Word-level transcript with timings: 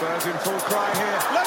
Spurs 0.00 0.24
in 0.24 0.38
full 0.38 0.58
cry 0.60 0.90
here. 0.94 1.39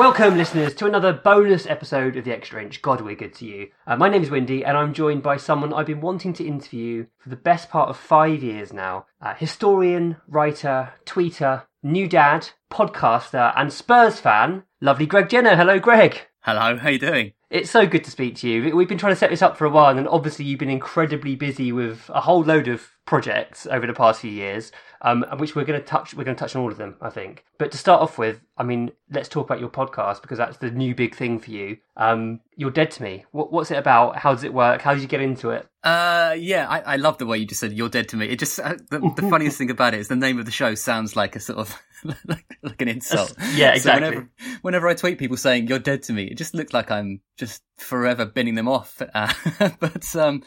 Welcome, 0.00 0.38
listeners, 0.38 0.72
to 0.76 0.86
another 0.86 1.12
bonus 1.12 1.66
episode 1.66 2.16
of 2.16 2.24
The 2.24 2.32
Extra 2.32 2.62
Inch. 2.62 2.80
God, 2.80 3.02
we're 3.02 3.14
good 3.14 3.34
to 3.34 3.44
you. 3.44 3.68
Uh, 3.86 3.96
my 3.96 4.08
name 4.08 4.22
is 4.22 4.30
Windy, 4.30 4.64
and 4.64 4.74
I'm 4.74 4.94
joined 4.94 5.22
by 5.22 5.36
someone 5.36 5.74
I've 5.74 5.84
been 5.84 6.00
wanting 6.00 6.32
to 6.32 6.46
interview 6.46 7.04
for 7.18 7.28
the 7.28 7.36
best 7.36 7.68
part 7.68 7.90
of 7.90 7.98
five 7.98 8.42
years 8.42 8.72
now. 8.72 9.04
Uh, 9.20 9.34
historian, 9.34 10.16
writer, 10.26 10.94
tweeter, 11.04 11.64
new 11.82 12.08
dad, 12.08 12.48
podcaster, 12.70 13.52
and 13.54 13.70
Spurs 13.70 14.18
fan, 14.18 14.62
lovely 14.80 15.04
Greg 15.04 15.28
Jenner. 15.28 15.54
Hello, 15.54 15.78
Greg. 15.78 16.28
Hello, 16.44 16.78
how 16.78 16.88
you 16.88 16.98
doing? 16.98 17.32
It's 17.50 17.70
so 17.70 17.84
good 17.84 18.04
to 18.04 18.10
speak 18.12 18.36
to 18.36 18.48
you. 18.48 18.76
We've 18.76 18.88
been 18.88 18.96
trying 18.98 19.12
to 19.12 19.18
set 19.18 19.30
this 19.30 19.42
up 19.42 19.56
for 19.56 19.64
a 19.64 19.70
while, 19.70 19.98
and 19.98 20.06
obviously 20.06 20.44
you've 20.44 20.60
been 20.60 20.70
incredibly 20.70 21.34
busy 21.34 21.72
with 21.72 22.08
a 22.14 22.20
whole 22.20 22.44
load 22.44 22.68
of 22.68 22.88
projects 23.06 23.66
over 23.66 23.88
the 23.88 23.92
past 23.92 24.20
few 24.20 24.30
years, 24.30 24.70
um, 25.02 25.24
which 25.38 25.56
we're 25.56 25.64
going 25.64 25.80
to 25.80 25.84
touch. 25.84 26.14
We're 26.14 26.22
going 26.22 26.36
to 26.36 26.40
touch 26.40 26.54
on 26.54 26.62
all 26.62 26.70
of 26.70 26.78
them, 26.78 26.94
I 27.00 27.10
think. 27.10 27.44
But 27.58 27.72
to 27.72 27.78
start 27.78 28.02
off 28.02 28.18
with, 28.18 28.40
I 28.56 28.62
mean, 28.62 28.92
let's 29.10 29.28
talk 29.28 29.46
about 29.46 29.58
your 29.58 29.68
podcast 29.68 30.22
because 30.22 30.38
that's 30.38 30.58
the 30.58 30.70
new 30.70 30.94
big 30.94 31.16
thing 31.16 31.40
for 31.40 31.50
you. 31.50 31.78
Um, 31.96 32.38
You're 32.54 32.70
dead 32.70 32.92
to 32.92 33.02
me. 33.02 33.24
What, 33.32 33.52
what's 33.52 33.72
it 33.72 33.78
about? 33.78 34.16
How 34.16 34.32
does 34.32 34.44
it 34.44 34.54
work? 34.54 34.80
How 34.80 34.94
did 34.94 35.02
you 35.02 35.08
get 35.08 35.20
into 35.20 35.50
it? 35.50 35.66
Uh, 35.82 36.36
yeah, 36.38 36.68
I, 36.68 36.80
I 36.80 36.96
love 36.96 37.18
the 37.18 37.26
way 37.26 37.38
you 37.38 37.46
just 37.46 37.60
said 37.60 37.72
"you're 37.72 37.88
dead 37.88 38.10
to 38.10 38.16
me." 38.16 38.26
It 38.26 38.38
just 38.38 38.60
uh, 38.60 38.74
the, 38.90 39.00
the 39.16 39.22
funniest 39.30 39.56
thing 39.58 39.70
about 39.70 39.94
it 39.94 40.00
is 40.00 40.08
the 40.08 40.14
name 40.16 40.38
of 40.38 40.44
the 40.44 40.52
show 40.52 40.74
sounds 40.74 41.16
like 41.16 41.36
a 41.36 41.40
sort 41.40 41.58
of 41.58 41.74
like, 42.26 42.58
like 42.62 42.82
an 42.82 42.88
insult. 42.88 43.34
Yeah, 43.54 43.70
So 43.70 43.76
exactly. 43.76 44.08
whenever, 44.08 44.30
whenever 44.60 44.88
I 44.88 44.94
tweet 44.94 45.18
people 45.18 45.38
saying 45.38 45.68
"you're 45.68 45.78
dead 45.78 46.02
to 46.04 46.12
me," 46.12 46.24
it 46.24 46.36
just 46.36 46.54
looks 46.54 46.74
like 46.74 46.90
I'm 46.90 47.22
just 47.40 47.62
forever 47.78 48.26
binning 48.26 48.54
them 48.54 48.68
off. 48.68 49.02
Uh, 49.12 49.32
but 49.80 50.14
um, 50.16 50.42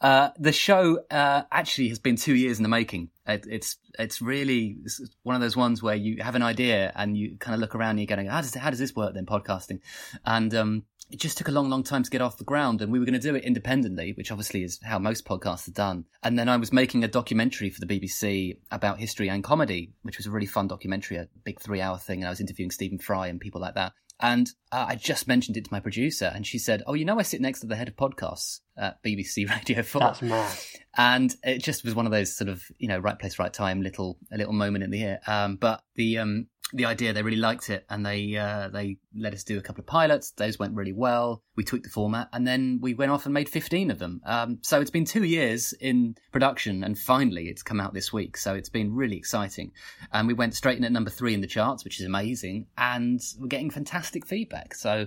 uh, 0.00 0.30
the 0.38 0.52
show 0.52 0.98
uh, 1.10 1.42
actually 1.52 1.88
has 1.88 1.98
been 1.98 2.16
two 2.16 2.34
years 2.34 2.58
in 2.58 2.62
the 2.62 2.68
making. 2.68 3.10
It, 3.26 3.44
it's 3.48 3.76
it's 3.98 4.22
really 4.22 4.78
it's 4.84 5.00
one 5.22 5.34
of 5.34 5.42
those 5.42 5.56
ones 5.56 5.82
where 5.82 5.94
you 5.94 6.22
have 6.22 6.34
an 6.34 6.42
idea 6.42 6.90
and 6.96 7.16
you 7.16 7.36
kind 7.38 7.54
of 7.54 7.60
look 7.60 7.74
around 7.74 7.90
and 7.90 8.00
you're 8.00 8.06
going, 8.06 8.26
how 8.26 8.40
does 8.40 8.54
how 8.54 8.70
does 8.70 8.78
this 8.78 8.96
work 8.96 9.14
then 9.14 9.26
podcasting? 9.26 9.80
And 10.24 10.54
um, 10.54 10.84
it 11.10 11.20
just 11.20 11.38
took 11.38 11.48
a 11.48 11.52
long, 11.52 11.70
long 11.70 11.82
time 11.82 12.02
to 12.02 12.10
get 12.10 12.20
off 12.20 12.38
the 12.38 12.44
ground, 12.44 12.82
and 12.82 12.92
we 12.92 12.98
were 12.98 13.04
going 13.04 13.20
to 13.20 13.20
do 13.20 13.34
it 13.34 13.44
independently, 13.44 14.12
which 14.12 14.30
obviously 14.30 14.62
is 14.62 14.78
how 14.82 14.98
most 14.98 15.24
podcasts 15.24 15.68
are 15.68 15.72
done. 15.72 16.04
And 16.22 16.38
then 16.38 16.48
I 16.48 16.56
was 16.56 16.72
making 16.72 17.04
a 17.04 17.08
documentary 17.08 17.70
for 17.70 17.80
the 17.80 17.86
BBC 17.86 18.58
about 18.70 18.98
history 18.98 19.28
and 19.28 19.42
comedy, 19.42 19.92
which 20.02 20.18
was 20.18 20.26
a 20.26 20.30
really 20.30 20.46
fun 20.46 20.68
documentary, 20.68 21.16
a 21.16 21.28
big 21.44 21.60
three-hour 21.60 21.98
thing, 21.98 22.20
and 22.20 22.26
I 22.26 22.30
was 22.30 22.40
interviewing 22.40 22.70
Stephen 22.70 22.98
Fry 22.98 23.28
and 23.28 23.40
people 23.40 23.60
like 23.60 23.74
that. 23.74 23.92
And 24.20 24.50
uh, 24.72 24.86
I 24.88 24.96
just 24.96 25.28
mentioned 25.28 25.56
it 25.56 25.64
to 25.66 25.72
my 25.72 25.80
producer, 25.80 26.32
and 26.34 26.46
she 26.46 26.58
said, 26.58 26.82
"Oh, 26.86 26.94
you 26.94 27.04
know, 27.04 27.18
I 27.18 27.22
sit 27.22 27.40
next 27.40 27.60
to 27.60 27.66
the 27.66 27.76
head 27.76 27.88
of 27.88 27.96
podcasts 27.96 28.60
at 28.78 29.02
BBC 29.02 29.48
Radio 29.56 29.82
4. 29.82 30.00
That's 30.00 30.22
mad. 30.22 30.58
and 30.96 31.34
it 31.42 31.62
just 31.62 31.84
was 31.84 31.94
one 31.94 32.06
of 32.06 32.12
those 32.12 32.36
sort 32.36 32.48
of 32.48 32.62
you 32.78 32.88
know 32.88 32.98
right 32.98 33.18
place 33.18 33.38
right 33.38 33.52
time 33.52 33.82
little 33.82 34.18
a 34.32 34.38
little 34.38 34.52
moment 34.52 34.84
in 34.84 34.90
the 34.90 34.98
year. 34.98 35.20
Um 35.26 35.56
but 35.56 35.82
the 35.96 36.18
um 36.18 36.46
the 36.74 36.84
idea 36.84 37.14
they 37.14 37.22
really 37.22 37.38
liked 37.38 37.70
it 37.70 37.86
and 37.88 38.04
they 38.04 38.36
uh 38.36 38.68
they 38.68 38.98
let 39.16 39.32
us 39.32 39.42
do 39.42 39.56
a 39.56 39.62
couple 39.62 39.80
of 39.80 39.86
pilots. 39.86 40.32
Those 40.32 40.58
went 40.58 40.74
really 40.74 40.92
well. 40.92 41.42
We 41.56 41.64
tweaked 41.64 41.84
the 41.84 41.90
format 41.90 42.28
and 42.32 42.46
then 42.46 42.78
we 42.82 42.92
went 42.92 43.10
off 43.10 43.24
and 43.24 43.32
made 43.32 43.48
15 43.48 43.90
of 43.90 43.98
them. 43.98 44.20
Um 44.26 44.58
so 44.62 44.80
it's 44.80 44.90
been 44.90 45.06
two 45.06 45.24
years 45.24 45.72
in 45.72 46.14
production 46.30 46.84
and 46.84 46.98
finally 46.98 47.48
it's 47.48 47.62
come 47.62 47.80
out 47.80 47.94
this 47.94 48.12
week. 48.12 48.36
So 48.36 48.54
it's 48.54 48.68
been 48.68 48.94
really 48.94 49.16
exciting. 49.16 49.72
And 50.12 50.28
we 50.28 50.34
went 50.34 50.54
straight 50.54 50.76
in 50.76 50.84
at 50.84 50.92
number 50.92 51.10
three 51.10 51.32
in 51.32 51.40
the 51.40 51.46
charts 51.46 51.84
which 51.84 52.00
is 52.00 52.06
amazing. 52.06 52.66
And 52.76 53.20
we're 53.38 53.46
getting 53.46 53.70
fantastic 53.70 54.26
feedback. 54.26 54.74
So 54.74 55.06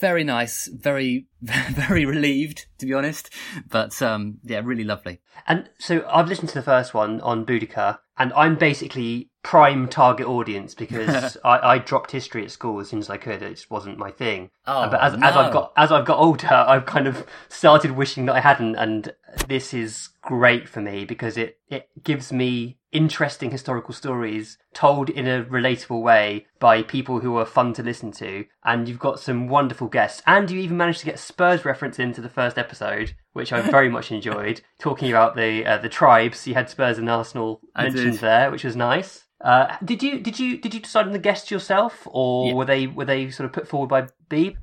very 0.00 0.24
nice, 0.24 0.66
very, 0.66 1.26
very 1.42 2.04
relieved, 2.04 2.66
to 2.78 2.86
be 2.86 2.92
honest. 2.92 3.30
But 3.68 4.00
um, 4.02 4.38
yeah, 4.44 4.60
really 4.62 4.84
lovely. 4.84 5.20
And 5.46 5.68
so 5.78 6.06
I've 6.10 6.28
listened 6.28 6.48
to 6.50 6.54
the 6.54 6.62
first 6.62 6.94
one 6.94 7.20
on 7.20 7.46
Boudica, 7.46 7.98
and 8.18 8.32
I'm 8.34 8.56
basically 8.56 9.30
prime 9.46 9.86
target 9.86 10.26
audience 10.26 10.74
because 10.74 11.36
I, 11.44 11.74
I 11.74 11.78
dropped 11.78 12.10
history 12.10 12.42
at 12.42 12.50
school 12.50 12.80
as 12.80 12.88
soon 12.88 12.98
as 12.98 13.08
I 13.08 13.16
could. 13.16 13.42
It 13.42 13.50
just 13.50 13.70
wasn't 13.70 13.96
my 13.96 14.10
thing. 14.10 14.50
Oh, 14.66 14.90
but 14.90 15.00
as, 15.00 15.14
as. 15.14 15.36
I've 15.36 15.52
got 15.52 15.72
as 15.76 15.92
I've 15.92 16.04
got 16.04 16.18
older, 16.18 16.48
I've 16.52 16.84
kind 16.84 17.06
of 17.06 17.24
started 17.48 17.92
wishing 17.92 18.26
that 18.26 18.34
I 18.34 18.40
hadn't, 18.40 18.74
and 18.74 19.14
this 19.46 19.72
is 19.72 20.08
great 20.20 20.68
for 20.68 20.80
me 20.80 21.04
because 21.04 21.36
it 21.36 21.60
it 21.68 21.88
gives 22.02 22.32
me 22.32 22.78
interesting 22.90 23.52
historical 23.52 23.94
stories 23.94 24.58
told 24.74 25.10
in 25.10 25.28
a 25.28 25.44
relatable 25.44 26.02
way 26.02 26.46
by 26.58 26.82
people 26.82 27.20
who 27.20 27.36
are 27.36 27.46
fun 27.46 27.72
to 27.74 27.84
listen 27.84 28.10
to. 28.10 28.46
And 28.64 28.88
you've 28.88 28.98
got 28.98 29.20
some 29.20 29.46
wonderful 29.46 29.86
guests, 29.86 30.22
and 30.26 30.50
you 30.50 30.58
even 30.58 30.76
managed 30.76 31.00
to 31.00 31.06
get 31.06 31.14
a 31.14 31.18
Spurs 31.18 31.64
reference 31.64 32.00
into 32.00 32.20
the 32.20 32.28
first 32.28 32.58
episode, 32.58 33.14
which 33.32 33.52
I 33.52 33.60
very 33.60 33.90
much 33.90 34.10
enjoyed. 34.10 34.62
Talking 34.80 35.08
about 35.08 35.36
the 35.36 35.64
uh, 35.64 35.78
the 35.78 35.88
tribes, 35.88 36.48
you 36.48 36.54
had 36.54 36.68
Spurs 36.68 36.98
and 36.98 37.08
Arsenal 37.08 37.60
mentioned 37.76 38.14
there, 38.14 38.50
which 38.50 38.64
was 38.64 38.74
nice. 38.74 39.22
Uh, 39.40 39.76
did 39.84 40.02
you 40.02 40.20
did 40.20 40.38
you 40.38 40.56
did 40.58 40.72
you 40.74 40.80
decide 40.80 41.06
on 41.06 41.12
the 41.12 41.18
guests 41.18 41.50
yourself, 41.50 42.06
or 42.10 42.48
Yeah. 42.48 42.54
were 42.54 42.64
they 42.64 42.86
were 42.86 43.04
they 43.04 43.30
sort 43.30 43.44
of 43.46 43.52
put 43.52 43.68
forward 43.68 43.88
by 43.88 44.08
Beeb? 44.30 44.56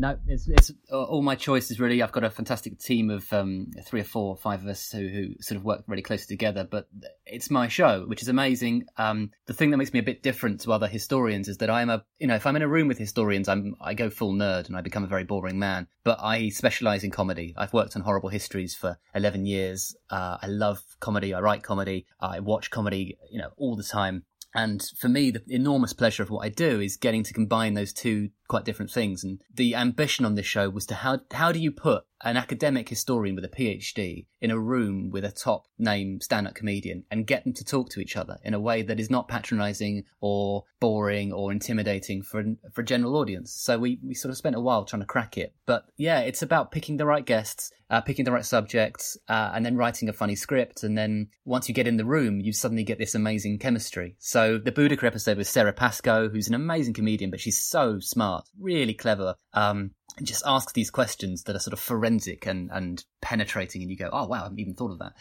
No, 0.00 0.16
it's, 0.28 0.46
it's 0.46 0.70
uh, 0.92 1.02
all 1.02 1.22
my 1.22 1.34
choices 1.34 1.80
really. 1.80 2.02
I've 2.02 2.12
got 2.12 2.22
a 2.22 2.30
fantastic 2.30 2.78
team 2.78 3.10
of 3.10 3.32
um, 3.32 3.72
three 3.84 4.00
or 4.00 4.04
four, 4.04 4.28
or 4.28 4.36
five 4.36 4.62
of 4.62 4.68
us 4.68 4.92
who, 4.92 5.08
who 5.08 5.34
sort 5.40 5.56
of 5.56 5.64
work 5.64 5.82
really 5.88 6.02
closely 6.02 6.36
together. 6.36 6.62
But 6.62 6.86
it's 7.26 7.50
my 7.50 7.66
show, 7.66 8.04
which 8.06 8.22
is 8.22 8.28
amazing. 8.28 8.86
Um, 8.96 9.32
the 9.46 9.54
thing 9.54 9.72
that 9.72 9.76
makes 9.76 9.92
me 9.92 9.98
a 9.98 10.04
bit 10.04 10.22
different 10.22 10.60
to 10.60 10.72
other 10.72 10.86
historians 10.86 11.48
is 11.48 11.56
that 11.56 11.68
I'm 11.68 11.90
a, 11.90 12.04
you 12.20 12.28
know, 12.28 12.36
if 12.36 12.46
I'm 12.46 12.54
in 12.54 12.62
a 12.62 12.68
room 12.68 12.86
with 12.86 12.96
historians, 12.96 13.48
I'm 13.48 13.74
I 13.80 13.94
go 13.94 14.08
full 14.08 14.34
nerd 14.34 14.68
and 14.68 14.76
I 14.76 14.82
become 14.82 15.02
a 15.02 15.08
very 15.08 15.24
boring 15.24 15.58
man. 15.58 15.88
But 16.04 16.20
I 16.22 16.50
specialize 16.50 17.02
in 17.02 17.10
comedy. 17.10 17.52
I've 17.56 17.72
worked 17.72 17.96
on 17.96 18.02
horrible 18.02 18.28
histories 18.28 18.76
for 18.76 18.98
eleven 19.16 19.46
years. 19.46 19.96
Uh, 20.10 20.38
I 20.40 20.46
love 20.46 20.80
comedy. 21.00 21.34
I 21.34 21.40
write 21.40 21.64
comedy. 21.64 22.06
I 22.20 22.38
watch 22.38 22.70
comedy, 22.70 23.18
you 23.32 23.40
know, 23.40 23.50
all 23.56 23.74
the 23.74 23.82
time. 23.82 24.22
And 24.54 24.82
for 24.98 25.08
me, 25.08 25.30
the 25.30 25.42
enormous 25.48 25.92
pleasure 25.92 26.22
of 26.22 26.30
what 26.30 26.44
I 26.44 26.48
do 26.48 26.80
is 26.80 26.96
getting 26.96 27.22
to 27.24 27.34
combine 27.34 27.74
those 27.74 27.92
two 27.92 28.30
quite 28.48 28.64
different 28.64 28.90
things. 28.90 29.22
And 29.22 29.40
the 29.54 29.74
ambition 29.74 30.24
on 30.24 30.34
this 30.34 30.46
show 30.46 30.68
was 30.68 30.86
to 30.86 30.94
how 30.96 31.20
how 31.32 31.52
do 31.52 31.58
you 31.58 31.70
put 31.70 32.04
an 32.22 32.36
academic 32.36 32.88
historian 32.88 33.36
with 33.36 33.44
a 33.44 33.48
PhD 33.48 34.26
in 34.40 34.50
a 34.50 34.58
room 34.58 35.10
with 35.10 35.24
a 35.24 35.30
top 35.30 35.66
name 35.78 36.20
stand 36.20 36.48
up 36.48 36.54
comedian 36.54 37.04
and 37.10 37.26
get 37.26 37.44
them 37.44 37.52
to 37.52 37.64
talk 37.64 37.90
to 37.90 38.00
each 38.00 38.16
other 38.16 38.38
in 38.42 38.54
a 38.54 38.60
way 38.60 38.82
that 38.82 38.98
is 38.98 39.10
not 39.10 39.28
patronizing 39.28 40.02
or 40.20 40.64
boring 40.80 41.32
or 41.32 41.52
intimidating 41.52 42.22
for 42.22 42.42
for 42.72 42.80
a 42.80 42.84
general 42.84 43.16
audience. 43.16 43.52
So 43.52 43.78
we, 43.78 44.00
we 44.04 44.14
sort 44.14 44.30
of 44.30 44.36
spent 44.36 44.56
a 44.56 44.60
while 44.60 44.84
trying 44.84 45.02
to 45.02 45.06
crack 45.06 45.38
it. 45.38 45.54
But 45.66 45.84
yeah, 45.96 46.20
it's 46.20 46.42
about 46.42 46.72
picking 46.72 46.96
the 46.96 47.06
right 47.06 47.24
guests, 47.24 47.70
uh, 47.90 48.00
picking 48.00 48.24
the 48.24 48.32
right 48.32 48.44
subjects, 48.44 49.16
uh, 49.28 49.52
and 49.54 49.64
then 49.64 49.76
writing 49.76 50.08
a 50.08 50.12
funny 50.12 50.34
script. 50.34 50.82
And 50.82 50.96
then 50.96 51.28
once 51.44 51.68
you 51.68 51.74
get 51.74 51.86
in 51.86 51.96
the 51.96 52.04
room, 52.04 52.40
you 52.40 52.52
suddenly 52.52 52.84
get 52.84 52.98
this 52.98 53.14
amazing 53.14 53.58
chemistry. 53.58 54.16
So 54.18 54.58
the 54.58 54.72
Boudicca 54.72 55.04
episode 55.04 55.38
was 55.38 55.48
Sarah 55.48 55.72
Pascoe, 55.72 56.28
who's 56.28 56.48
an 56.48 56.54
amazing 56.54 56.94
comedian, 56.94 57.30
but 57.30 57.40
she's 57.40 57.60
so 57.60 57.98
smart, 58.00 58.37
really 58.58 58.94
clever. 58.94 59.36
Um, 59.52 59.92
and 60.16 60.26
just 60.26 60.42
ask 60.46 60.72
these 60.74 60.90
questions 60.90 61.44
that 61.44 61.54
are 61.54 61.60
sort 61.60 61.72
of 61.72 61.80
forensic 61.80 62.46
and, 62.46 62.70
and 62.72 63.04
penetrating 63.20 63.82
and 63.82 63.90
you 63.90 63.96
go, 63.96 64.08
oh 64.12 64.26
wow, 64.26 64.40
I 64.40 64.42
haven't 64.44 64.58
even 64.58 64.74
thought 64.74 64.92
of 64.92 64.98
that. 64.98 65.12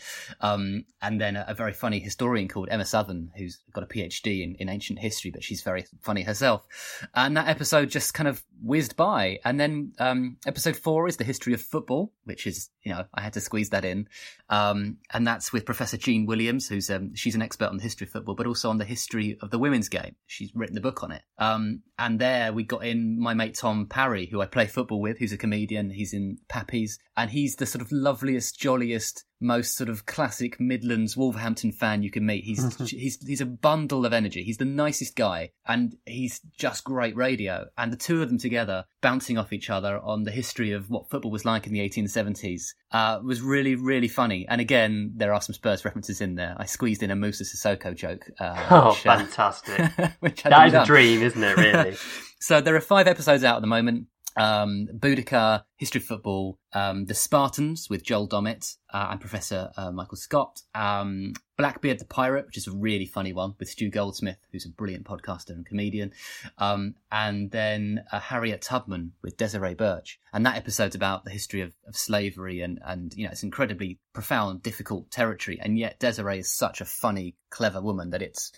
Um, 0.42 0.86
and 1.02 1.20
then 1.20 1.36
a, 1.36 1.46
a, 1.50 1.54
very 1.54 1.74
funny 1.74 2.00
historian 2.00 2.48
called 2.48 2.70
Emma 2.72 2.84
Southon, 2.84 3.30
who's 3.36 3.60
got 3.74 3.84
a 3.84 3.88
PhD 3.88 4.44
in, 4.44 4.56
in 4.56 4.70
ancient 4.70 5.00
history, 5.00 5.32
but 5.32 5.44
she's 5.44 5.62
very 5.62 5.86
funny 6.02 6.24
herself. 6.24 6.66
And 7.14 7.38
that 7.38 7.48
episode 7.48 7.90
just 7.90 8.14
kind 8.14 8.28
of 8.28 8.44
whizzed 8.62 8.96
by. 8.96 9.40
And 9.46 9.60
then 9.60 9.94
um, 10.00 10.38
episode 10.46 10.76
four 10.76 11.08
is 11.08 11.18
the 11.18 11.24
history 11.24 11.54
of 11.54 11.62
football, 11.62 12.14
which 12.24 12.48
is, 12.48 12.70
you 12.84 12.92
know, 12.92 13.06
I 13.14 13.22
had 13.22 13.34
to 13.34 13.42
squeeze 13.42 13.70
that 13.70 13.86
in. 13.86 14.08
Um, 14.50 14.98
and 15.14 15.28
that's 15.28 15.52
with 15.52 15.66
Professor 15.66 15.98
Jean 15.98 16.26
Williams, 16.26 16.68
who's 16.68 16.90
um, 16.90 17.14
she's 17.14 17.36
an 17.36 17.42
expert 17.42 17.70
on 17.70 17.78
the 17.78 17.84
history 17.84 18.06
of 18.06 18.12
football, 18.12 18.36
but 18.36 18.48
also 18.48 18.70
on 18.70 18.78
the 18.78 18.86
history 18.86 19.38
of 19.42 19.52
the 19.52 19.60
women's 19.60 19.90
game. 19.90 20.16
She's 20.26 20.52
written 20.56 20.76
the 20.76 20.82
book 20.82 21.04
on 21.04 21.12
it. 21.12 21.22
Um, 21.38 21.82
and 22.00 22.20
there 22.20 22.54
we 22.54 22.64
got 22.64 22.86
in 22.86 23.20
my 23.20 23.34
mate 23.34 23.56
Tom 23.56 23.88
Parry, 23.88 24.28
who 24.28 24.42
I 24.42 24.46
play 24.46 24.68
football 24.78 25.02
with, 25.02 25.18
who's 25.18 25.34
a 25.34 25.38
comedian. 25.38 25.90
He's 25.90 26.14
in 26.14 26.38
Pappy's, 26.50 27.00
and 27.16 27.32
he's 27.32 27.56
the 27.56 27.66
sort 27.66 27.82
of 27.82 27.92
loveliest, 27.92 28.60
jolliest, 28.60 29.26
most 29.40 29.76
sort 29.76 29.90
of 29.90 30.06
classic 30.06 30.60
Midlands 30.60 31.18
Wolverhampton 31.18 31.72
fan 31.72 32.04
you 32.04 32.12
can 32.12 32.28
meet. 32.28 32.44
He's 32.44 32.76
he's 32.92 33.18
he's 33.26 33.42
a 33.42 33.48
bundle 33.48 34.06
of 34.06 34.14
energy. 34.14 34.44
He's 34.44 34.58
the 34.58 34.66
nicest 34.66 35.16
guy, 35.16 35.50
and 35.66 35.96
he's 36.06 36.42
just 36.60 36.84
great 36.84 37.16
radio. 37.16 37.66
And 37.76 37.92
the 37.92 37.98
two 37.98 38.22
of 38.22 38.30
them 38.30 38.38
together, 38.38 38.86
bouncing 39.02 39.40
off 39.40 39.52
each 39.52 39.72
other 39.72 40.00
on 40.00 40.26
the 40.26 40.32
history 40.32 40.74
of 40.74 40.92
what 40.92 41.10
football 41.10 41.32
was 41.32 41.44
like 41.44 41.66
in 41.66 41.74
the 41.74 41.80
1870s, 41.80 42.76
uh, 42.92 43.20
was 43.24 43.42
really 43.42 43.74
really 43.74 44.08
funny. 44.08 44.46
And 44.48 44.62
again, 44.62 45.14
there 45.16 45.34
are 45.34 45.42
some 45.42 45.56
Spurs 45.56 45.86
references 45.86 46.22
in 46.22 46.36
there. 46.36 46.56
I 46.56 46.68
squeezed 46.68 47.02
in 47.02 47.10
a 47.10 47.16
Moussa 47.16 47.46
Sissoko 47.46 47.96
joke. 47.96 48.30
Uh, 48.40 48.68
oh, 48.70 48.90
which, 48.90 49.08
uh, 49.08 49.18
fantastic! 49.18 49.96
that 50.22 50.68
is 50.68 50.74
done. 50.74 50.84
a 50.84 50.86
dream, 50.86 51.24
isn't 51.24 51.44
it? 51.44 51.58
Really. 51.58 51.98
so 52.40 52.62
there 52.62 52.76
are 52.76 52.82
five 52.82 53.08
episodes 53.08 53.44
out 53.44 53.56
at 53.56 53.62
the 53.62 53.68
moment 53.68 54.06
um, 54.38 54.88
Boudicca, 54.94 55.66
History 55.78 56.02
of 56.02 56.06
Football, 56.06 56.58
um, 56.74 57.06
The 57.06 57.14
Spartans 57.14 57.90
with 57.90 58.04
Joel 58.04 58.28
Dommett 58.28 58.78
uh, 58.92 59.08
and 59.12 59.20
Professor 59.20 59.72
uh, 59.78 59.92
Michael 59.92 60.18
Scott, 60.18 60.62
um, 60.74 61.34
Blackbeard 61.58 62.00
the 62.00 62.06
Pirate, 62.06 62.46
which 62.46 62.58
is 62.58 62.68
a 62.68 62.72
really 62.72 63.06
funny 63.06 63.34
one 63.34 63.56
with 63.60 63.70
Stu 63.70 63.90
Goldsmith, 63.90 64.38
who's 64.52 64.66
a 64.66 64.70
brilliant 64.70 65.06
podcaster 65.06 65.50
and 65.50 65.66
comedian, 65.66 66.14
um, 66.58 66.96
and 67.12 67.52
then 67.52 68.04
uh, 68.12 68.20
Harriet 68.20 68.62
Tubman 68.62 69.14
with 69.22 69.38
Desiree 69.38 69.74
Burch. 69.74 70.20
And 70.34 70.46
that 70.46 70.58
episode's 70.58 70.96
about 70.96 71.26
the 71.26 71.32
history 71.32 71.62
of, 71.62 71.74
of 71.88 71.96
slavery 71.96 72.62
and, 72.62 72.80
and, 72.86 73.14
you 73.16 73.26
know, 73.26 73.32
it's 73.32 73.44
incredibly 73.44 74.00
profound, 74.14 74.62
difficult 74.62 75.10
territory. 75.10 75.60
And 75.60 75.80
yet 75.80 76.00
Desiree 76.00 76.40
is 76.40 76.52
such 76.52 76.80
a 76.80 76.86
funny, 76.86 77.36
clever 77.50 77.82
woman 77.82 78.12
that 78.12 78.22
it's, 78.22 78.52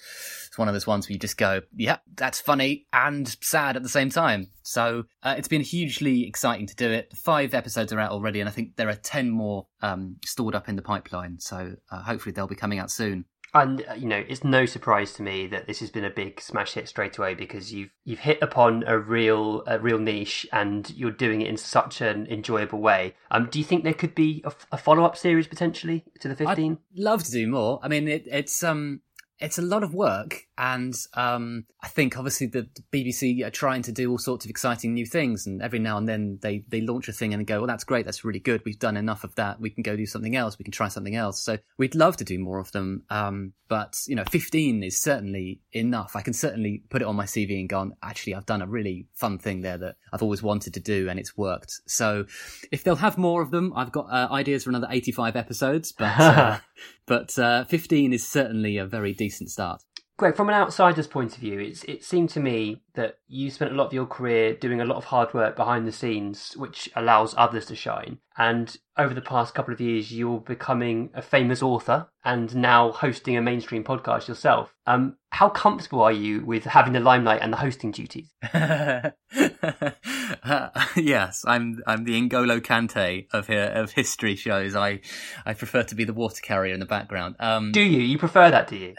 it's 0.48 0.58
one 0.58 0.68
of 0.68 0.74
those 0.74 0.88
ones 0.88 1.08
where 1.08 1.14
you 1.14 1.20
just 1.20 1.38
go, 1.38 1.62
yeah, 1.76 1.98
that's 2.16 2.42
funny 2.42 2.86
and 2.92 3.38
sad 3.42 3.78
at 3.78 3.84
the 3.84 3.90
same 3.90 4.10
time. 4.10 4.48
So 4.64 5.06
uh, 5.24 5.36
it's 5.38 5.48
been 5.48 5.62
hugely 5.62 6.28
exciting 6.28 6.68
to 6.68 6.76
do 6.76 6.92
it. 6.92 7.09
Five 7.16 7.54
episodes 7.54 7.92
are 7.92 8.00
out 8.00 8.12
already, 8.12 8.40
and 8.40 8.50
I 8.50 8.52
think 8.52 8.76
there 8.76 8.90
are 8.90 8.96
10 8.96 9.30
more 9.30 9.68
um, 9.82 10.18
stored 10.26 10.56
up 10.56 10.70
in 10.70 10.76
the 10.76 10.82
pipeline. 10.82 11.40
So 11.40 11.76
uh, 11.92 12.02
hopefully 12.04 12.34
they'll 12.34 12.48
be 12.48 12.56
coming 12.56 12.80
out 12.80 12.92
soon. 12.92 13.26
And 13.54 13.84
uh, 13.90 13.94
you 13.94 14.08
know, 14.08 14.24
it's 14.28 14.44
no 14.44 14.66
surprise 14.66 15.14
to 15.14 15.24
me 15.24 15.48
that 15.48 15.66
this 15.66 15.80
has 15.80 15.90
been 15.90 16.06
a 16.06 16.10
big 16.10 16.40
smash 16.40 16.74
hit 16.74 16.88
straight 16.88 17.18
away 17.18 17.34
because 17.34 17.74
you've 17.74 17.90
you've 18.04 18.20
hit 18.20 18.42
upon 18.44 18.84
a 18.86 18.98
real 18.98 19.64
a 19.66 19.80
real 19.80 19.98
niche 19.98 20.46
and 20.52 20.90
you're 20.92 21.12
doing 21.12 21.42
it 21.42 21.48
in 21.48 21.58
such 21.58 22.02
an 22.02 22.28
enjoyable 22.28 22.80
way. 22.80 23.16
Um, 23.32 23.48
do 23.50 23.58
you 23.58 23.66
think 23.66 23.84
there 23.84 23.94
could 23.94 24.14
be 24.14 24.44
a, 24.46 24.54
a 24.72 24.78
follow 24.78 25.04
up 25.04 25.18
series 25.18 25.48
potentially 25.48 26.06
to 26.20 26.28
the 26.28 26.36
fifteen? 26.36 26.78
Love 26.96 27.24
to 27.24 27.32
do 27.32 27.48
more. 27.48 27.80
I 27.82 27.88
mean, 27.88 28.08
it, 28.08 28.28
it's 28.28 28.64
um, 28.64 29.02
it's 29.40 29.58
a 29.58 29.62
lot 29.62 29.84
of 29.84 29.94
work, 29.94 30.48
and 30.58 30.94
um, 31.14 31.66
I 31.82 31.88
think 31.88 32.18
obviously 32.18 32.48
the, 32.48 32.68
BBC 32.92 33.46
are 33.46 33.50
trying 33.50 33.82
to 33.84 33.92
do 33.92 34.12
all 34.12 34.18
sorts 34.18 34.44
of 34.44 34.50
exciting 34.50 34.94
new 34.94 35.06
things, 35.06 35.48
and 35.48 35.62
every 35.62 35.80
now 35.80 35.98
and 35.98 36.08
then 36.08 36.40
they 36.42 36.66
they 36.68 36.82
launch 36.82 37.08
a 37.08 37.14
thing 37.14 37.34
and 37.34 37.48
go, 37.48 37.60
"Well, 37.60 37.68
that's 37.68 37.86
great, 37.86 38.06
that's 38.06 38.26
really 38.26 38.40
good. 38.40 38.62
We've 38.66 38.80
done 38.80 38.98
enough 38.98 39.24
of 39.24 39.36
that. 39.36 39.62
We 39.62 39.70
can 39.70 39.82
go 39.82 39.96
do 39.96 40.06
something 40.06 40.36
else. 40.36 40.60
We 40.60 40.64
can 40.64 40.74
try 40.74 40.90
something 40.90 41.16
else." 41.16 41.42
So 41.42 41.58
we'd 41.78 41.96
love 41.96 42.18
to 42.18 42.26
do 42.26 42.38
more 42.38 42.60
of 42.60 42.72
them, 42.74 43.04
um, 43.10 43.54
but 43.70 43.98
you 44.08 44.16
know, 44.16 44.26
fifteen 44.30 44.84
is 44.84 45.00
certainly 45.00 45.62
enough. 45.72 46.16
I 46.16 46.22
can 46.22 46.34
certainly 46.34 46.84
put 46.90 47.02
it 47.02 47.08
on 47.08 47.16
my 47.16 47.26
CV 47.26 47.60
and 47.60 47.70
go, 47.70 47.80
on, 47.80 47.94
"Actually, 48.04 48.36
I've 48.36 48.46
done 48.46 48.62
a 48.62 48.68
really 48.68 49.08
fun 49.14 49.38
thing 49.38 49.62
there 49.62 49.78
that 49.78 49.96
I've 50.12 50.24
always 50.24 50.44
wanted 50.44 50.74
to 50.74 50.82
do, 50.82 51.08
and 51.08 51.18
it's 51.18 51.38
worked." 51.38 51.72
So 51.88 52.26
if 52.72 52.84
they'll 52.84 52.98
have 52.98 53.18
more 53.18 53.42
of 53.42 53.52
them, 53.52 53.72
I've 53.74 53.94
got 53.94 54.08
uh, 54.12 54.28
ideas 54.34 54.66
for 54.66 54.72
another 54.72 54.88
eighty-five 54.90 55.38
episodes, 55.38 55.94
but 55.94 56.20
uh, 56.20 56.60
but 57.06 57.40
uh, 57.40 57.64
fifteen 57.66 58.12
is 58.12 58.28
certainly 58.28 58.78
a 58.78 58.86
very 58.86 59.14
decent 59.14 59.29
start. 59.50 59.82
Greg, 60.18 60.36
from 60.36 60.50
an 60.50 60.56
outsider's 60.56 61.08
point 61.08 61.34
of 61.34 61.40
view, 61.40 61.60
it's, 61.60 61.86
it 61.86 62.04
seemed 62.04 62.30
to 62.32 62.42
me 62.42 62.82
that 62.96 63.20
you 63.30 63.50
spent 63.50 63.72
a 63.72 63.76
lot 63.76 63.88
of 63.88 63.94
your 63.94 64.06
career 64.06 64.54
doing 64.54 64.82
a 64.82 64.86
lot 64.86 64.98
of 64.98 65.06
hard 65.06 65.34
work 65.34 65.56
behind 65.56 65.88
the 65.88 65.94
scenes, 65.94 66.58
which 66.58 66.90
allows 66.98 67.34
others 67.38 67.66
to 67.68 67.76
shine. 67.76 68.18
And 68.38 68.76
over 68.98 69.14
the 69.14 69.22
past 69.22 69.54
couple 69.54 69.74
of 69.74 69.82
years, 69.82 70.14
you're 70.14 70.40
becoming 70.40 71.10
a 71.14 71.22
famous 71.22 71.62
author 71.62 72.08
and 72.24 72.56
now 72.56 72.92
hosting 72.92 73.36
a 73.36 73.42
mainstream 73.42 73.84
podcast 73.84 74.28
yourself. 74.28 74.74
Um, 74.86 75.18
how 75.32 75.50
comfortable 75.50 76.02
are 76.02 76.12
you 76.12 76.46
with 76.46 76.64
having 76.64 76.94
the 76.94 77.00
limelight 77.00 77.42
and 77.42 77.52
the 77.52 77.58
hosting 77.58 77.92
duties? 77.92 78.34
uh, 78.54 79.12
yes, 80.96 81.44
I'm 81.46 81.82
I'm 81.86 82.04
the 82.04 82.20
N'Golo 82.20 82.60
Kanté 82.62 83.28
of 83.32 83.48
here 83.48 83.72
of 83.74 83.92
history 83.92 84.36
shows. 84.36 84.76
I 84.76 85.02
I 85.46 85.54
prefer 85.54 85.84
to 85.84 85.96
be 85.96 86.04
the 86.04 86.14
water 86.14 86.42
carrier 86.42 86.74
in 86.74 86.80
the 86.80 86.86
background. 86.86 87.36
Um, 87.40 87.72
do 87.72 87.82
you? 87.82 88.02
You 88.02 88.18
prefer 88.18 88.50
that? 88.52 88.68
Do 88.68 88.78
you? 88.78 88.96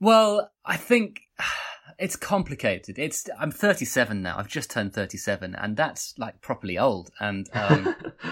Well, 0.00 0.50
I 0.64 0.76
think 0.76 1.20
it's 1.98 2.16
complicated. 2.16 2.98
It's 2.98 3.28
I'm 3.38 3.50
37 3.50 4.22
now. 4.22 4.38
I've 4.38 4.48
just 4.48 4.70
turned 4.70 4.92
37, 4.92 5.54
and 5.54 5.76
that's 5.76 6.14
like 6.18 6.40
properly 6.40 6.78
old. 6.78 7.10
And 7.20 7.48
um, 7.52 7.94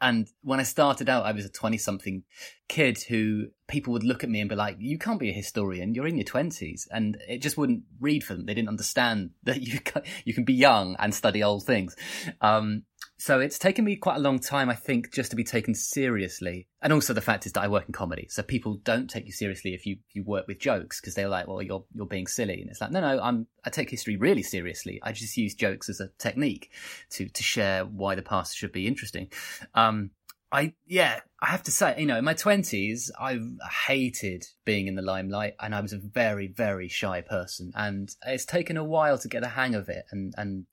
and 0.00 0.28
when 0.42 0.60
I 0.60 0.62
started 0.62 1.08
out, 1.08 1.26
I 1.26 1.32
was 1.32 1.44
a 1.44 1.50
20 1.50 1.76
something 1.76 2.22
kid 2.68 3.02
who 3.08 3.48
people 3.66 3.92
would 3.92 4.04
look 4.04 4.22
at 4.22 4.30
me 4.30 4.40
and 4.40 4.48
be 4.48 4.54
like, 4.54 4.76
you 4.78 4.98
can't 4.98 5.18
be 5.18 5.30
a 5.30 5.32
historian. 5.32 5.94
You're 5.94 6.06
in 6.06 6.16
your 6.16 6.24
20s. 6.24 6.86
And 6.90 7.18
it 7.28 7.42
just 7.42 7.56
wouldn't 7.56 7.82
read 8.00 8.22
for 8.22 8.34
them. 8.34 8.46
They 8.46 8.54
didn't 8.54 8.68
understand 8.68 9.30
that 9.42 9.60
you 9.62 9.80
can, 9.80 10.02
you 10.24 10.34
can 10.34 10.44
be 10.44 10.54
young 10.54 10.96
and 10.98 11.14
study 11.14 11.42
old 11.42 11.64
things. 11.64 11.96
Um, 12.40 12.84
so 13.18 13.40
it's 13.40 13.58
taken 13.58 13.84
me 13.84 13.96
quite 13.96 14.16
a 14.16 14.20
long 14.20 14.38
time, 14.38 14.70
I 14.70 14.74
think, 14.74 15.12
just 15.12 15.30
to 15.30 15.36
be 15.36 15.42
taken 15.42 15.74
seriously. 15.74 16.68
And 16.80 16.92
also 16.92 17.12
the 17.12 17.20
fact 17.20 17.46
is 17.46 17.52
that 17.52 17.62
I 17.62 17.68
work 17.68 17.84
in 17.88 17.92
comedy, 17.92 18.28
so 18.30 18.44
people 18.44 18.74
don't 18.84 19.10
take 19.10 19.26
you 19.26 19.32
seriously 19.32 19.74
if 19.74 19.86
you, 19.86 19.98
you 20.12 20.22
work 20.22 20.46
with 20.46 20.60
jokes 20.60 21.00
because 21.00 21.14
they're 21.14 21.28
like, 21.28 21.48
"Well, 21.48 21.60
you're 21.60 21.84
you're 21.92 22.06
being 22.06 22.28
silly," 22.28 22.60
and 22.60 22.70
it's 22.70 22.80
like, 22.80 22.92
"No, 22.92 23.00
no, 23.00 23.20
I'm 23.20 23.48
I 23.64 23.70
take 23.70 23.90
history 23.90 24.16
really 24.16 24.44
seriously. 24.44 25.00
I 25.02 25.10
just 25.10 25.36
use 25.36 25.54
jokes 25.54 25.88
as 25.88 25.98
a 25.98 26.10
technique 26.18 26.70
to 27.10 27.28
to 27.28 27.42
share 27.42 27.84
why 27.84 28.14
the 28.14 28.22
past 28.22 28.56
should 28.56 28.72
be 28.72 28.86
interesting." 28.86 29.32
Um, 29.74 30.12
I 30.50 30.74
yeah, 30.86 31.20
I 31.40 31.46
have 31.46 31.62
to 31.64 31.70
say, 31.70 31.94
you 31.98 32.06
know, 32.06 32.16
in 32.16 32.24
my 32.24 32.34
twenties, 32.34 33.10
I 33.18 33.38
hated 33.86 34.44
being 34.64 34.86
in 34.86 34.94
the 34.94 35.02
limelight, 35.02 35.54
and 35.60 35.74
I 35.74 35.80
was 35.80 35.92
a 35.92 35.98
very, 35.98 36.48
very 36.48 36.88
shy 36.88 37.20
person. 37.20 37.72
And 37.74 38.08
it's 38.26 38.46
taken 38.46 38.76
a 38.76 38.84
while 38.84 39.18
to 39.18 39.28
get 39.28 39.44
a 39.44 39.48
hang 39.48 39.74
of 39.74 39.88
it. 39.88 40.04
And 40.10 40.32
and 40.36 40.66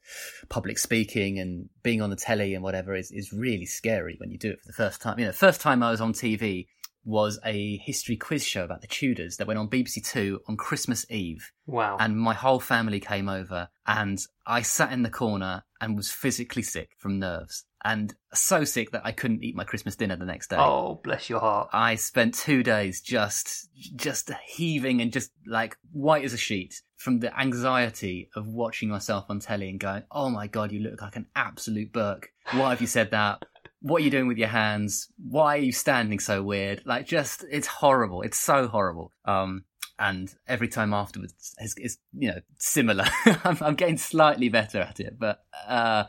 public 0.50 0.78
speaking 0.78 1.40
and 1.40 1.70
being 1.84 2.02
on 2.02 2.10
the 2.10 2.16
telly 2.16 2.54
and 2.54 2.64
whatever 2.64 2.96
is 2.96 3.12
is 3.12 3.34
really 3.34 3.66
scary 3.66 4.16
when 4.20 4.32
you 4.32 4.38
do 4.38 4.52
it 4.52 4.62
for 4.62 4.68
the 4.68 4.74
first 4.74 5.02
time. 5.02 5.20
You 5.20 5.26
know, 5.26 5.32
first 5.34 5.62
time 5.62 5.84
I 5.84 5.92
was 5.92 6.02
on 6.02 6.14
TV 6.14 6.68
was 7.04 7.38
a 7.46 7.78
history 7.78 8.18
quiz 8.18 8.44
show 8.44 8.64
about 8.64 8.82
the 8.82 8.88
Tudors 8.88 9.38
that 9.38 9.46
went 9.46 9.60
on 9.60 9.70
BBC 9.70 10.10
Two 10.10 10.40
on 10.48 10.56
Christmas 10.56 11.06
Eve. 11.12 11.52
Wow! 11.68 11.98
And 12.00 12.18
my 12.18 12.34
whole 12.34 12.62
family 12.62 13.02
came 13.02 13.28
over, 13.28 13.68
and 13.86 14.20
I 14.48 14.62
sat 14.62 14.94
in 14.94 15.04
the 15.04 15.10
corner 15.10 15.66
and 15.82 15.98
was 15.98 16.12
physically 16.12 16.64
sick 16.64 16.92
from 16.98 17.20
nerves 17.20 17.66
and 17.86 18.16
so 18.34 18.64
sick 18.64 18.92
that 18.92 19.04
I 19.06 19.12
couldn't 19.12 19.44
eat 19.44 19.56
my 19.56 19.64
Christmas 19.64 19.96
dinner 19.96 20.16
the 20.16 20.26
next 20.26 20.50
day. 20.50 20.58
Oh, 20.58 21.00
bless 21.04 21.30
your 21.30 21.40
heart. 21.40 21.70
I 21.72 21.96
spent 21.96 22.34
two 22.34 22.64
days 22.64 23.00
just, 23.00 23.70
just 23.96 24.32
heaving 24.48 25.02
and 25.02 25.14
just 25.14 25.32
like 25.46 25.78
white 25.92 26.26
as 26.26 26.34
a 26.34 26.38
sheet 26.38 26.82
from 26.98 27.20
the 27.20 27.40
anxiety 27.40 28.32
of 28.36 28.48
watching 28.48 28.90
myself 28.90 29.26
on 29.30 29.40
telly 29.40 29.70
and 29.70 29.80
going, 29.80 30.02
oh 30.12 30.32
my 30.32 30.48
God, 30.48 30.72
you 30.72 30.80
look 30.80 31.00
like 31.00 31.16
an 31.16 31.28
absolute 31.36 31.94
Burke. 31.94 32.32
Why 32.54 32.72
have 32.72 32.82
you 32.82 32.88
said 32.88 33.12
that? 33.12 33.46
What 33.82 34.02
are 34.02 34.04
you 34.04 34.10
doing 34.10 34.28
with 34.28 34.40
your 34.40 34.48
hands? 34.48 35.10
Why 35.24 35.58
are 35.58 35.62
you 35.62 35.72
standing 35.72 36.18
so 36.18 36.42
weird? 36.42 36.82
Like 36.86 37.06
just, 37.06 37.46
it's 37.52 37.68
horrible. 37.68 38.24
It's 38.24 38.40
so 38.40 38.68
horrible. 38.68 39.12
Um, 39.26 39.66
and 40.00 40.34
every 40.48 40.68
time 40.68 40.94
afterwards 40.94 41.56
is, 41.60 41.76
is 41.78 41.98
you 42.18 42.30
know 42.30 42.40
similar. 42.58 43.06
I'm, 43.44 43.58
I'm, 43.62 43.76
getting 43.76 43.98
slightly 43.98 44.50
better 44.50 44.80
at 44.80 45.00
it, 45.00 45.18
but 45.18 45.46
uh, 45.68 46.06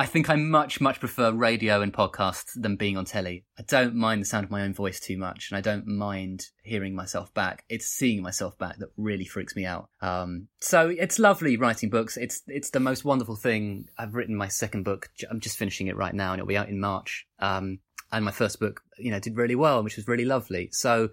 I 0.00 0.06
think 0.06 0.30
I 0.30 0.36
much 0.36 0.80
much 0.80 1.00
prefer 1.00 1.32
radio 1.32 1.82
and 1.82 1.92
podcasts 1.92 2.52
than 2.54 2.76
being 2.76 2.96
on 2.96 3.04
telly. 3.04 3.44
I 3.58 3.62
don't 3.62 3.96
mind 3.96 4.22
the 4.22 4.26
sound 4.26 4.44
of 4.44 4.50
my 4.50 4.62
own 4.62 4.72
voice 4.72 5.00
too 5.00 5.18
much, 5.18 5.50
and 5.50 5.58
I 5.58 5.60
don't 5.60 5.88
mind 5.88 6.46
hearing 6.62 6.94
myself 6.94 7.34
back. 7.34 7.64
It's 7.68 7.86
seeing 7.86 8.22
myself 8.22 8.56
back 8.58 8.78
that 8.78 8.90
really 8.96 9.24
freaks 9.24 9.56
me 9.56 9.66
out. 9.66 9.90
Um, 10.00 10.46
so 10.60 10.88
it's 10.88 11.18
lovely 11.18 11.56
writing 11.56 11.90
books. 11.90 12.16
It's 12.16 12.42
it's 12.46 12.70
the 12.70 12.78
most 12.78 13.04
wonderful 13.04 13.34
thing. 13.34 13.88
I've 13.98 14.14
written 14.14 14.36
my 14.36 14.46
second 14.46 14.84
book. 14.84 15.10
I'm 15.28 15.40
just 15.40 15.58
finishing 15.58 15.88
it 15.88 15.96
right 15.96 16.14
now, 16.14 16.32
and 16.32 16.38
it'll 16.38 16.48
be 16.48 16.56
out 16.56 16.68
in 16.68 16.78
March. 16.78 17.26
Um, 17.40 17.80
and 18.12 18.24
my 18.24 18.30
first 18.30 18.60
book, 18.60 18.80
you 18.98 19.10
know, 19.10 19.18
did 19.18 19.36
really 19.36 19.56
well, 19.56 19.82
which 19.82 19.96
was 19.96 20.06
really 20.06 20.24
lovely. 20.24 20.68
So 20.70 21.10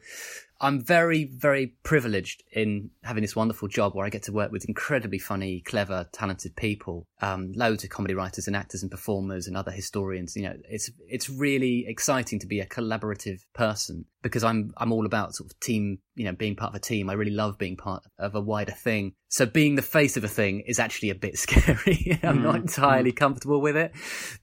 I'm 0.65 0.83
very, 0.83 1.25
very 1.25 1.75
privileged 1.83 2.43
in 2.51 2.89
having 3.03 3.21
this 3.21 3.35
wonderful 3.35 3.67
job 3.67 3.93
where 3.93 4.03
I 4.03 4.09
get 4.09 4.23
to 4.23 4.31
work 4.31 4.51
with 4.51 4.65
incredibly 4.65 5.19
funny, 5.19 5.61
clever, 5.61 6.09
talented 6.11 6.55
people, 6.55 7.05
um, 7.21 7.51
loads 7.55 7.83
of 7.83 7.91
comedy 7.91 8.15
writers 8.15 8.47
and 8.47 8.55
actors 8.55 8.81
and 8.81 8.89
performers 8.89 9.45
and 9.45 9.55
other 9.55 9.69
historians. 9.69 10.35
You 10.35 10.43
know, 10.43 10.55
it's 10.67 10.89
it's 11.07 11.29
really 11.29 11.85
exciting 11.87 12.39
to 12.39 12.47
be 12.47 12.61
a 12.61 12.65
collaborative 12.65 13.41
person 13.53 14.05
because 14.23 14.43
I'm 14.43 14.73
I'm 14.77 14.91
all 14.91 15.05
about 15.05 15.35
sort 15.35 15.51
of 15.51 15.59
team, 15.59 15.99
you 16.15 16.25
know, 16.25 16.31
being 16.31 16.55
part 16.55 16.71
of 16.71 16.75
a 16.75 16.79
team. 16.79 17.09
I 17.09 17.13
really 17.13 17.31
love 17.31 17.57
being 17.57 17.75
part 17.75 18.03
of 18.17 18.35
a 18.35 18.41
wider 18.41 18.71
thing. 18.71 19.13
So 19.27 19.45
being 19.45 19.75
the 19.75 19.81
face 19.81 20.15
of 20.15 20.23
a 20.23 20.29
thing 20.29 20.63
is 20.65 20.79
actually 20.79 21.09
a 21.09 21.15
bit 21.15 21.37
scary. 21.37 22.19
I'm 22.23 22.39
mm. 22.39 22.43
not 22.43 22.55
entirely 22.55 23.11
mm. 23.11 23.17
comfortable 23.17 23.61
with 23.61 23.75
it. 23.75 23.91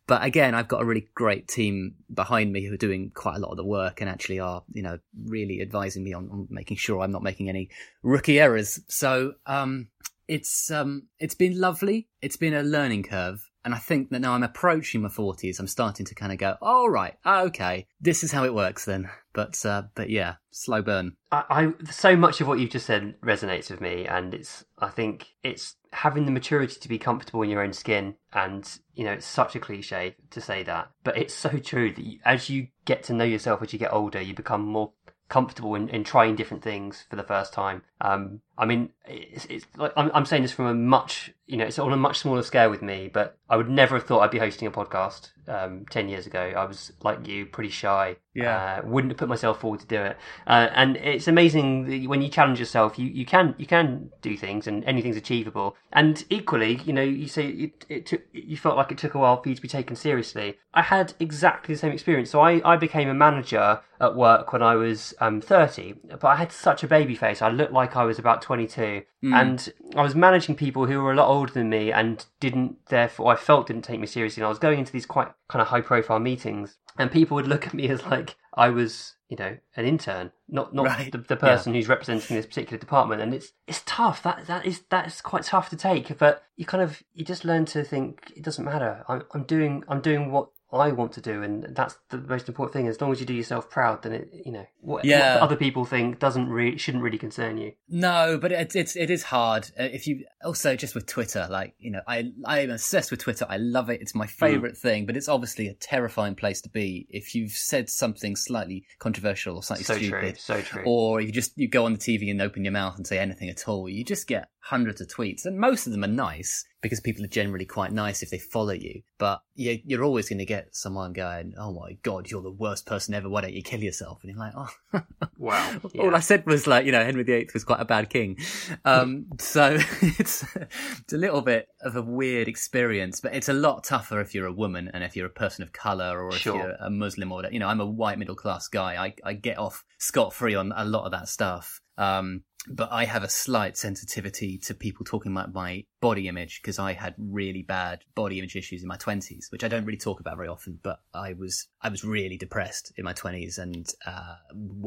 But 0.07 0.23
again, 0.23 0.55
I've 0.55 0.69
got 0.69 0.83
a 0.83 0.85
really 0.85 1.09
great 1.14 1.49
team 1.49 1.95
behind 2.12 2.52
me 2.52 2.67
who 2.67 2.75
are 2.75 2.79
doing 2.79 3.11
quite 3.14 3.37
a 3.37 3.38
lot 3.38 3.50
of 3.50 3.57
the 3.57 3.64
work 3.64 4.00
and 4.00 4.11
actually 4.11 4.38
are, 4.38 4.62
you 4.73 4.83
know, 4.83 4.99
really 5.25 5.61
advising 5.62 6.05
me 6.05 6.12
on, 6.12 6.29
on 6.31 6.47
making 6.50 6.76
sure 6.76 7.00
I'm 7.00 7.12
not 7.12 7.23
making 7.23 7.49
any 7.49 7.71
rookie 8.02 8.38
errors. 8.38 8.81
So 8.88 9.33
um 9.47 9.88
it's 10.29 10.71
um 10.71 11.09
it's 11.19 11.35
been 11.35 11.59
lovely. 11.59 12.09
It's 12.21 12.37
been 12.37 12.55
a 12.55 12.62
learning 12.62 13.05
curve 13.05 13.49
and 13.64 13.75
I 13.75 13.78
think 13.78 14.11
that 14.11 14.21
now 14.21 14.33
I'm 14.33 14.42
approaching 14.42 15.02
my 15.02 15.09
40s, 15.09 15.59
I'm 15.59 15.66
starting 15.66 16.07
to 16.07 16.14
kind 16.14 16.33
of 16.33 16.38
go, 16.38 16.57
all 16.61 16.95
oh, 17.25 17.45
okay, 17.47 17.87
this 18.00 18.25
is 18.25 18.33
how 18.33 18.45
it 18.45 18.54
works 18.54 18.85
then. 18.85 19.09
But 19.33 19.64
uh, 19.64 19.85
but 19.95 20.11
yeah, 20.11 20.35
slow 20.50 20.83
burn. 20.83 21.16
I, 21.31 21.45
I 21.49 21.90
so 21.90 22.16
much 22.16 22.40
of 22.40 22.49
what 22.49 22.59
you've 22.59 22.71
just 22.71 22.87
said 22.87 23.14
resonates 23.23 23.71
with 23.71 23.81
me, 23.81 24.07
and 24.07 24.35
it's 24.35 24.64
I 24.78 24.88
think 24.88 25.28
it's 25.42 25.76
having 25.92 26.26
the 26.26 26.31
maturity 26.31 26.78
to 26.78 26.88
be 26.88 26.99
comfortable 26.99 27.42
in 27.42 27.49
your 27.49 27.62
own 27.62 27.73
skin, 27.73 28.16
and 28.35 28.69
you 28.95 29.04
know 29.04 29.12
it's 29.12 29.26
such 29.26 29.57
a 29.57 29.61
cliche 29.61 30.16
to 30.31 30.40
say 30.40 30.62
that, 30.64 30.90
but 31.02 31.16
it's 31.16 31.33
so 31.33 31.49
true 31.59 31.92
that 31.95 32.04
you, 32.04 32.19
as 32.26 32.50
you 32.50 32.69
get 32.85 33.04
to 33.04 33.14
know 33.14 33.25
yourself 33.25 33.62
as 33.62 33.73
you 33.73 33.78
get 33.78 33.92
older, 33.92 34.21
you 34.21 34.35
become 34.35 34.62
more 34.62 34.92
comfortable 35.33 35.75
in, 35.75 35.88
in 35.88 36.04
trying 36.04 36.37
different 36.37 36.62
things 36.62 37.07
for 37.09 37.16
the 37.16 37.23
first 37.23 37.54
time. 37.54 37.83
Um, 38.03 38.41
I 38.59 38.67
mean, 38.67 38.91
it's, 39.07 39.47
it's 39.47 39.67
like 39.77 39.93
I'm, 39.97 40.11
I'm, 40.13 40.27
saying 40.27 40.43
this 40.43 40.53
from 40.53 40.67
a 40.67 40.75
much, 40.75 41.33
you 41.47 41.57
know, 41.57 41.65
it's 41.65 41.79
on 41.79 41.93
a 41.93 41.97
much 41.97 42.19
smaller 42.19 42.43
scale 42.43 42.69
with 42.69 42.83
me, 42.83 43.09
but 43.13 43.39
I 43.49 43.57
would 43.57 43.71
never 43.71 43.97
have 43.97 44.07
thought 44.07 44.21
I'd 44.21 44.31
be 44.31 44.39
hosting 44.39 44.69
a 44.69 44.71
podcast 44.71 45.31
um, 45.49 45.87
10 45.89 46.09
years 46.09 46.27
ago. 46.27 46.53
I 46.57 46.65
was 46.65 46.93
like 47.03 47.27
you, 47.27 47.47
pretty 47.47 47.71
shy. 47.71 48.17
Yeah. 48.35 48.81
Uh, 48.83 48.87
wouldn't 48.87 49.13
have 49.13 49.19
put 49.19 49.29
myself 49.29 49.61
forward 49.61 49.81
to 49.81 49.87
do 49.87 50.01
it. 50.01 50.17
Uh, 50.47 50.69
and 50.75 50.97
it's 50.97 51.29
amazing 51.29 52.09
when 52.09 52.23
you 52.23 52.29
challenge 52.29 52.59
yourself, 52.59 52.99
you, 52.99 53.07
you 53.07 53.25
can, 53.25 53.55
you 53.59 53.67
can 53.67 54.11
do 54.21 54.37
things 54.37 54.67
and 54.67 54.85
anything's 54.85 55.17
achievable. 55.17 55.77
And 55.93 56.25
equally, 56.31 56.81
you 56.85 56.93
know, 56.93 57.03
you 57.03 57.29
say 57.29 57.49
it, 57.49 57.87
it 57.89 58.07
took, 58.07 58.23
you 58.33 58.57
felt 58.57 58.77
like 58.77 58.91
it 58.91 58.99
took 58.99 59.15
a 59.15 59.19
while 59.19 59.43
for 59.43 59.49
you 59.49 59.55
to 59.55 59.63
be 59.63 59.69
taken 59.69 59.97
seriously. 59.97 60.59
I 60.75 60.83
had 60.83 61.15
exactly 61.21 61.75
the 61.75 61.79
same 61.79 61.93
experience. 61.93 62.31
So 62.31 62.41
I, 62.41 62.61
I 62.65 62.77
became 62.77 63.09
a 63.09 63.15
manager 63.15 63.81
at 64.01 64.17
work 64.17 64.53
when 64.53 64.63
I 64.63 64.75
was 64.75 65.15
um, 65.21 65.41
30, 65.41 65.95
but 66.09 66.25
I 66.25 66.37
had 66.37 66.53
such 66.53 66.83
a 66.83 66.89
baby 66.89 67.15
face. 67.15 67.41
I 67.41 67.51
looked 67.51 67.73
like 67.73 67.92
I 67.97 68.05
was 68.05 68.19
about 68.19 68.43
22. 68.43 69.03
Mm. 69.25 69.35
And 69.35 69.73
I 69.97 70.03
was 70.03 70.15
managing 70.15 70.55
people 70.55 70.87
who 70.87 71.01
were 71.01 71.13
a 71.13 71.17
lot 71.17 71.29
older 71.29 71.53
than 71.53 71.69
me 71.69 71.93
and 71.93 72.25
didn't, 72.41 72.87
therefore, 72.87 73.33
I 73.33 73.37
felt 73.37 73.67
didn't 73.67 73.83
take 73.83 74.01
me 74.01 74.07
seriously. 74.07 74.41
And 74.41 74.47
I 74.47 74.51
was 74.51 74.59
going 74.59 74.79
into 74.79 74.93
these 74.93 75.07
quite 75.07 75.29
kind 75.49 75.63
of 75.63 75.69
high 75.69 75.81
profile 75.81 76.19
meetings, 76.19 76.79
and 76.99 77.11
people 77.11 77.35
would 77.37 77.47
look 77.47 77.67
at 77.67 77.75
me 77.75 77.89
as 77.91 78.05
like 78.05 78.37
I 78.55 78.69
was, 78.69 79.15
you 79.29 79.37
know, 79.37 79.57
an 79.77 79.85
intern, 79.87 80.33
not 80.49 80.75
not 80.75 80.87
right. 80.87 81.11
the, 81.11 81.19
the, 81.19 81.37
person 81.37 81.73
yeah. 81.73 81.81
who's 81.81 81.89
representing 81.89 82.37
this 82.37 82.47
particular 82.47 82.79
department. 82.79 83.23
And 83.23 83.33
it's 83.33 83.53
it's 83.67 83.83
tough. 83.87 84.23
That 84.23 84.47
that 84.47 84.67
is 84.67 84.83
that 84.91 85.07
is 85.07 85.21
quite 85.21 85.45
tough 85.45 85.71
to 85.71 85.77
take. 85.77 86.17
But 86.19 86.43
you 86.57 86.67
kind 86.67 86.83
of 86.83 87.03
you 87.15 87.25
just 87.25 87.45
learn 87.45 87.65
to 87.67 87.83
think 87.83 88.33
it 88.37 88.43
doesn't 88.43 88.65
matter. 88.65 89.05
I'm 89.09 89.23
I'm 89.33 89.45
doing 89.45 89.85
I'm 89.89 90.01
doing 90.01 90.31
what 90.31 90.49
I 90.81 90.91
want 90.93 91.12
to 91.12 91.21
do, 91.21 91.43
and 91.43 91.64
that's 91.76 91.99
the 92.09 92.19
most 92.19 92.49
important 92.49 92.73
thing. 92.73 92.88
As 92.88 93.00
long 93.00 93.12
as 93.12 93.21
you 93.21 93.26
do 93.26 93.35
yourself 93.35 93.69
proud, 93.69 94.02
then 94.02 94.12
it, 94.12 94.31
you 94.47 94.52
know, 94.52 94.67
what, 94.81 95.05
yeah. 95.05 95.35
what 95.35 95.43
other 95.43 95.57
people 95.57 95.85
think 95.85 96.19
doesn't 96.19 96.49
really 96.49 96.79
shouldn't 96.79 97.02
really 97.05 97.19
concern 97.19 97.59
you. 97.59 97.73
No, 97.88 98.38
but 98.41 98.52
it's 98.52 98.75
it's 98.75 98.97
it 98.97 99.11
is 99.11 99.23
hard. 99.23 99.71
Uh, 99.79 99.85
if 99.85 100.07
you 100.07 100.25
also 100.43 100.75
just 100.75 100.95
with 100.95 101.07
Twitter, 101.07 101.47
like 101.50 101.75
you 101.79 101.91
know, 101.91 102.00
I 102.09 102.33
I'm 102.47 102.71
obsessed 102.71 103.11
with 103.11 103.21
Twitter. 103.21 103.45
I 103.49 103.59
love 103.59 103.91
it. 103.91 104.00
It's 104.00 104.14
my 104.14 104.26
favorite 104.26 104.75
mm. 104.75 104.79
thing, 104.79 105.05
but 105.05 105.17
it's 105.17 105.29
obviously 105.29 105.69
a 105.69 105.75
terrifying 105.75 106.35
place 106.35 106.62
to 106.62 106.71
be 106.71 107.07
if 107.11 107.35
you've 107.35 107.52
said 107.52 107.91
something 107.91 108.35
slightly 108.35 108.87
controversial 108.99 109.57
or 109.57 109.62
slightly 109.62 109.85
so 109.85 109.97
stupid, 109.97 110.21
true, 110.21 110.35
so 110.37 110.61
true, 110.62 110.85
or 110.87 111.21
you 111.21 111.33
just 111.33 111.52
you 111.57 111.69
go 111.69 111.85
on 111.85 111.93
the 111.93 111.99
TV 111.99 112.31
and 112.31 112.41
open 112.41 112.64
your 112.64 112.73
mouth 112.73 112.97
and 112.97 113.07
say 113.07 113.19
anything 113.19 113.50
at 113.50 113.69
all. 113.69 113.91
You 113.91 114.05
just 114.05 114.26
get 114.26 114.49
hundreds 114.62 115.00
of 115.00 115.09
tweets, 115.09 115.45
and 115.45 115.59
most 115.59 115.87
of 115.87 115.92
them 115.92 116.04
are 116.04 116.09
nice 116.09 116.64
because 116.81 117.00
people 117.00 117.25
are 117.25 117.28
generally 117.28 117.64
quite 117.64 117.92
nice 117.92 118.23
if 118.23 118.31
they 118.31 118.38
follow 118.38 118.73
you. 118.73 119.02
But 119.19 119.40
you're 119.54 120.02
always 120.02 120.28
going 120.28 120.38
to 120.38 120.45
get 120.45 120.75
someone 120.75 121.12
going, 121.12 121.54
"Oh 121.59 121.73
my 121.73 121.97
god, 122.02 122.31
you're 122.31 122.42
the 122.42 122.50
worst 122.50 122.87
person 122.87 123.14
ever. 123.14 123.28
Why 123.28 123.40
don't 123.40 123.52
you 123.52 123.62
kill 123.62 123.81
yourself?" 123.81 124.21
And 124.23 124.31
you're 124.31 124.38
like, 124.38 124.54
"Oh, 124.57 125.02
wow." 125.38 125.81
Yeah. 125.92 126.02
All 126.02 126.14
I 126.14 126.21
said 126.21 126.47
was 126.47 126.66
like, 126.66 126.87
you 126.87 126.92
know, 126.92 127.04
Henry 127.04 127.23
VIII 127.23 127.50
was 127.52 127.64
quite 127.64 127.81
a 127.81 127.85
bad 127.85 128.09
king. 128.09 128.38
Um, 128.85 129.26
so 129.38 129.78
it's 130.00 130.45
it's 130.57 131.12
a 131.12 131.19
little 131.19 131.42
bit 131.42 131.69
of 131.83 131.97
a 131.97 132.02
weird 132.02 132.49
experience, 132.49 133.21
but 133.21 133.35
it's 133.35 133.49
a 133.49 133.52
lot 133.52 133.85
tougher 133.85 134.21
if 134.21 134.35
you're 134.35 134.47
a 134.47 134.52
woman 134.52 134.90
and 134.95 135.04
if 135.04 135.14
you're 135.14 135.26
a 135.26 135.31
person 135.31 135.62
of 135.62 135.73
color 135.73 136.23
or 136.23 136.28
if 136.28 136.37
sure. 136.40 136.57
you're 136.57 136.76
a 136.81 136.88
Muslim 136.88 137.31
or 137.31 137.45
you 137.50 137.59
know, 137.59 137.69
I'm 137.69 137.81
a 137.81 137.87
white 137.87 138.19
middle 138.19 138.37
class 138.37 138.69
guy. 138.69 138.95
I 138.95 139.14
I 139.25 139.35
get 139.35 139.59
off 139.59 139.85
scot 139.99 140.33
free 140.33 140.54
on 140.54 140.73
a 140.75 140.85
lot 140.85 141.04
of 141.04 141.11
that 141.12 141.28
stuff. 141.28 141.82
Um, 141.99 142.45
but 142.69 142.93
I 142.93 143.07
have 143.07 143.25
a 143.25 143.29
slight 143.29 143.77
sensitivity 143.77 144.57
to 144.59 144.75
people 144.75 145.05
talking 145.05 145.33
about 145.33 145.53
my 145.53 145.85
body 146.01 146.29
image 146.29 146.61
because 146.63 146.79
I 146.79 146.93
had 146.93 147.15
really 147.19 147.63
bad 147.63 148.05
body 148.15 148.39
image 148.39 148.55
issues 148.55 148.83
in 148.83 148.89
my 148.89 148.97
twenties, 148.97 149.49
which 149.51 149.65
I 149.65 149.69
don't 149.69 149.85
really 149.85 149.99
talk 149.99 150.21
about 150.21 150.37
very 150.37 150.47
often. 150.47 150.79
But 150.81 151.01
I 151.13 151.33
was 151.33 151.67
I 151.81 151.89
was 151.89 152.05
really 152.05 152.37
depressed 152.37 152.93
in 152.97 153.05
my 153.05 153.15
twenties 153.15 153.59
and 153.59 153.89
uh, 154.07 154.37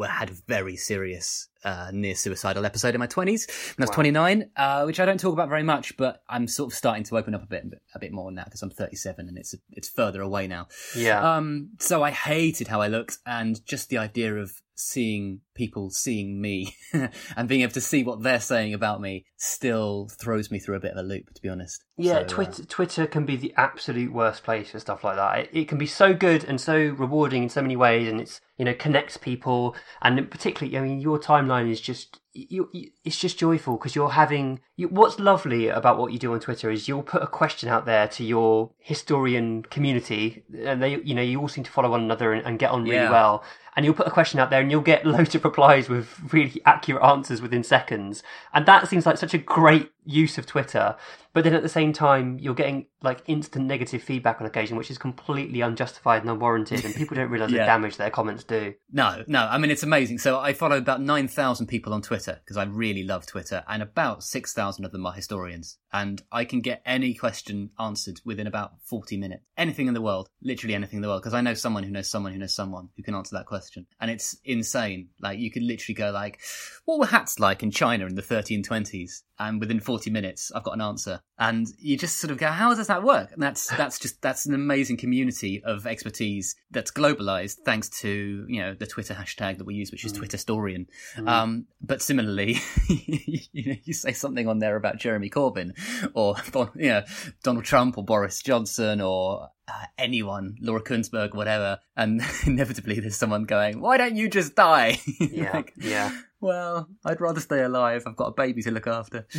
had 0.08 0.30
a 0.30 0.34
very 0.48 0.78
serious 0.78 1.50
uh, 1.66 1.90
near 1.92 2.16
suicidal 2.16 2.66
episode 2.66 2.96
in 2.96 3.00
my 3.00 3.08
twenties. 3.08 3.46
I 3.50 3.82
was 3.82 3.90
wow. 3.90 3.96
twenty 3.96 4.12
nine, 4.12 4.52
uh, 4.56 4.84
which 4.84 5.02
I 5.02 5.06
don't 5.06 5.20
talk 5.20 5.34
about 5.34 5.50
very 5.50 5.64
much, 5.64 5.98
but 5.98 6.24
I'm 6.30 6.48
sort 6.48 6.72
of 6.72 6.78
starting 6.78 7.04
to 7.06 7.18
open 7.18 7.36
up 7.36 7.44
a 7.44 7.48
bit 7.48 7.66
a 7.94 8.00
bit 8.00 8.14
more 8.14 8.32
now 8.32 8.46
because 8.46 8.62
I'm 8.62 8.70
thirty 8.70 8.96
seven 8.96 9.28
and 9.28 9.38
it's 9.38 9.54
it's 9.72 9.90
further 9.90 10.22
away 10.22 10.48
now. 10.48 10.70
Yeah. 10.96 11.36
Um. 11.36 11.72
So 11.80 12.04
I 12.04 12.12
hated 12.12 12.70
how 12.70 12.80
I 12.80 12.88
looked 12.88 13.18
and 13.26 13.66
just 13.66 13.90
the 13.90 13.98
idea 13.98 14.36
of 14.36 14.62
seeing 14.76 15.42
people 15.56 15.90
seeing 15.90 16.40
me 16.42 16.76
and 17.38 17.48
being 17.48 17.62
able 17.62 17.72
to 17.72 17.82
see 17.82 18.04
what 18.04 18.22
they're 18.22 18.40
saying 18.40 18.74
about 18.74 19.02
me 19.02 19.26
still 19.38 20.10
throws 20.20 20.52
me 20.52 20.60
through 20.60 20.76
a 20.76 20.80
bit 20.80 20.92
of 20.92 20.98
a 20.98 21.04
loop, 21.08 21.34
to 21.34 21.42
be 21.42 21.50
honest. 21.50 21.84
Yeah, 21.98 22.20
so, 22.20 22.26
Twitter, 22.28 22.64
uh, 22.64 22.66
Twitter 22.68 23.08
can 23.08 23.26
be 23.26 23.38
the 23.38 23.54
absolute 23.56 24.12
worst 24.12 24.44
place 24.44 24.72
for 24.72 24.80
stuff 24.80 25.04
like 25.04 25.16
that. 25.16 25.40
It, 25.40 25.50
it, 25.54 25.68
can 25.68 25.78
be 25.78 25.86
so 25.86 26.14
good 26.14 26.44
and 26.44 26.60
so 26.60 26.76
rewarding 26.76 27.44
in 27.44 27.50
so 27.50 27.62
many 27.62 27.76
ways, 27.76 28.08
and 28.10 28.20
it's 28.20 28.42
you 28.58 28.66
know 28.66 28.74
connects 28.74 29.18
people, 29.18 29.76
and 30.02 30.30
particularly, 30.30 30.78
I 30.78 30.82
mean, 30.82 31.00
your 31.00 31.20
timeline 31.20 31.72
is 31.72 31.80
just 31.80 32.20
you, 32.34 32.70
you, 32.74 32.92
it's 33.06 33.18
just 33.18 33.40
joyful 33.40 33.78
because 33.78 33.96
you're 33.96 34.10
having 34.10 34.60
you, 34.76 34.90
what's 34.90 35.20
lovely 35.20 35.70
about 35.70 35.98
what 35.98 36.12
you 36.12 36.20
do 36.20 36.34
on 36.34 36.42
Twitter 36.42 36.70
is 36.70 36.88
you'll 36.88 37.02
put 37.02 37.24
a 37.24 37.28
question 37.28 37.70
out 37.70 37.86
there 37.86 38.10
to 38.10 38.26
your 38.26 38.72
historian 38.80 39.64
community, 39.64 40.44
and 40.58 40.84
they 40.84 41.00
you 41.02 41.16
know 41.16 41.22
you 41.22 41.40
all 41.40 41.48
seem 41.48 41.64
to 41.64 41.72
follow 41.72 41.92
one 41.92 42.04
another 42.04 42.34
and, 42.34 42.46
and 42.46 42.60
get 42.60 42.72
on 42.72 42.84
really 42.84 42.96
yeah. 42.96 43.10
well 43.10 43.44
and 43.76 43.86
you'll 43.86 43.96
put 43.96 44.08
a 44.08 44.12
question 44.12 44.40
out 44.40 44.50
there 44.50 44.62
and 44.62 44.72
you'll 44.72 44.82
get 44.82 45.06
loads 45.06 45.36
of 45.36 45.44
replies 45.44 45.90
with 45.90 46.34
really 46.34 46.62
accurate 46.66 47.04
answers 47.04 47.42
within 47.42 47.64
seconds. 47.64 48.24
And 48.54 48.66
that 48.66 48.88
seems 48.88 49.06
like 49.06 49.18
such 49.18 49.34
a 49.34 49.40
great 49.40 49.92
use 50.06 50.38
of 50.38 50.46
Twitter. 50.46 50.96
But 51.34 51.44
then 51.44 51.54
at 51.54 51.64
the 51.64 51.70
same 51.70 51.92
time, 51.92 52.40
you're 52.40 52.54
getting 52.54 52.86
like 53.02 53.22
instant 53.28 53.66
negative 53.66 54.02
feedback 54.02 54.40
on 54.40 54.48
occasion, 54.48 54.78
which 54.78 54.90
is 54.90 54.98
completely 54.98 55.60
unjustified 55.60 56.22
and 56.22 56.32
unwarranted, 56.32 56.86
and 56.86 56.96
people 56.96 57.16
don't 57.16 57.30
realise 57.30 57.52
yeah. 57.52 57.60
the 57.60 57.66
damage 57.66 57.98
their 57.98 58.10
comments 58.10 58.46
do. 58.46 58.74
No, 58.90 59.22
no, 59.28 59.46
I 59.46 59.58
mean 59.58 59.70
it's 59.70 59.84
amazing. 59.84 60.20
So 60.20 60.40
I 60.40 60.54
follow 60.54 60.78
about 60.78 61.02
nine 61.02 61.28
thousand 61.28 61.68
people 61.68 61.94
on 61.94 62.02
Twitter 62.02 62.40
because 62.42 62.56
I 62.56 62.64
really 62.64 63.04
love 63.04 63.26
Twitter, 63.26 63.66
and 63.68 63.84
about 63.84 64.24
six 64.24 64.54
thousand 64.54 64.86
of 64.86 64.94
them 64.94 65.06
are 65.06 65.12
historians, 65.12 65.78
and 65.92 66.24
I 66.32 66.46
can 66.46 66.62
get 66.62 66.82
any 66.86 67.14
question 67.14 67.72
answered 67.78 68.22
within 68.24 68.48
about 68.48 68.76
forty 68.86 69.18
minutes. 69.18 69.44
Anything 69.58 69.90
in 69.90 69.94
the 69.94 70.02
world, 70.02 70.30
literally 70.42 70.74
anything 70.74 70.98
in 70.98 71.02
the 71.02 71.10
world, 71.10 71.22
because 71.22 71.34
I 71.34 71.42
know 71.42 71.54
someone 71.54 71.84
who 71.84 71.92
knows 71.92 72.10
someone 72.10 72.32
who 72.32 72.40
knows 72.40 72.56
someone 72.56 72.90
who 72.96 73.04
can 73.04 73.14
answer 73.14 73.36
that 73.36 73.46
question, 73.46 73.65
and 74.00 74.12
it's 74.12 74.38
insane. 74.44 75.10
Like 75.20 75.40
you 75.40 75.52
could 75.52 75.64
literally 75.64 75.96
go 75.96 76.12
like, 76.12 76.40
"What 76.86 77.00
were 77.00 77.06
hats 77.06 77.40
like 77.40 77.64
in 77.64 77.72
China 77.72 78.06
in 78.06 78.16
the 78.16 78.22
1320s?" 78.22 79.24
And 79.38 79.60
within 79.60 79.80
40 79.80 80.10
minutes 80.10 80.52
I've 80.54 80.64
got 80.64 80.74
an 80.74 80.82
answer. 80.82 81.22
And 81.38 81.68
you 81.78 81.98
just 81.98 82.20
sort 82.20 82.32
of 82.32 82.38
go, 82.38 82.48
how 82.48 82.74
does 82.74 82.88
that 82.88 83.04
work. 83.04 83.32
And 83.32 83.42
that's 83.42 83.68
that's 83.76 84.00
just 84.00 84.22
that's 84.22 84.46
an 84.46 84.54
amazing 84.54 84.98
community 84.98 85.62
of 85.64 85.86
expertise 85.86 86.56
that's 86.72 86.92
globalized 86.92 87.58
thanks 87.66 87.90
to 88.02 88.46
you 88.48 88.62
know 88.62 88.74
the 88.74 88.88
Twitter 88.88 89.14
hashtag 89.14 89.58
that 89.58 89.66
we 89.66 89.76
use, 89.76 89.92
which 89.92 90.06
is 90.06 90.14
mm. 90.14 90.22
Twitterstorian. 90.22 90.88
Mm. 91.16 91.30
Um, 91.30 91.66
but 91.82 92.02
similarly, 92.02 92.58
you 92.88 93.74
know, 93.74 93.76
you 93.84 93.94
say 93.94 94.14
something 94.14 94.48
on 94.48 94.60
there 94.60 94.76
about 94.76 94.98
Jeremy 94.98 95.30
Corbyn 95.30 95.72
or 96.14 96.36
you 96.76 96.90
know 96.90 97.04
Donald 97.44 97.66
Trump 97.66 97.98
or 97.98 98.04
Boris 98.04 98.42
Johnson 98.42 99.02
or 99.02 99.50
uh, 99.68 99.86
anyone, 99.98 100.56
Laura 100.62 100.82
Kuenssberg, 100.82 101.34
whatever, 101.34 101.80
and 101.96 102.22
inevitably 102.46 103.00
there's 103.00 103.16
someone 103.16 103.46
going, 103.46 103.82
"Why 103.82 103.98
don't 103.98 104.16
you 104.16 104.30
just 104.30 104.56
die?" 104.56 105.00
yeah, 105.20 105.54
like, 105.54 105.74
yeah. 105.78 106.12
Well, 106.46 106.88
I'd 107.04 107.20
rather 107.22 107.40
stay 107.40 107.64
alive. 107.64 108.04
I've 108.06 108.16
got 108.16 108.28
a 108.28 108.32
baby 108.32 108.62
to 108.62 108.70
look 108.70 108.86
after. 108.86 109.26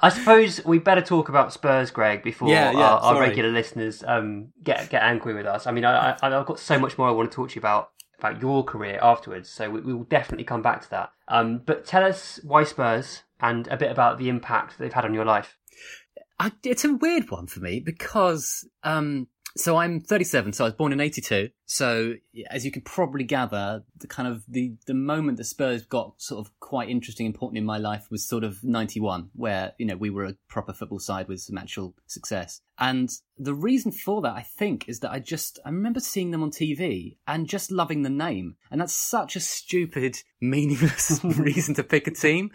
I 0.00 0.08
suppose 0.08 0.64
we 0.64 0.78
better 0.78 1.00
talk 1.00 1.28
about 1.28 1.52
Spurs, 1.52 1.90
Greg, 1.90 2.22
before 2.22 2.48
yeah, 2.48 2.70
yeah, 2.70 2.78
our, 2.78 3.00
our, 3.00 3.20
regular 3.20 3.50
listeners 3.50 4.04
um, 4.06 4.52
get 4.62 4.88
get 4.88 5.02
angry 5.02 5.34
with 5.34 5.46
us. 5.46 5.66
I 5.66 5.72
mean, 5.72 5.84
I, 5.84 6.16
I, 6.22 6.30
have 6.30 6.46
got 6.46 6.60
so 6.60 6.78
much 6.78 6.96
more 6.96 7.08
I 7.08 7.10
want 7.10 7.32
to 7.32 7.34
talk 7.34 7.48
to 7.48 7.54
you 7.56 7.58
about 7.58 7.90
about 8.20 8.40
your 8.40 8.62
career 8.62 9.00
afterwards, 9.02 9.50
so 9.50 9.68
we, 9.68 9.80
we 9.80 9.94
will 9.94 10.04
definitely 10.04 10.44
come 10.44 10.62
back 10.62 10.82
to 10.82 10.90
that. 10.90 11.10
Um, 11.26 11.60
but 11.66 11.84
tell 11.84 12.04
us 12.04 12.38
why 12.44 12.62
Spurs 12.62 13.24
and 13.40 13.66
a 13.66 13.76
bit 13.76 13.90
about 13.90 14.18
the 14.18 14.28
impact 14.28 14.78
they've 14.78 14.92
had 14.92 15.04
on 15.04 15.12
your 15.12 15.24
life. 15.24 15.58
I, 16.38 16.52
it's 16.62 16.84
a 16.84 16.94
weird 16.94 17.32
one 17.32 17.48
for 17.48 17.58
me 17.58 17.80
because 17.80 18.64
um, 18.84 19.26
so 19.56 19.76
I'm 19.76 20.00
37, 20.00 20.52
so 20.52 20.64
I 20.64 20.68
was 20.68 20.74
born 20.74 20.92
in 20.92 21.00
82. 21.00 21.50
So 21.64 22.14
as 22.50 22.64
you 22.64 22.70
can 22.70 22.82
probably 22.82 23.24
gather, 23.24 23.82
the 23.98 24.06
kind 24.06 24.28
of 24.28 24.44
the, 24.46 24.74
the 24.86 24.94
moment 24.94 25.38
that 25.38 25.44
Spurs 25.44 25.84
got 25.84 26.14
sort 26.18 26.46
of 26.46 26.52
quite 26.60 26.88
interesting, 26.88 27.26
important 27.26 27.58
in 27.58 27.64
my 27.64 27.78
life 27.78 28.06
was 28.10 28.26
sort 28.26 28.44
of 28.44 28.62
91, 28.62 29.30
where, 29.34 29.72
you 29.78 29.86
know, 29.86 29.96
we 29.96 30.10
were 30.10 30.24
a 30.24 30.36
proper 30.48 30.72
football 30.72 30.98
side 30.98 31.28
with 31.28 31.40
some 31.40 31.58
actual 31.58 31.94
success. 32.06 32.60
And 32.78 33.10
the 33.38 33.54
reason 33.54 33.92
for 33.92 34.22
that, 34.22 34.34
I 34.34 34.42
think, 34.42 34.88
is 34.88 35.00
that 35.00 35.10
I 35.10 35.18
just, 35.18 35.58
I 35.64 35.70
remember 35.70 36.00
seeing 36.00 36.30
them 36.30 36.42
on 36.42 36.50
TV 36.50 37.16
and 37.26 37.48
just 37.48 37.70
loving 37.70 38.02
the 38.02 38.10
name. 38.10 38.56
And 38.70 38.80
that's 38.80 38.94
such 38.94 39.36
a 39.36 39.40
stupid, 39.40 40.18
meaningless 40.40 41.20
reason 41.24 41.74
to 41.74 41.82
pick 41.82 42.06
a 42.06 42.10
team. 42.10 42.50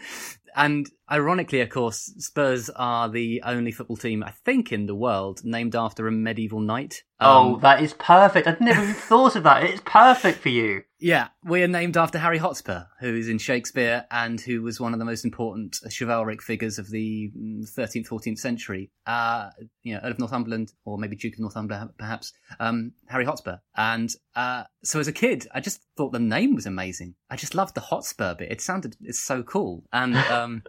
And 0.54 0.88
ironically, 1.12 1.60
of 1.60 1.68
course, 1.68 2.12
Spurs 2.18 2.70
are 2.70 3.08
the 3.08 3.42
only 3.44 3.70
football 3.70 3.96
team, 3.96 4.24
I 4.24 4.30
think, 4.30 4.72
in 4.72 4.86
the 4.86 4.94
world 4.94 5.44
named 5.44 5.76
after 5.76 6.08
a 6.08 6.12
medieval 6.12 6.60
knight. 6.60 7.02
Oh, 7.20 7.54
um, 7.54 7.60
that 7.60 7.82
is 7.82 7.92
perfect. 7.94 8.48
I'd 8.48 8.60
never 8.60 8.84
thought 8.92 9.36
of 9.36 9.44
that. 9.44 9.62
It's 9.62 9.82
perfect 9.84 10.38
for 10.38 10.48
you. 10.48 10.82
Yeah, 10.98 11.28
we 11.44 11.62
are 11.62 11.68
named 11.68 11.96
after 11.96 12.18
Harry 12.18 12.38
Hotspur, 12.38 12.84
who 13.00 13.14
is 13.14 13.28
in 13.28 13.38
Shakespeare 13.38 14.06
and 14.10 14.40
who 14.40 14.62
was 14.62 14.80
one 14.80 14.92
of 14.92 15.00
the 15.00 15.04
most 15.04 15.24
important 15.24 15.78
chivalric 15.90 16.40
figures 16.40 16.78
of 16.78 16.90
the 16.90 17.30
13th, 17.36 17.66
mm, 17.76 18.08
14th 18.08 18.38
century. 18.38 18.90
Uh, 19.04 19.50
you 19.82 19.94
know, 19.94 20.00
Earl 20.02 20.12
of 20.12 20.18
Northumberland, 20.20 20.72
or 20.84 20.98
maybe 20.98 21.16
Duke 21.16 21.34
of 21.34 21.40
Northumberland, 21.40 21.90
perhaps. 21.98 22.32
Um, 22.60 22.92
Harry 23.06 23.24
Hotspur. 23.24 23.56
And 23.76 24.14
uh, 24.36 24.64
so 24.84 25.00
as 25.00 25.08
a 25.08 25.12
kid, 25.12 25.48
I 25.52 25.60
just 25.60 25.82
thought 25.96 26.12
the 26.12 26.20
name 26.20 26.54
was 26.54 26.66
amazing. 26.66 27.16
I 27.28 27.36
just 27.36 27.56
loved 27.56 27.74
the 27.74 27.80
Hotspur 27.80 28.36
bit. 28.36 28.52
It 28.52 28.60
sounded, 28.60 28.96
it's 29.00 29.20
so 29.20 29.42
cool. 29.42 29.84
And 29.92 30.16
um, 30.16 30.62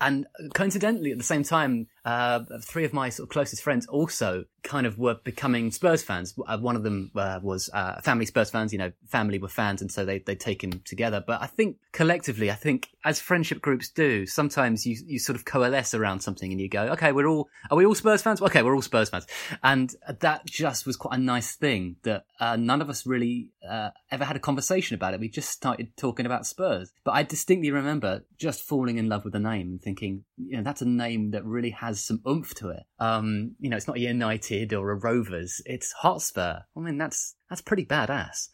and 0.00 0.26
coincidentally, 0.54 1.12
at 1.12 1.18
the 1.18 1.24
same 1.24 1.42
time, 1.42 1.88
uh, 2.10 2.40
three 2.62 2.84
of 2.84 2.92
my 2.92 3.08
sort 3.08 3.28
of 3.28 3.32
closest 3.32 3.62
friends 3.62 3.86
also 3.86 4.44
kind 4.62 4.86
of 4.86 4.98
were 4.98 5.14
becoming 5.14 5.70
Spurs 5.70 6.02
fans. 6.02 6.34
Uh, 6.46 6.58
one 6.58 6.76
of 6.76 6.82
them 6.82 7.10
uh, 7.14 7.38
was 7.42 7.70
uh, 7.72 8.00
family 8.00 8.26
Spurs 8.26 8.50
fans. 8.50 8.72
You 8.72 8.78
know, 8.78 8.92
family 9.06 9.38
were 9.38 9.48
fans, 9.48 9.80
and 9.80 9.90
so 9.92 10.04
they 10.04 10.18
they 10.18 10.34
taken 10.34 10.82
together. 10.84 11.22
But 11.24 11.40
I 11.40 11.46
think 11.46 11.76
collectively, 11.92 12.50
I 12.50 12.54
think 12.54 12.88
as 13.04 13.20
friendship 13.20 13.60
groups 13.60 13.88
do, 13.88 14.26
sometimes 14.26 14.86
you 14.86 14.96
you 15.06 15.18
sort 15.18 15.36
of 15.36 15.44
coalesce 15.44 15.94
around 15.94 16.20
something, 16.20 16.50
and 16.50 16.60
you 16.60 16.68
go, 16.68 16.82
okay, 16.94 17.12
we're 17.12 17.28
all 17.28 17.48
are 17.70 17.76
we 17.76 17.86
all 17.86 17.94
Spurs 17.94 18.22
fans? 18.22 18.42
Okay, 18.42 18.62
we're 18.62 18.74
all 18.74 18.82
Spurs 18.82 19.10
fans, 19.10 19.26
and 19.62 19.94
that 20.20 20.46
just 20.46 20.86
was 20.86 20.96
quite 20.96 21.16
a 21.16 21.22
nice 21.22 21.54
thing 21.54 21.96
that 22.02 22.24
uh, 22.40 22.56
none 22.56 22.82
of 22.82 22.90
us 22.90 23.06
really 23.06 23.50
uh, 23.68 23.90
ever 24.10 24.24
had 24.24 24.36
a 24.36 24.40
conversation 24.40 24.94
about 24.94 25.14
it. 25.14 25.20
We 25.20 25.28
just 25.28 25.50
started 25.50 25.96
talking 25.96 26.26
about 26.26 26.46
Spurs. 26.46 26.92
But 27.04 27.12
I 27.12 27.22
distinctly 27.22 27.70
remember 27.70 28.24
just 28.36 28.62
falling 28.62 28.98
in 28.98 29.08
love 29.08 29.24
with 29.24 29.32
the 29.32 29.40
name 29.40 29.68
and 29.68 29.80
thinking, 29.80 30.24
you 30.36 30.56
know, 30.56 30.62
that's 30.62 30.82
a 30.82 30.88
name 30.88 31.30
that 31.32 31.44
really 31.44 31.70
has 31.70 31.99
some 32.06 32.20
oomph 32.26 32.54
to 32.56 32.70
it. 32.70 32.82
Um, 32.98 33.56
you 33.58 33.70
know, 33.70 33.76
it's 33.76 33.86
not 33.86 33.96
a 33.96 34.00
United 34.00 34.72
or 34.72 34.90
a 34.90 34.96
Rovers, 34.96 35.60
it's 35.66 35.92
Hotspur. 35.92 36.60
I 36.76 36.80
mean, 36.80 36.98
that's 36.98 37.34
that's 37.48 37.62
pretty 37.62 37.84
badass. 37.84 38.48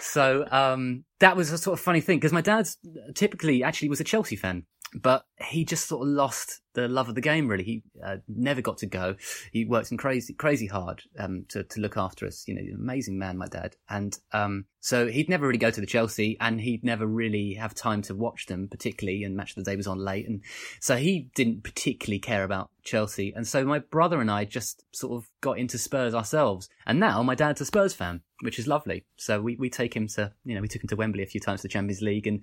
So 0.00 0.46
um, 0.50 1.04
that 1.20 1.36
was 1.36 1.50
a 1.50 1.58
sort 1.58 1.78
of 1.78 1.84
funny 1.84 2.00
thing 2.00 2.18
because 2.18 2.32
my 2.32 2.40
dad 2.40 2.68
typically 3.14 3.62
actually 3.62 3.88
was 3.88 4.00
a 4.00 4.04
Chelsea 4.04 4.36
fan, 4.36 4.64
but 4.94 5.24
he 5.40 5.64
just 5.64 5.88
sort 5.88 6.06
of 6.06 6.12
lost 6.12 6.60
the 6.74 6.88
love 6.88 7.08
of 7.08 7.14
the 7.14 7.20
game. 7.20 7.48
Really, 7.48 7.64
he 7.64 7.82
uh, 8.04 8.16
never 8.28 8.60
got 8.60 8.78
to 8.78 8.86
go. 8.86 9.16
He 9.52 9.64
worked 9.64 9.90
in 9.90 9.98
crazy, 9.98 10.34
crazy 10.34 10.66
hard 10.66 11.02
um, 11.18 11.44
to 11.48 11.64
to 11.64 11.80
look 11.80 11.96
after 11.96 12.26
us. 12.26 12.44
You 12.46 12.54
know, 12.54 12.62
amazing 12.74 13.18
man, 13.18 13.38
my 13.38 13.46
dad, 13.46 13.76
and 13.88 14.18
um, 14.32 14.66
so 14.80 15.06
he'd 15.06 15.28
never 15.28 15.46
really 15.46 15.58
go 15.58 15.70
to 15.70 15.80
the 15.80 15.86
Chelsea, 15.86 16.36
and 16.40 16.60
he'd 16.60 16.84
never 16.84 17.06
really 17.06 17.54
have 17.54 17.74
time 17.74 18.02
to 18.02 18.14
watch 18.14 18.46
them, 18.46 18.68
particularly. 18.68 19.24
And 19.24 19.36
Match 19.36 19.50
of 19.50 19.64
the 19.64 19.70
Day 19.70 19.76
was 19.76 19.86
on 19.86 19.98
late, 19.98 20.28
and 20.28 20.42
so 20.80 20.96
he 20.96 21.30
didn't 21.34 21.64
particularly 21.64 22.18
care 22.18 22.44
about 22.44 22.70
Chelsea. 22.82 23.32
And 23.34 23.46
so 23.46 23.64
my 23.64 23.78
brother 23.78 24.20
and 24.20 24.30
I 24.30 24.44
just 24.44 24.84
sort 24.92 25.12
of 25.22 25.28
got 25.40 25.58
into 25.58 25.78
Spurs 25.78 26.14
ourselves, 26.14 26.68
and 26.86 26.98
now 26.98 27.22
my 27.22 27.34
dad's 27.34 27.60
a 27.60 27.64
Spurs 27.64 27.94
fan, 27.94 28.22
which 28.40 28.58
is 28.58 28.66
lovely. 28.66 29.04
So 29.16 29.40
we 29.40 29.56
we 29.56 29.70
take 29.70 29.94
him 29.94 30.08
to 30.08 30.32
you 30.44 30.54
know 30.54 30.60
we 30.60 30.68
took 30.68 30.82
him 30.82 30.88
to 30.88 30.96
Wembley 30.96 31.22
a 31.22 31.26
few 31.26 31.40
times 31.40 31.60
to 31.60 31.68
the 31.68 31.72
Champions 31.72 32.02
League, 32.02 32.26
and 32.26 32.40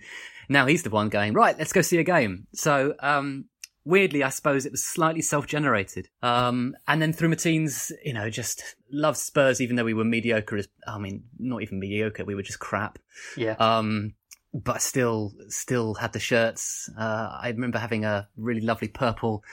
now 0.47 0.65
he's 0.65 0.84
the 0.84 0.89
one 0.89 1.10
going 1.10 1.34
right. 1.34 1.58
Let's 1.58 1.73
go 1.73 1.82
see 1.82 1.97
a 1.97 2.03
game. 2.03 2.47
So 2.53 2.93
um, 2.99 3.45
weirdly, 3.89 4.23
I 4.23 4.30
suppose 4.30 4.65
it 4.65 4.71
was 4.71 4.84
slightly 4.84 5.21
self-generated. 5.21 6.10
Um, 6.21 6.75
and 6.88 7.02
then 7.02 7.12
through 7.12 7.30
my 7.30 7.36
teens, 7.36 7.91
you 8.06 8.13
know, 8.13 8.30
just 8.30 8.75
loved 8.91 9.17
Spurs, 9.17 9.60
even 9.60 9.75
though 9.75 9.84
we 9.84 9.93
were 9.93 10.06
mediocre. 10.06 10.58
As 10.58 10.67
I 10.88 10.97
mean, 10.99 11.23
not 11.38 11.63
even 11.63 11.80
mediocre. 11.80 12.23
We 12.23 12.36
were 12.36 12.43
just 12.43 12.60
crap. 12.60 12.99
Yeah. 13.36 13.56
Um, 13.60 14.13
but 14.54 14.82
still, 14.82 15.34
still 15.47 15.95
had 15.95 16.13
the 16.13 16.19
shirts. 16.19 16.89
Uh, 16.97 17.38
I 17.41 17.49
remember 17.49 17.78
having 17.78 18.06
a 18.06 18.28
really 18.36 18.62
lovely 18.62 18.88
purple 18.88 19.43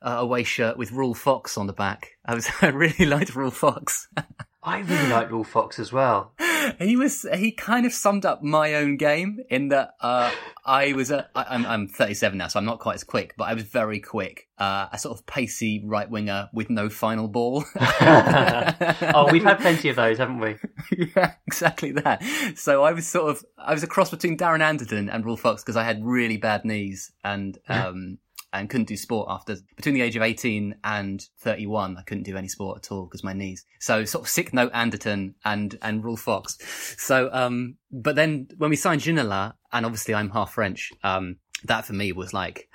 uh, 0.00 0.16
away 0.18 0.44
shirt 0.44 0.78
with 0.78 0.92
Ruel 0.92 1.14
Fox 1.14 1.58
on 1.58 1.66
the 1.66 1.72
back. 1.72 2.12
I 2.24 2.34
was, 2.34 2.48
I 2.62 2.68
really 2.68 3.06
liked 3.06 3.34
Ruel 3.34 3.50
Fox. 3.50 4.08
I 4.62 4.78
really 4.78 5.08
liked 5.08 5.30
Ruel 5.30 5.44
Fox 5.44 5.78
as 5.78 5.92
well. 5.92 6.32
He 6.78 6.96
was 6.96 7.26
he 7.34 7.52
kind 7.52 7.86
of 7.86 7.92
summed 7.92 8.24
up 8.24 8.42
my 8.42 8.74
own 8.74 8.96
game 8.96 9.40
in 9.50 9.68
that 9.68 9.94
uh, 10.00 10.30
I 10.64 10.92
was 10.92 11.10
a, 11.10 11.28
I, 11.34 11.44
I'm 11.50 11.66
I'm 11.66 11.88
37 11.88 12.36
now, 12.36 12.48
so 12.48 12.58
I'm 12.58 12.64
not 12.64 12.80
quite 12.80 12.94
as 12.94 13.04
quick, 13.04 13.34
but 13.36 13.44
I 13.44 13.54
was 13.54 13.64
very 13.64 14.00
quick. 14.00 14.48
Uh, 14.58 14.88
a 14.92 14.98
sort 14.98 15.18
of 15.18 15.26
pacey 15.26 15.82
right 15.84 16.08
winger 16.08 16.48
with 16.52 16.70
no 16.70 16.88
final 16.88 17.28
ball. 17.28 17.64
oh, 17.80 19.28
we've 19.30 19.44
had 19.44 19.60
plenty 19.60 19.88
of 19.88 19.96
those, 19.96 20.18
haven't 20.18 20.40
we? 20.40 20.56
yeah, 21.16 21.34
exactly 21.46 21.92
that. 21.92 22.22
So 22.56 22.84
I 22.84 22.92
was 22.92 23.06
sort 23.06 23.30
of 23.30 23.44
I 23.58 23.72
was 23.72 23.82
a 23.82 23.86
cross 23.86 24.10
between 24.10 24.36
Darren 24.36 24.60
Anderton 24.60 25.08
and 25.08 25.24
Ruel 25.24 25.36
Fox 25.36 25.62
because 25.62 25.76
I 25.76 25.84
had 25.84 26.04
really 26.04 26.36
bad 26.36 26.64
knees 26.64 27.12
and 27.24 27.58
um, 27.68 28.18
and 28.52 28.70
couldn't 28.70 28.88
do 28.88 28.96
sport 28.96 29.28
after 29.30 29.56
between 29.76 29.94
the 29.94 30.02
age 30.02 30.16
of 30.16 30.22
18 30.22 30.76
and 30.84 31.24
31. 31.40 31.96
I 31.96 32.02
couldn't 32.02 32.24
do 32.24 32.36
any 32.36 32.48
sport 32.48 32.78
at 32.78 32.92
all 32.92 33.04
because 33.06 33.24
my 33.24 33.32
knees. 33.32 33.64
So 33.80 34.04
sort 34.04 34.24
of 34.24 34.28
sick 34.28 34.54
note 34.54 34.70
Anderton 34.72 35.34
and, 35.44 35.78
and 35.82 36.04
Ruel 36.04 36.16
Fox. 36.16 36.58
So, 36.98 37.30
um, 37.32 37.76
but 37.90 38.16
then 38.16 38.48
when 38.56 38.70
we 38.70 38.76
signed 38.76 39.02
Ginola, 39.02 39.54
and 39.72 39.84
obviously 39.84 40.14
I'm 40.14 40.30
half 40.30 40.54
French, 40.54 40.92
um, 41.02 41.36
that 41.64 41.84
for 41.84 41.92
me 41.92 42.12
was 42.12 42.32
like 42.32 42.68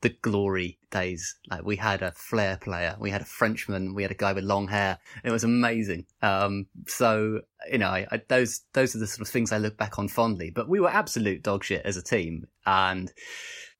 the 0.00 0.08
glory 0.22 0.78
days. 0.90 1.36
Like 1.50 1.64
we 1.64 1.76
had 1.76 2.02
a 2.02 2.12
flair 2.12 2.58
player, 2.60 2.96
we 2.98 3.10
had 3.10 3.22
a 3.22 3.26
Frenchman, 3.26 3.94
we 3.94 4.02
had 4.02 4.10
a 4.10 4.16
guy 4.16 4.32
with 4.32 4.44
long 4.44 4.68
hair. 4.68 4.98
It 5.24 5.30
was 5.30 5.44
amazing. 5.44 6.06
Um, 6.22 6.66
so 6.86 7.40
you 7.70 7.78
know, 7.78 7.88
I, 7.88 8.06
I, 8.10 8.22
those 8.28 8.62
those 8.72 8.94
are 8.94 8.98
the 8.98 9.06
sort 9.06 9.26
of 9.26 9.32
things 9.32 9.52
I 9.52 9.58
look 9.58 9.76
back 9.76 9.98
on 9.98 10.08
fondly. 10.08 10.50
But 10.50 10.68
we 10.68 10.80
were 10.80 10.90
absolute 10.90 11.42
dog 11.42 11.64
shit 11.64 11.84
as 11.84 11.96
a 11.96 12.02
team, 12.02 12.46
and 12.64 13.12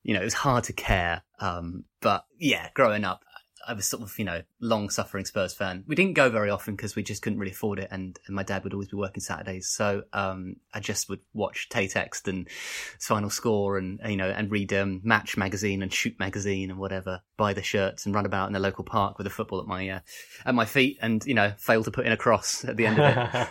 you 0.07 0.15
know, 0.15 0.21
it 0.21 0.25
was 0.25 0.35
hard 0.35 0.63
to 0.65 0.73
care. 0.73 1.23
Um, 1.41 1.85
but 2.01 2.25
yeah, 2.39 2.69
growing 2.75 3.05
up, 3.05 3.25
I 3.67 3.73
was 3.73 3.87
sort 3.87 4.03
of, 4.03 4.17
you 4.19 4.25
know, 4.25 4.43
long 4.61 4.91
suffering 4.91 5.25
Spurs 5.25 5.53
fan. 5.53 5.85
We 5.87 5.95
didn't 5.95 6.15
go 6.15 6.31
very 6.31 6.51
often 6.51 6.77
because 6.77 6.95
we 6.95 7.03
just 7.03 7.23
couldn't 7.23 7.39
really 7.39 7.53
afford 7.53 7.79
it. 7.79 7.89
And, 7.91 8.19
and 8.27 8.37
my 8.37 8.43
dad 8.43 8.65
would 8.65 8.73
always 8.73 8.89
be 8.89 8.97
working 8.97 9.21
Saturdays. 9.21 9.69
So, 9.69 10.05
um, 10.13 10.57
I 10.73 10.81
just 10.81 11.09
would 11.09 11.21
watch 11.35 11.69
Teletext 11.69 12.29
and 12.29 12.49
Final 13.01 13.31
Score 13.31 13.77
and, 13.77 14.01
you 14.07 14.17
know, 14.17 14.31
and 14.31 14.51
read, 14.51 14.73
um, 14.73 15.01
Match 15.03 15.37
magazine 15.37 15.83
and 15.83 15.93
Shoot 15.93 16.19
magazine 16.19 16.71
and 16.71 16.79
whatever, 16.79 17.23
buy 17.37 17.53
the 17.53 17.63
shirts 17.63 18.07
and 18.07 18.15
run 18.15 18.27
about 18.27 18.47
in 18.47 18.53
the 18.53 18.61
local 18.61 18.85
park 18.85 19.19
with 19.19 19.27
a 19.27 19.31
football 19.31 19.61
at 19.61 19.67
my, 19.67 19.89
uh, 19.89 20.01
at 20.45 20.55
my 20.55 20.65
feet 20.65 20.99
and, 21.03 21.25
you 21.27 21.35
know, 21.35 21.53
fail 21.59 21.83
to 21.83 21.91
put 21.91 22.07
in 22.07 22.13
a 22.13 22.17
cross 22.17 22.65
at 22.65 22.77
the 22.77 22.87
end 22.87 23.01
of 23.01 23.49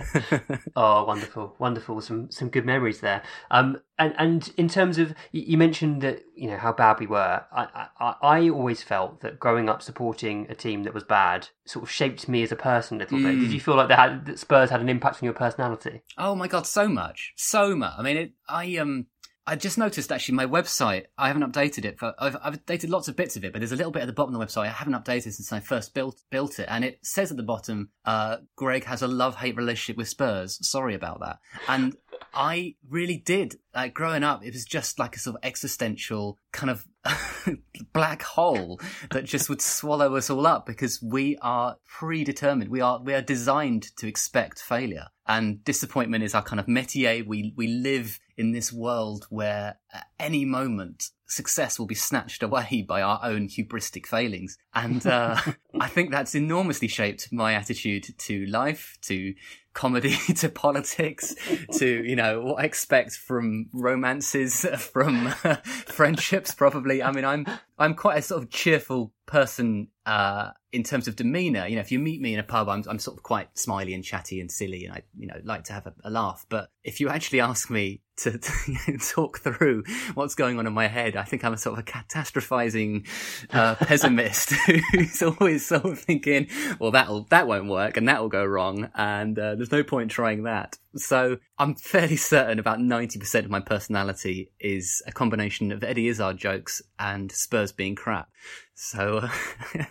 it. 0.51 0.59
oh, 0.75 1.03
wonderful. 1.03 1.55
Wonderful. 1.59 1.99
Some, 2.01 2.31
some 2.31 2.49
good 2.49 2.65
memories 2.65 3.01
there. 3.01 3.21
Um, 3.51 3.81
and, 3.97 4.13
and 4.17 4.53
in 4.57 4.67
terms 4.67 4.97
of, 4.97 5.13
you 5.31 5.57
mentioned 5.57 6.01
that, 6.01 6.23
you 6.35 6.49
know, 6.49 6.57
how 6.57 6.73
bad 6.73 6.99
we 6.99 7.07
were. 7.07 7.43
I, 7.51 7.87
I, 7.97 8.15
I 8.21 8.49
always 8.49 8.83
felt 8.83 9.21
that 9.21 9.39
growing 9.39 9.69
up 9.69 9.81
supporting 9.81 10.04
a 10.49 10.55
team 10.55 10.83
that 10.83 10.93
was 10.93 11.03
bad 11.03 11.49
sort 11.65 11.83
of 11.83 11.91
shaped 11.91 12.27
me 12.27 12.43
as 12.43 12.51
a 12.51 12.55
person 12.55 12.97
a 12.97 12.99
little 13.01 13.19
mm. 13.19 13.23
bit. 13.23 13.39
Did 13.39 13.51
you 13.51 13.59
feel 13.59 13.75
like 13.75 13.89
that, 13.89 13.99
had, 13.99 14.25
that 14.25 14.39
Spurs 14.39 14.69
had 14.69 14.81
an 14.81 14.89
impact 14.89 15.17
on 15.17 15.25
your 15.25 15.33
personality? 15.33 16.01
Oh 16.17 16.35
my 16.35 16.47
god, 16.47 16.67
so 16.67 16.87
much, 16.87 17.33
so 17.35 17.75
much. 17.75 17.93
I 17.97 18.01
mean, 18.01 18.17
it, 18.17 18.31
I 18.47 18.77
um, 18.77 19.07
I 19.47 19.55
just 19.55 19.77
noticed 19.77 20.11
actually 20.11 20.35
my 20.35 20.47
website. 20.47 21.05
I 21.17 21.27
haven't 21.27 21.51
updated 21.51 21.85
it. 21.85 21.99
For, 21.99 22.15
I've, 22.17 22.35
I've 22.41 22.65
updated 22.65 22.89
lots 22.89 23.07
of 23.07 23.15
bits 23.15 23.35
of 23.35 23.45
it, 23.45 23.53
but 23.53 23.59
there's 23.59 23.71
a 23.71 23.75
little 23.75 23.91
bit 23.91 24.01
at 24.01 24.07
the 24.07 24.13
bottom 24.13 24.33
of 24.33 24.39
the 24.39 24.45
website 24.45 24.65
I 24.65 24.69
haven't 24.69 24.93
updated 24.93 25.33
since 25.33 25.53
I 25.53 25.59
first 25.59 25.93
built 25.93 26.21
built 26.31 26.57
it, 26.59 26.67
and 26.69 26.83
it 26.83 26.99
says 27.03 27.29
at 27.29 27.37
the 27.37 27.43
bottom, 27.43 27.89
uh, 28.05 28.37
"Greg 28.55 28.85
has 28.85 29.01
a 29.01 29.07
love 29.07 29.35
hate 29.35 29.55
relationship 29.55 29.97
with 29.97 30.09
Spurs." 30.09 30.57
Sorry 30.67 30.95
about 30.95 31.19
that. 31.19 31.39
And 31.67 31.95
I 32.33 32.75
really 32.89 33.17
did. 33.17 33.57
Like 33.73 33.93
growing 33.93 34.23
up, 34.23 34.43
it 34.43 34.53
was 34.53 34.65
just 34.65 34.97
like 34.97 35.15
a 35.15 35.19
sort 35.19 35.35
of 35.35 35.41
existential 35.43 36.39
kind 36.51 36.69
of 36.71 36.85
black 37.93 38.23
hole 38.23 38.79
that 39.11 39.25
just 39.25 39.49
would 39.49 39.61
swallow 39.61 40.15
us 40.15 40.29
all 40.29 40.47
up 40.47 40.65
because 40.65 41.01
we 41.01 41.37
are 41.41 41.77
predetermined. 41.87 42.69
We 42.69 42.81
are 42.81 42.99
we 43.01 43.13
are 43.13 43.21
designed 43.21 43.95
to 43.97 44.07
expect 44.07 44.59
failure, 44.59 45.07
and 45.27 45.63
disappointment 45.63 46.23
is 46.23 46.33
our 46.33 46.43
kind 46.43 46.59
of 46.59 46.65
métier. 46.65 47.25
We 47.25 47.53
we 47.55 47.67
live 47.67 48.19
in 48.37 48.51
this 48.51 48.71
world 48.71 49.25
where 49.29 49.77
at 49.93 50.07
any 50.19 50.45
moment 50.45 51.09
success 51.25 51.79
will 51.79 51.85
be 51.85 51.95
snatched 51.95 52.43
away 52.43 52.85
by 52.87 53.01
our 53.01 53.19
own 53.23 53.47
hubristic 53.47 54.05
failings. 54.05 54.57
And 54.75 55.05
uh, 55.07 55.39
I 55.79 55.87
think 55.87 56.11
that's 56.11 56.35
enormously 56.35 56.87
shaped 56.87 57.31
my 57.31 57.53
attitude 57.53 58.13
to 58.17 58.45
life, 58.47 58.97
to 59.03 59.33
comedy, 59.73 60.15
to 60.35 60.49
politics, 60.49 61.35
to, 61.77 62.03
you 62.03 62.15
know, 62.15 62.41
what 62.41 62.61
I 62.61 62.65
expect 62.65 63.13
from 63.13 63.67
romances, 63.71 64.61
from 64.77 65.33
uh, 65.43 65.55
friendships, 65.65 66.53
probably. 66.53 67.01
I 67.01 67.11
mean, 67.11 67.25
I'm, 67.25 67.45
I'm 67.77 67.93
quite 67.93 68.17
a 68.17 68.21
sort 68.21 68.43
of 68.43 68.49
cheerful 68.49 69.13
person, 69.25 69.89
uh, 70.05 70.51
in 70.71 70.83
terms 70.83 71.07
of 71.07 71.15
demeanor. 71.15 71.67
You 71.67 71.75
know, 71.75 71.81
if 71.81 71.91
you 71.91 71.99
meet 71.99 72.21
me 72.21 72.33
in 72.33 72.39
a 72.39 72.43
pub, 72.43 72.67
I'm, 72.67 72.83
I'm 72.87 72.99
sort 72.99 73.17
of 73.17 73.23
quite 73.23 73.57
smiley 73.57 73.93
and 73.93 74.03
chatty 74.03 74.41
and 74.41 74.51
silly 74.51 74.85
and 74.85 74.93
I, 74.93 75.03
you 75.17 75.27
know, 75.27 75.39
like 75.43 75.65
to 75.65 75.73
have 75.73 75.87
a, 75.87 75.93
a 76.03 76.09
laugh. 76.09 76.45
But 76.49 76.69
if 76.83 76.99
you 76.99 77.09
actually 77.09 77.41
ask 77.41 77.69
me 77.69 78.01
to, 78.17 78.39
talk 78.99 79.39
through 79.39 79.83
what's 80.13 80.35
going 80.35 80.59
on 80.59 80.67
in 80.67 80.73
my 80.73 80.87
head, 80.87 81.15
I 81.15 81.23
think 81.23 81.43
I'm 81.43 81.53
a 81.53 81.57
sort 81.57 81.77
of 81.77 81.87
a 81.87 81.91
catastrophizing 81.91 83.07
uh, 83.51 83.75
pessimist 83.75 84.53
who's 84.91 85.21
always 85.21 85.65
sort 85.65 85.85
of 85.85 85.99
thinking, 85.99 86.47
well, 86.79 86.91
that'll, 86.91 87.23
that 87.29 87.47
won't 87.47 87.69
work 87.69 87.97
and 87.97 88.07
that'll 88.07 88.29
go 88.29 88.45
wrong. 88.45 88.89
And 88.95 89.37
uh, 89.37 89.55
there's 89.55 89.71
no 89.71 89.83
point 89.83 90.11
trying 90.11 90.43
that. 90.43 90.77
So 90.95 91.37
I'm 91.57 91.75
fairly 91.75 92.15
certain 92.15 92.59
about 92.59 92.79
90% 92.79 93.45
of 93.45 93.49
my 93.49 93.59
personality 93.59 94.51
is 94.59 95.01
a 95.05 95.11
combination 95.11 95.71
of 95.71 95.83
Eddie 95.83 96.07
Izzard 96.07 96.37
jokes 96.37 96.81
and 96.97 97.31
Spurs 97.31 97.71
being 97.71 97.95
crap. 97.95 98.29
So, 98.75 99.19
uh, 99.23 99.29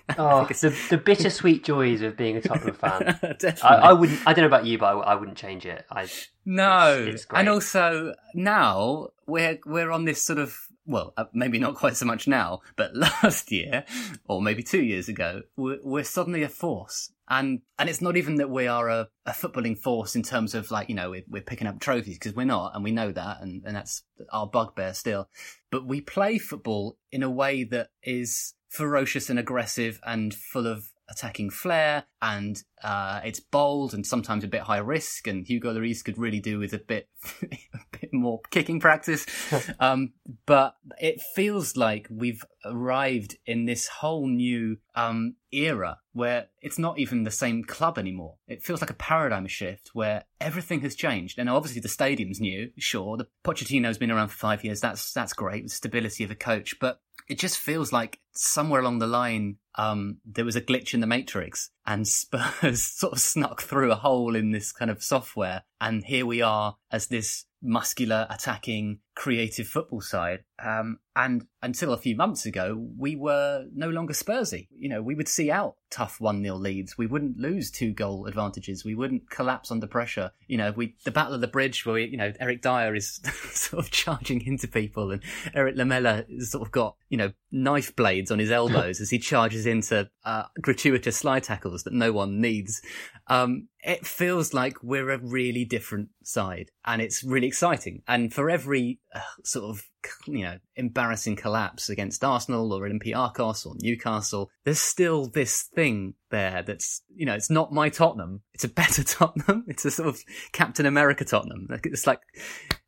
oh, 0.18 0.46
the, 0.46 0.76
the 0.90 0.98
bittersweet 0.98 1.64
joys 1.64 2.02
of 2.02 2.16
being 2.16 2.36
a 2.36 2.40
Tottenham 2.40 2.74
fan. 2.74 3.18
I, 3.62 3.74
I, 3.76 3.92
wouldn't. 3.94 4.20
I 4.26 4.34
don't 4.34 4.42
know 4.42 4.46
about 4.46 4.66
you, 4.66 4.76
but 4.76 4.86
I, 4.86 5.12
I 5.12 5.14
wouldn't 5.14 5.38
change 5.38 5.64
it. 5.64 5.86
I 5.90 6.06
no, 6.44 7.02
it's, 7.06 7.22
it's 7.22 7.26
and 7.32 7.48
also 7.48 8.14
now 8.34 9.08
we're 9.26 9.58
we're 9.64 9.90
on 9.90 10.04
this 10.04 10.22
sort 10.22 10.38
of 10.38 10.68
well, 10.86 11.14
uh, 11.16 11.24
maybe 11.32 11.58
not 11.58 11.74
quite 11.74 11.96
so 11.96 12.06
much 12.06 12.26
now, 12.26 12.60
but 12.76 12.94
last 13.22 13.50
year 13.50 13.84
or 14.26 14.42
maybe 14.42 14.62
two 14.62 14.82
years 14.82 15.08
ago, 15.08 15.42
we're, 15.56 15.78
we're 15.82 16.04
suddenly 16.04 16.42
a 16.42 16.48
force. 16.48 17.12
And, 17.28 17.62
and 17.78 17.88
it's 17.88 18.02
not 18.02 18.16
even 18.18 18.36
that 18.36 18.50
we 18.50 18.66
are 18.66 18.88
a, 18.88 19.08
a 19.24 19.30
footballing 19.30 19.78
force 19.78 20.14
in 20.14 20.22
terms 20.22 20.54
of 20.54 20.70
like, 20.70 20.88
you 20.90 20.94
know, 20.94 21.10
we're, 21.10 21.24
we're 21.26 21.42
picking 21.42 21.66
up 21.66 21.80
trophies 21.80 22.18
because 22.18 22.34
we're 22.34 22.44
not 22.44 22.74
and 22.74 22.84
we 22.84 22.90
know 22.90 23.12
that 23.12 23.40
and, 23.40 23.62
and 23.64 23.74
that's 23.74 24.02
our 24.30 24.46
bugbear 24.46 24.92
still. 24.92 25.28
But 25.70 25.86
we 25.86 26.00
play 26.00 26.38
football 26.38 26.98
in 27.10 27.22
a 27.22 27.30
way 27.30 27.64
that 27.64 27.88
is 28.02 28.54
ferocious 28.68 29.30
and 29.30 29.38
aggressive 29.38 30.00
and 30.04 30.34
full 30.34 30.66
of 30.66 30.90
attacking 31.08 31.50
flair 31.50 32.04
and 32.22 32.62
uh, 32.82 33.20
it's 33.24 33.40
bold 33.40 33.94
and 33.94 34.06
sometimes 34.06 34.44
a 34.44 34.48
bit 34.48 34.62
high 34.62 34.78
risk 34.78 35.26
and 35.26 35.46
Hugo 35.46 35.74
Lloris 35.74 36.04
could 36.04 36.18
really 36.18 36.40
do 36.40 36.58
with 36.58 36.72
a 36.72 36.78
bit 36.78 37.08
a 37.42 37.78
bit 37.92 38.12
more 38.12 38.40
kicking 38.50 38.80
practice. 38.80 39.26
Um, 39.80 40.12
but 40.46 40.76
it 41.00 41.20
feels 41.34 41.76
like 41.76 42.06
we've 42.10 42.44
arrived 42.64 43.36
in 43.46 43.66
this 43.66 43.88
whole 43.88 44.26
new 44.26 44.78
um, 44.94 45.34
era 45.52 45.98
where 46.12 46.48
it's 46.62 46.78
not 46.78 46.98
even 46.98 47.24
the 47.24 47.30
same 47.30 47.64
club 47.64 47.98
anymore. 47.98 48.36
It 48.46 48.62
feels 48.62 48.80
like 48.80 48.90
a 48.90 48.94
paradigm 48.94 49.46
shift 49.46 49.90
where 49.92 50.24
everything 50.40 50.80
has 50.80 50.94
changed. 50.94 51.38
And 51.38 51.48
obviously 51.48 51.80
the 51.80 51.88
stadium's 51.88 52.40
new 52.40 52.70
sure. 52.78 53.16
The 53.16 53.28
Pochettino's 53.44 53.98
been 53.98 54.10
around 54.10 54.28
for 54.28 54.38
5 54.38 54.64
years. 54.64 54.80
That's 54.80 55.12
that's 55.12 55.32
great 55.32 55.64
the 55.64 55.70
stability 55.70 56.24
of 56.24 56.30
a 56.30 56.36
coach. 56.36 56.78
But 56.80 57.00
it 57.28 57.38
just 57.38 57.58
feels 57.58 57.92
like 57.92 58.20
somewhere 58.34 58.80
along 58.80 58.98
the 58.98 59.06
line 59.06 59.56
um, 59.76 60.18
there 60.24 60.44
was 60.44 60.56
a 60.56 60.60
glitch 60.60 60.94
in 60.94 61.00
the 61.00 61.06
matrix 61.06 61.70
and 61.86 62.06
Spurs 62.06 62.82
sort 62.82 63.12
of 63.12 63.20
snuck 63.20 63.62
through 63.62 63.90
a 63.90 63.96
hole 63.96 64.36
in 64.36 64.52
this 64.52 64.72
kind 64.72 64.90
of 64.90 65.02
software. 65.02 65.62
And 65.80 66.04
here 66.04 66.26
we 66.26 66.40
are 66.40 66.76
as 66.90 67.08
this 67.08 67.44
muscular, 67.64 68.26
attacking, 68.30 68.98
creative 69.14 69.66
football 69.66 70.00
side. 70.00 70.44
Um, 70.62 70.98
and 71.16 71.46
until 71.62 71.92
a 71.92 71.98
few 71.98 72.14
months 72.14 72.44
ago, 72.46 72.86
we 72.98 73.16
were 73.16 73.66
no 73.74 73.88
longer 73.88 74.12
Spursy. 74.12 74.68
You 74.76 74.88
know, 74.90 75.02
we 75.02 75.14
would 75.14 75.28
see 75.28 75.50
out 75.50 75.76
tough 75.90 76.20
1 76.20 76.42
0 76.42 76.56
leads. 76.56 76.98
We 76.98 77.06
wouldn't 77.06 77.38
lose 77.38 77.70
two 77.70 77.92
goal 77.92 78.26
advantages. 78.26 78.84
We 78.84 78.94
wouldn't 78.94 79.30
collapse 79.30 79.70
under 79.70 79.86
pressure. 79.86 80.32
You 80.46 80.58
know, 80.58 80.72
we, 80.72 80.96
the 81.04 81.10
Battle 81.10 81.34
of 81.34 81.40
the 81.40 81.46
Bridge 81.48 81.86
where 81.86 81.94
we, 81.94 82.04
you 82.06 82.16
know, 82.16 82.32
Eric 82.38 82.62
Dier 82.62 82.94
is 82.94 83.20
sort 83.52 83.84
of 83.84 83.90
charging 83.90 84.44
into 84.46 84.68
people 84.68 85.10
and 85.10 85.22
Eric 85.54 85.76
Lamela 85.76 86.24
has 86.30 86.50
sort 86.50 86.66
of 86.66 86.72
got, 86.72 86.96
you 87.08 87.16
know, 87.16 87.32
knife 87.50 87.94
blades 87.96 88.23
on 88.30 88.38
his 88.38 88.50
elbows 88.50 89.00
as 89.00 89.10
he 89.10 89.18
charges 89.18 89.66
into 89.66 90.08
uh, 90.24 90.44
gratuitous 90.60 91.16
slide 91.16 91.42
tackles 91.42 91.84
that 91.84 91.92
no 91.92 92.12
one 92.12 92.40
needs. 92.40 92.82
Um, 93.26 93.68
it 93.82 94.06
feels 94.06 94.54
like 94.54 94.82
we're 94.82 95.10
a 95.10 95.18
really 95.18 95.64
different 95.64 96.08
side 96.22 96.70
and 96.84 97.02
it's 97.02 97.22
really 97.22 97.46
exciting. 97.46 98.02
And 98.08 98.32
for 98.32 98.50
every 98.50 99.00
uh, 99.14 99.20
sort 99.44 99.70
of, 99.70 99.84
you 100.26 100.44
know, 100.44 100.58
embarrassing 100.76 101.36
collapse 101.36 101.88
against 101.88 102.24
Arsenal 102.24 102.72
or 102.72 102.88
Olympiacos 102.88 103.66
or 103.66 103.74
Newcastle, 103.80 104.50
there's 104.64 104.80
still 104.80 105.26
this 105.26 105.62
thing 105.62 106.14
there 106.30 106.62
that's, 106.62 107.02
you 107.14 107.26
know, 107.26 107.34
it's 107.34 107.50
not 107.50 107.72
my 107.72 107.88
Tottenham. 107.88 108.42
It's 108.52 108.64
a 108.64 108.68
better 108.68 109.04
Tottenham. 109.04 109.64
It's 109.68 109.84
a 109.84 109.90
sort 109.90 110.08
of 110.08 110.22
Captain 110.52 110.86
America 110.86 111.24
Tottenham. 111.24 111.68
It's 111.84 112.06
like, 112.06 112.20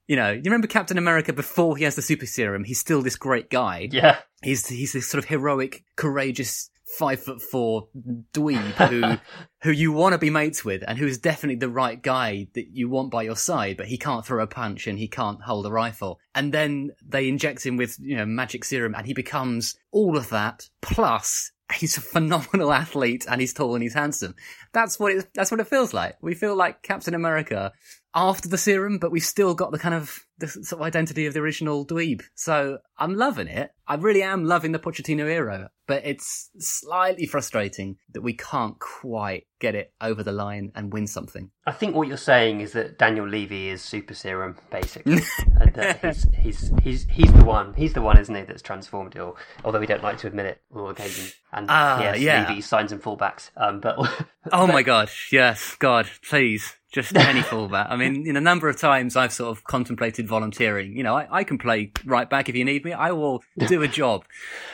you 0.06 0.16
know, 0.16 0.30
you 0.30 0.42
remember 0.44 0.66
Captain 0.66 0.98
America 0.98 1.32
before 1.32 1.76
he 1.76 1.84
has 1.84 1.96
the 1.96 2.02
super 2.02 2.26
serum? 2.26 2.64
He's 2.64 2.80
still 2.80 3.02
this 3.02 3.16
great 3.16 3.50
guy. 3.50 3.88
Yeah. 3.90 4.18
He's, 4.42 4.66
he's 4.66 4.92
this 4.92 5.08
sort 5.08 5.22
of 5.22 5.28
heroic, 5.28 5.84
courageous 5.96 6.70
five 6.86 7.20
foot 7.20 7.42
four 7.42 7.88
dweeb 8.32 8.88
who 8.88 9.18
who 9.62 9.70
you 9.70 9.92
want 9.92 10.12
to 10.12 10.18
be 10.18 10.30
mates 10.30 10.64
with 10.64 10.84
and 10.86 10.98
who 10.98 11.06
is 11.06 11.18
definitely 11.18 11.56
the 11.56 11.68
right 11.68 12.00
guy 12.00 12.46
that 12.54 12.68
you 12.68 12.88
want 12.88 13.10
by 13.10 13.22
your 13.22 13.36
side, 13.36 13.76
but 13.76 13.86
he 13.86 13.98
can't 13.98 14.24
throw 14.24 14.42
a 14.42 14.46
punch 14.46 14.86
and 14.86 14.98
he 14.98 15.08
can't 15.08 15.42
hold 15.42 15.66
a 15.66 15.70
rifle. 15.70 16.20
And 16.34 16.54
then 16.54 16.92
they 17.06 17.28
inject 17.28 17.66
him 17.66 17.76
with, 17.76 17.98
you 17.98 18.16
know, 18.16 18.24
magic 18.24 18.64
serum 18.64 18.94
and 18.94 19.06
he 19.06 19.14
becomes 19.14 19.76
all 19.90 20.16
of 20.16 20.28
that 20.30 20.68
plus 20.80 21.50
he's 21.74 21.96
a 21.96 22.00
phenomenal 22.00 22.72
athlete 22.72 23.26
and 23.28 23.40
he's 23.40 23.52
tall 23.52 23.74
and 23.74 23.82
he's 23.82 23.94
handsome. 23.94 24.34
That's 24.72 24.98
what 24.98 25.12
it, 25.12 25.28
that's 25.34 25.50
what 25.50 25.60
it 25.60 25.66
feels 25.66 25.92
like. 25.92 26.16
We 26.20 26.34
feel 26.34 26.54
like 26.54 26.82
Captain 26.82 27.14
America 27.14 27.72
after 28.16 28.48
the 28.48 28.56
serum, 28.56 28.96
but 28.98 29.12
we've 29.12 29.22
still 29.22 29.54
got 29.54 29.70
the 29.70 29.78
kind 29.78 29.94
of 29.94 30.24
the 30.38 30.48
sort 30.48 30.80
of 30.80 30.82
identity 30.82 31.26
of 31.26 31.34
the 31.34 31.40
original 31.40 31.86
dweeb. 31.86 32.22
So 32.34 32.78
I'm 32.98 33.14
loving 33.14 33.46
it. 33.46 33.72
I 33.86 33.94
really 33.94 34.22
am 34.22 34.44
loving 34.44 34.72
the 34.72 34.78
Pochettino 34.78 35.26
era, 35.28 35.70
but 35.86 36.04
it's 36.04 36.50
slightly 36.58 37.26
frustrating 37.26 37.98
that 38.12 38.22
we 38.22 38.32
can't 38.32 38.78
quite 38.78 39.46
get 39.58 39.74
it 39.74 39.92
over 40.00 40.22
the 40.22 40.32
line 40.32 40.72
and 40.74 40.92
win 40.92 41.06
something. 41.06 41.50
I 41.66 41.72
think 41.72 41.94
what 41.94 42.08
you're 42.08 42.16
saying 42.16 42.60
is 42.62 42.72
that 42.72 42.98
Daniel 42.98 43.28
Levy 43.28 43.68
is 43.68 43.82
super 43.82 44.14
serum, 44.14 44.56
basically, 44.70 45.20
and 45.60 45.74
that 45.74 46.02
he's, 46.02 46.26
he's 46.38 46.72
he's 46.82 47.06
he's 47.10 47.32
the 47.34 47.44
one. 47.44 47.74
He's 47.74 47.92
the 47.92 48.02
one, 48.02 48.18
isn't 48.18 48.34
he, 48.34 48.42
that's 48.42 48.62
transformed 48.62 49.14
it. 49.14 49.20
all. 49.20 49.36
Although 49.62 49.80
we 49.80 49.86
don't 49.86 50.02
like 50.02 50.18
to 50.18 50.26
admit 50.26 50.46
it 50.46 50.62
all 50.74 50.88
occasions. 50.88 51.34
And 51.52 51.70
uh, 51.70 51.98
yes, 52.00 52.18
yeah. 52.18 52.48
Levy 52.48 52.62
signs 52.62 52.92
and 52.92 53.02
fullbacks. 53.02 53.50
Um, 53.56 53.80
but 53.80 53.96
oh 53.98 54.06
but, 54.50 54.66
my 54.68 54.82
gosh, 54.82 55.28
yes, 55.32 55.76
God, 55.78 56.08
please 56.28 56.74
just 56.96 57.14
any 57.14 57.42
fullback. 57.42 57.88
I 57.90 57.96
mean, 57.96 58.26
in 58.26 58.36
a 58.36 58.40
number 58.40 58.68
of 58.70 58.78
times 58.78 59.16
I've 59.16 59.32
sort 59.32 59.56
of 59.56 59.62
contemplated 59.64 60.26
volunteering. 60.26 60.96
You 60.96 61.02
know, 61.02 61.14
I, 61.14 61.28
I 61.30 61.44
can 61.44 61.58
play 61.58 61.92
right 62.06 62.28
back 62.28 62.48
if 62.48 62.56
you 62.56 62.64
need 62.64 62.84
me. 62.84 62.92
I 62.94 63.12
will 63.12 63.44
do 63.68 63.82
a 63.82 63.88
job. 63.88 64.24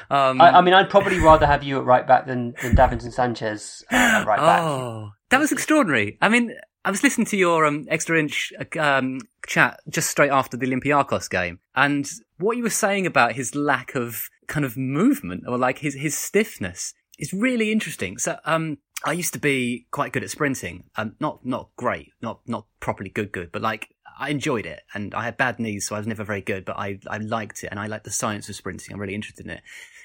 Um, 0.08 0.40
I, 0.40 0.58
I, 0.58 0.60
mean, 0.60 0.72
I'd 0.72 0.88
probably 0.88 1.18
rather 1.18 1.46
have 1.46 1.64
you 1.64 1.78
at 1.78 1.84
right 1.84 2.06
back 2.06 2.26
than, 2.26 2.54
than 2.62 2.76
Davinson 2.76 3.12
Sanchez 3.12 3.84
uh, 3.92 3.96
at 3.96 4.26
right 4.26 4.38
back. 4.38 4.62
Oh, 4.62 5.10
that 5.30 5.40
was 5.40 5.50
extraordinary. 5.50 6.16
I 6.22 6.28
mean, 6.28 6.54
I 6.84 6.90
was 6.90 7.02
listening 7.02 7.26
to 7.26 7.36
your 7.36 7.66
um, 7.66 7.86
extra 7.88 8.18
inch 8.18 8.52
um, 8.78 9.20
chat 9.46 9.80
just 9.88 10.08
straight 10.08 10.30
after 10.30 10.56
the 10.56 10.66
Olympiacos 10.66 11.28
game, 11.28 11.58
and 11.74 12.08
what 12.38 12.56
you 12.56 12.62
were 12.62 12.70
saying 12.70 13.06
about 13.06 13.32
his 13.32 13.54
lack 13.54 13.96
of 13.96 14.28
kind 14.46 14.64
of 14.64 14.76
movement 14.76 15.44
or 15.48 15.58
like 15.58 15.78
his 15.78 15.94
his 15.94 16.16
stiffness 16.16 16.94
is 17.22 17.32
really 17.32 17.72
interesting. 17.72 18.18
So, 18.18 18.36
um, 18.44 18.78
I 19.04 19.12
used 19.12 19.32
to 19.32 19.38
be 19.38 19.86
quite 19.90 20.12
good 20.12 20.22
at 20.22 20.30
sprinting. 20.30 20.84
Um, 20.96 21.16
not 21.20 21.44
not 21.44 21.70
great, 21.76 22.12
not 22.20 22.40
not 22.46 22.66
properly 22.80 23.10
good 23.10 23.32
good, 23.32 23.50
but 23.50 23.62
like 23.62 23.88
I 24.18 24.30
enjoyed 24.30 24.66
it. 24.66 24.82
And 24.94 25.14
I 25.14 25.24
had 25.24 25.36
bad 25.36 25.58
knees, 25.58 25.86
so 25.86 25.94
I 25.94 25.98
was 25.98 26.06
never 26.06 26.24
very 26.24 26.40
good. 26.40 26.64
But 26.64 26.76
I 26.76 26.98
I 27.08 27.18
liked 27.18 27.64
it, 27.64 27.68
and 27.70 27.80
I 27.80 27.86
like 27.86 28.04
the 28.04 28.10
science 28.10 28.48
of 28.48 28.56
sprinting. 28.56 28.94
I'm 28.94 29.00
really 29.00 29.14
interested 29.14 29.46
in 29.46 29.50
it. 29.50 29.62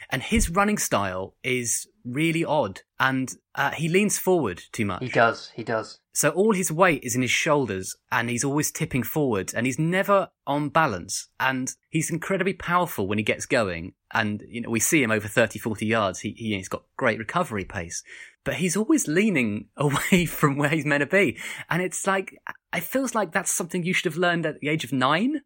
And 0.09 0.23
his 0.23 0.49
running 0.49 0.77
style 0.77 1.35
is 1.43 1.87
really 2.13 2.43
odd. 2.43 2.81
And 2.99 3.33
uh, 3.55 3.71
he 3.71 3.89
leans 3.89 4.17
forward 4.17 4.61
too 4.71 4.85
much. 4.85 5.03
He 5.03 5.09
does. 5.09 5.51
He 5.55 5.63
does. 5.63 5.99
So 6.13 6.29
all 6.29 6.53
his 6.53 6.71
weight 6.71 7.03
is 7.03 7.15
in 7.15 7.21
his 7.21 7.29
shoulders 7.29 7.95
and 8.11 8.27
he's 8.29 8.43
always 8.43 8.71
tipping 8.71 9.03
forward 9.03 9.51
and 9.55 9.67
he's 9.67 9.77
never 9.77 10.29
on 10.47 10.69
balance. 10.69 11.29
And 11.39 11.71
he's 11.89 12.09
incredibly 12.09 12.53
powerful 12.53 13.07
when 13.07 13.19
he 13.19 13.23
gets 13.23 13.45
going. 13.45 13.93
And, 14.11 14.41
you 14.47 14.61
know, 14.61 14.69
we 14.71 14.79
see 14.79 15.03
him 15.03 15.11
over 15.11 15.27
30, 15.27 15.59
40 15.59 15.85
yards. 15.85 16.21
He, 16.21 16.33
he, 16.35 16.55
he's 16.55 16.69
got 16.69 16.85
great 16.97 17.19
recovery 17.19 17.65
pace, 17.65 18.03
but 18.43 18.55
he's 18.55 18.75
always 18.75 19.07
leaning 19.07 19.67
away 19.77 20.25
from 20.25 20.57
where 20.57 20.69
he's 20.69 20.85
meant 20.85 21.01
to 21.01 21.05
be. 21.05 21.37
And 21.69 21.83
it's 21.83 22.07
like, 22.07 22.35
it 22.75 22.83
feels 22.83 23.13
like 23.13 23.31
that's 23.31 23.53
something 23.53 23.83
you 23.83 23.93
should 23.93 24.11
have 24.11 24.19
learned 24.19 24.47
at 24.47 24.59
the 24.59 24.69
age 24.69 24.83
of 24.83 24.91
nine. 24.91 25.41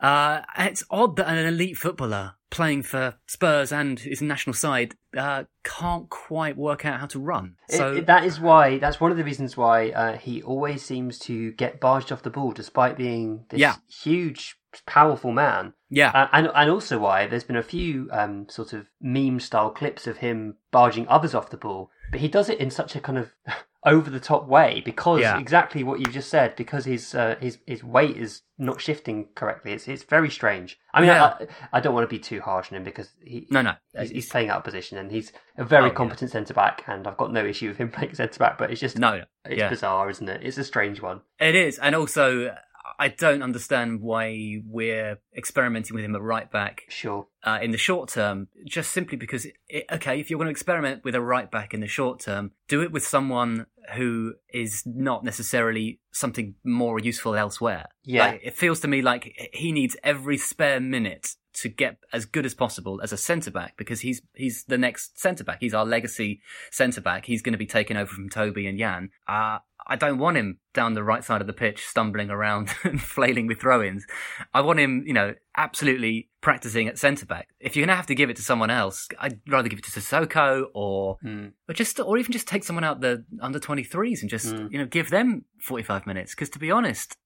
Uh, 0.00 0.42
it's 0.58 0.84
odd 0.90 1.16
that 1.16 1.28
an 1.28 1.38
elite 1.46 1.76
footballer 1.76 2.34
playing 2.50 2.82
for 2.82 3.14
Spurs 3.26 3.72
and 3.72 3.98
his 3.98 4.22
national 4.22 4.54
side 4.54 4.94
uh, 5.16 5.44
can't 5.64 6.08
quite 6.10 6.56
work 6.56 6.84
out 6.84 7.00
how 7.00 7.06
to 7.06 7.18
run. 7.18 7.56
So 7.70 7.92
It- 7.92 7.98
it- 7.98 8.06
that 8.06 8.24
is 8.24 8.38
why. 8.38 8.78
That's 8.78 9.00
one 9.00 9.10
of 9.10 9.16
the 9.16 9.24
reasons 9.24 9.56
why 9.56 9.90
uh, 9.90 10.16
he 10.18 10.42
always 10.42 10.84
seems 10.84 11.18
to 11.20 11.52
get 11.52 11.80
barged 11.80 12.12
off 12.12 12.22
the 12.22 12.30
ball, 12.30 12.52
despite 12.52 12.96
being 12.96 13.46
this 13.48 13.58
Yeah. 13.60 13.76
huge, 13.88 14.56
powerful 14.86 15.32
man. 15.32 15.72
yeah, 15.88 16.10
Uh, 16.10 16.28
and 16.32 16.50
and 16.54 16.68
also 16.70 16.98
why 16.98 17.26
there's 17.28 17.44
been 17.44 17.56
a 17.56 17.62
few 17.62 18.08
um, 18.12 18.48
sort 18.48 18.72
of 18.72 18.86
meme 19.00 19.38
style 19.40 19.70
clips 19.70 20.06
of 20.08 20.16
him 20.18 20.56
barging 20.72 21.06
others 21.08 21.32
off 21.34 21.48
the 21.50 21.56
ball, 21.56 21.90
but 22.10 22.20
he 22.20 22.26
does 22.28 22.48
it 22.50 22.58
in 22.58 22.70
such 22.70 22.94
a 22.96 23.00
kind 23.00 23.16
of 23.18 23.32
over 23.86 24.10
the 24.10 24.20
top 24.20 24.46
way 24.48 24.82
because 24.84 25.20
Yeah. 25.20 25.38
exactly 25.38 25.82
what 25.84 26.00
you 26.00 26.06
just 26.06 26.28
said 26.28 26.56
because 26.56 26.84
his 26.84 27.14
uh, 27.14 27.36
his 27.40 27.58
his 27.66 27.82
weight 27.84 28.16
is 28.16 28.42
not 28.58 28.80
shifting 28.80 29.28
correctly. 29.34 29.72
It's 29.72 29.86
it's 29.86 30.02
very 30.02 30.28
strange. 30.28 30.78
I 30.92 31.00
mean, 31.00 31.08
Yeah. 31.08 31.24
I, 31.24 31.46
I 31.74 31.80
don't 31.80 31.94
want 31.94 32.02
to 32.04 32.14
be 32.14 32.18
too 32.18 32.40
harsh 32.40 32.72
on 32.72 32.76
him 32.78 32.84
because 32.84 33.10
he 33.22 33.46
no, 33.50 33.62
no. 33.62 33.74
he's, 33.98 34.10
he's 34.10 34.28
playing 34.28 34.50
out 34.50 34.58
of 34.58 34.64
position 34.64 34.98
and 34.98 35.10
he's 35.12 35.32
a 35.56 35.64
very 35.64 35.84
Oh, 35.84 35.86
yeah. 35.86 35.92
competent 35.94 36.30
centre 36.32 36.52
back, 36.54 36.82
and 36.88 37.06
I've 37.06 37.16
got 37.16 37.32
no 37.32 37.44
issue 37.46 37.68
with 37.68 37.76
him 37.78 37.90
playing 37.96 38.14
centre 38.14 38.38
back, 38.38 38.58
but 38.58 38.70
it's 38.70 38.80
just 38.80 38.98
No, 38.98 39.18
no. 39.18 39.24
it's 39.44 39.58
yeah. 39.60 39.68
bizarre, 39.70 40.10
isn't 40.10 40.28
it? 40.28 40.42
It's 40.42 40.58
a 40.58 40.64
strange 40.64 41.00
one. 41.00 41.20
It 41.38 41.54
is, 41.54 41.78
and 41.78 41.94
also 41.94 42.56
I 42.98 43.08
don't 43.08 43.42
understand 43.42 44.00
why 44.00 44.62
we're 44.66 45.18
experimenting 45.36 45.94
with 45.94 46.04
him 46.04 46.14
at 46.14 46.22
right 46.22 46.50
back 46.50 46.82
Sure. 46.88 47.26
uh, 47.44 47.58
in 47.62 47.70
the 47.70 47.78
short 47.78 48.08
term. 48.08 48.48
Just 48.66 48.92
simply 48.92 49.16
because, 49.16 49.46
it, 49.68 49.84
okay, 49.92 50.18
if 50.20 50.30
you're 50.30 50.38
going 50.38 50.46
to 50.46 50.50
experiment 50.50 51.04
with 51.04 51.14
a 51.14 51.20
right 51.20 51.50
back 51.50 51.74
in 51.74 51.80
the 51.80 51.86
short 51.86 52.20
term, 52.20 52.52
do 52.68 52.82
it 52.82 52.92
with 52.92 53.06
someone 53.06 53.66
who 53.94 54.34
is 54.52 54.82
not 54.86 55.24
necessarily 55.24 56.00
something 56.10 56.54
more 56.64 56.98
useful 56.98 57.34
elsewhere. 57.36 57.86
Yeah. 58.04 58.26
Like, 58.26 58.40
it 58.42 58.54
feels 58.54 58.80
to 58.80 58.88
me 58.88 59.02
like 59.02 59.50
he 59.52 59.72
needs 59.72 59.96
every 60.02 60.38
spare 60.38 60.80
minute 60.80 61.36
to 61.56 61.68
get 61.68 61.98
as 62.12 62.24
good 62.24 62.44
as 62.46 62.54
possible 62.54 63.00
as 63.02 63.12
a 63.12 63.16
centre 63.16 63.50
back 63.50 63.76
because 63.76 64.00
he's 64.00 64.22
he's 64.34 64.64
the 64.64 64.78
next 64.78 65.18
centre 65.20 65.44
back. 65.44 65.58
He's 65.60 65.74
our 65.74 65.84
legacy 65.86 66.40
centre 66.70 67.00
back. 67.00 67.26
He's 67.26 67.42
going 67.42 67.52
to 67.52 67.58
be 67.58 67.66
taken 67.66 67.96
over 67.96 68.10
from 68.10 68.28
Toby 68.28 68.66
and 68.66 68.78
Jan. 68.78 69.10
Uh, 69.28 69.58
I 69.88 69.94
don't 69.94 70.18
want 70.18 70.36
him 70.36 70.58
down 70.74 70.94
the 70.94 71.04
right 71.04 71.22
side 71.22 71.40
of 71.40 71.46
the 71.46 71.52
pitch, 71.52 71.86
stumbling 71.86 72.28
around 72.28 72.70
and 72.84 73.00
flailing 73.00 73.46
with 73.46 73.60
throw-ins. 73.60 74.04
I 74.52 74.60
want 74.62 74.80
him, 74.80 75.04
you 75.06 75.12
know, 75.12 75.34
absolutely 75.56 76.28
practicing 76.40 76.88
at 76.88 76.98
centre 76.98 77.24
back. 77.26 77.48
If 77.60 77.76
you're 77.76 77.82
going 77.86 77.92
to 77.92 77.96
have 77.96 78.06
to 78.06 78.14
give 78.14 78.28
it 78.30 78.36
to 78.36 78.42
someone 78.42 78.70
else, 78.70 79.08
I'd 79.20 79.40
rather 79.48 79.68
give 79.68 79.78
it 79.78 79.84
to 79.84 79.90
Sissoko 79.92 80.64
or, 80.74 81.18
Hmm. 81.22 81.46
or 81.68 81.74
just, 81.74 82.00
or 82.00 82.18
even 82.18 82.32
just 82.32 82.48
take 82.48 82.64
someone 82.64 82.82
out 82.84 83.00
the 83.00 83.24
under 83.40 83.58
23s 83.60 84.22
and 84.22 84.30
just, 84.30 84.46
Mm. 84.54 84.72
you 84.72 84.78
know, 84.78 84.86
give 84.86 85.10
them 85.10 85.44
45 85.60 86.06
minutes. 86.06 86.34
Because 86.34 86.50
to 86.50 86.58
be 86.58 86.70
honest, 86.70 87.16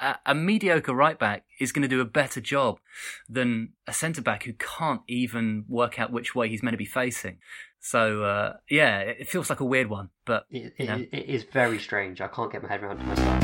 a, 0.00 0.16
a 0.26 0.34
mediocre 0.34 0.94
right 0.94 1.18
back 1.18 1.44
is 1.58 1.72
going 1.72 1.82
to 1.82 1.88
do 1.88 2.00
a 2.00 2.04
better 2.04 2.40
job 2.40 2.78
than 3.28 3.72
a 3.86 3.92
centre 3.92 4.22
back 4.22 4.44
who 4.44 4.52
can't 4.52 5.02
even 5.08 5.64
work 5.68 5.98
out 5.98 6.12
which 6.12 6.34
way 6.34 6.48
he's 6.48 6.62
meant 6.62 6.74
to 6.74 6.78
be 6.78 6.84
facing. 6.84 7.38
So 7.80 8.22
uh, 8.24 8.54
yeah, 8.68 8.98
it 9.00 9.16
it 9.20 9.28
feels 9.28 9.50
like 9.50 9.60
a 9.60 9.64
weird 9.64 9.88
one, 9.88 10.10
but 10.24 10.46
It, 10.50 10.74
you 10.78 10.84
it, 10.84 10.86
know. 10.86 11.04
it 11.12 11.26
is 11.26 11.44
very 11.44 11.78
strange. 11.78 12.20
I 12.20 12.28
can't 12.28 12.50
get 12.50 12.62
my 12.62 12.68
head 12.68 12.82
around 12.82 13.00
it 13.00 13.06
myself. 13.06 13.42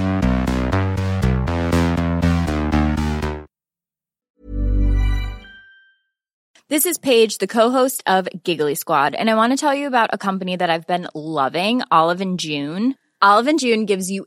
This 6.69 6.87
is 6.87 6.97
Paige, 6.97 7.37
the 7.37 7.47
co-host 7.47 8.03
of 8.07 8.27
Giggly 8.45 8.75
Squad, 8.77 9.15
and 9.15 9.29
I 9.29 9.35
want 9.35 9.53
to 9.53 9.59
tell 9.59 9.75
you 9.75 9.87
about 9.87 10.09
a 10.15 10.17
company 10.17 10.57
that 10.57 10.71
I've 10.71 10.87
been 10.87 11.07
loving, 11.15 11.83
Olive 11.91 12.23
and 12.23 12.39
June. 12.41 12.95
Olive 13.21 13.47
and 13.47 13.61
June 13.61 13.85
gives 13.85 14.11
you 14.11 14.27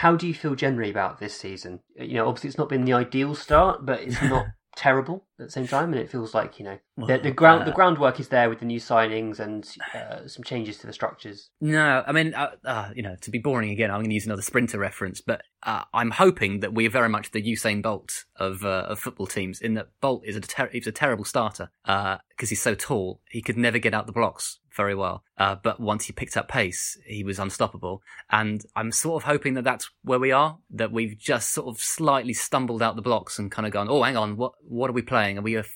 How 0.00 0.16
do 0.16 0.26
you 0.26 0.32
feel 0.32 0.54
generally 0.54 0.90
about 0.90 1.20
this 1.20 1.36
season? 1.36 1.80
You 1.94 2.14
know, 2.14 2.26
obviously 2.26 2.48
it's 2.48 2.56
not 2.56 2.70
been 2.70 2.86
the 2.86 2.94
ideal 2.94 3.34
start, 3.34 3.84
but 3.84 4.00
it's 4.00 4.20
not 4.34 4.46
terrible 4.74 5.26
at 5.38 5.48
the 5.48 5.52
same 5.52 5.68
time, 5.68 5.92
and 5.92 6.00
it 6.00 6.10
feels 6.10 6.32
like 6.32 6.58
you 6.58 6.64
know 6.64 6.78
the, 6.96 7.18
the 7.18 7.30
ground 7.30 7.66
the 7.66 7.72
groundwork 7.72 8.18
is 8.18 8.28
there 8.28 8.48
with 8.48 8.60
the 8.60 8.64
new 8.64 8.80
signings 8.80 9.38
and 9.38 9.68
uh, 9.94 10.26
some 10.26 10.42
changes 10.42 10.78
to 10.78 10.86
the 10.86 10.94
structures. 10.94 11.50
No, 11.60 12.02
I 12.06 12.12
mean, 12.12 12.32
uh, 12.32 12.52
uh, 12.64 12.90
you 12.96 13.02
know, 13.02 13.14
to 13.20 13.30
be 13.30 13.38
boring 13.38 13.70
again, 13.70 13.90
I'm 13.90 13.98
going 13.98 14.08
to 14.08 14.14
use 14.14 14.24
another 14.24 14.40
sprinter 14.40 14.78
reference, 14.78 15.20
but 15.20 15.42
uh, 15.62 15.84
I'm 15.92 16.10
hoping 16.10 16.60
that 16.60 16.72
we 16.72 16.86
are 16.86 16.90
very 16.90 17.08
much 17.08 17.30
the 17.32 17.42
Usain 17.42 17.82
Bolt 17.82 18.24
of 18.36 18.64
uh, 18.64 18.86
of 18.88 18.98
football 18.98 19.26
teams. 19.26 19.60
In 19.60 19.74
that 19.74 19.88
Bolt 20.00 20.24
is 20.24 20.36
a 20.36 20.40
ter- 20.40 20.70
he's 20.70 20.86
a 20.86 20.92
terrible 20.92 21.24
starter 21.24 21.70
because 21.84 22.48
he's 22.48 22.62
so 22.62 22.74
tall, 22.74 23.20
he 23.30 23.42
could 23.42 23.58
never 23.58 23.78
get 23.78 23.92
out 23.92 24.06
the 24.06 24.12
blocks 24.12 24.60
very 24.74 24.94
well. 24.94 25.24
Uh, 25.36 25.56
but 25.62 25.80
once 25.80 26.06
he 26.06 26.12
picked 26.12 26.36
up 26.36 26.48
pace, 26.48 26.98
he 27.04 27.24
was 27.24 27.38
unstoppable. 27.38 28.02
And 28.30 28.64
I'm 28.76 28.92
sort 28.92 29.22
of 29.22 29.26
hoping 29.28 29.54
that 29.54 29.64
that's 29.64 29.90
where 30.02 30.18
we 30.18 30.32
are. 30.32 30.58
That 30.70 30.92
we've 30.92 31.18
just 31.18 31.52
sort 31.52 31.68
of 31.68 31.80
slightly 31.80 32.32
stumbled 32.32 32.82
out 32.82 32.96
the 32.96 33.02
blocks 33.02 33.38
and 33.38 33.50
kind 33.50 33.66
of 33.66 33.72
gone, 33.72 33.88
oh, 33.90 34.02
hang 34.02 34.16
on, 34.16 34.36
what 34.36 34.52
what 34.62 34.88
are 34.88 34.94
we 34.94 35.02
playing? 35.02 35.38
Are 35.38 35.42
we 35.42 35.56
a, 35.56 35.60
are 35.60 35.66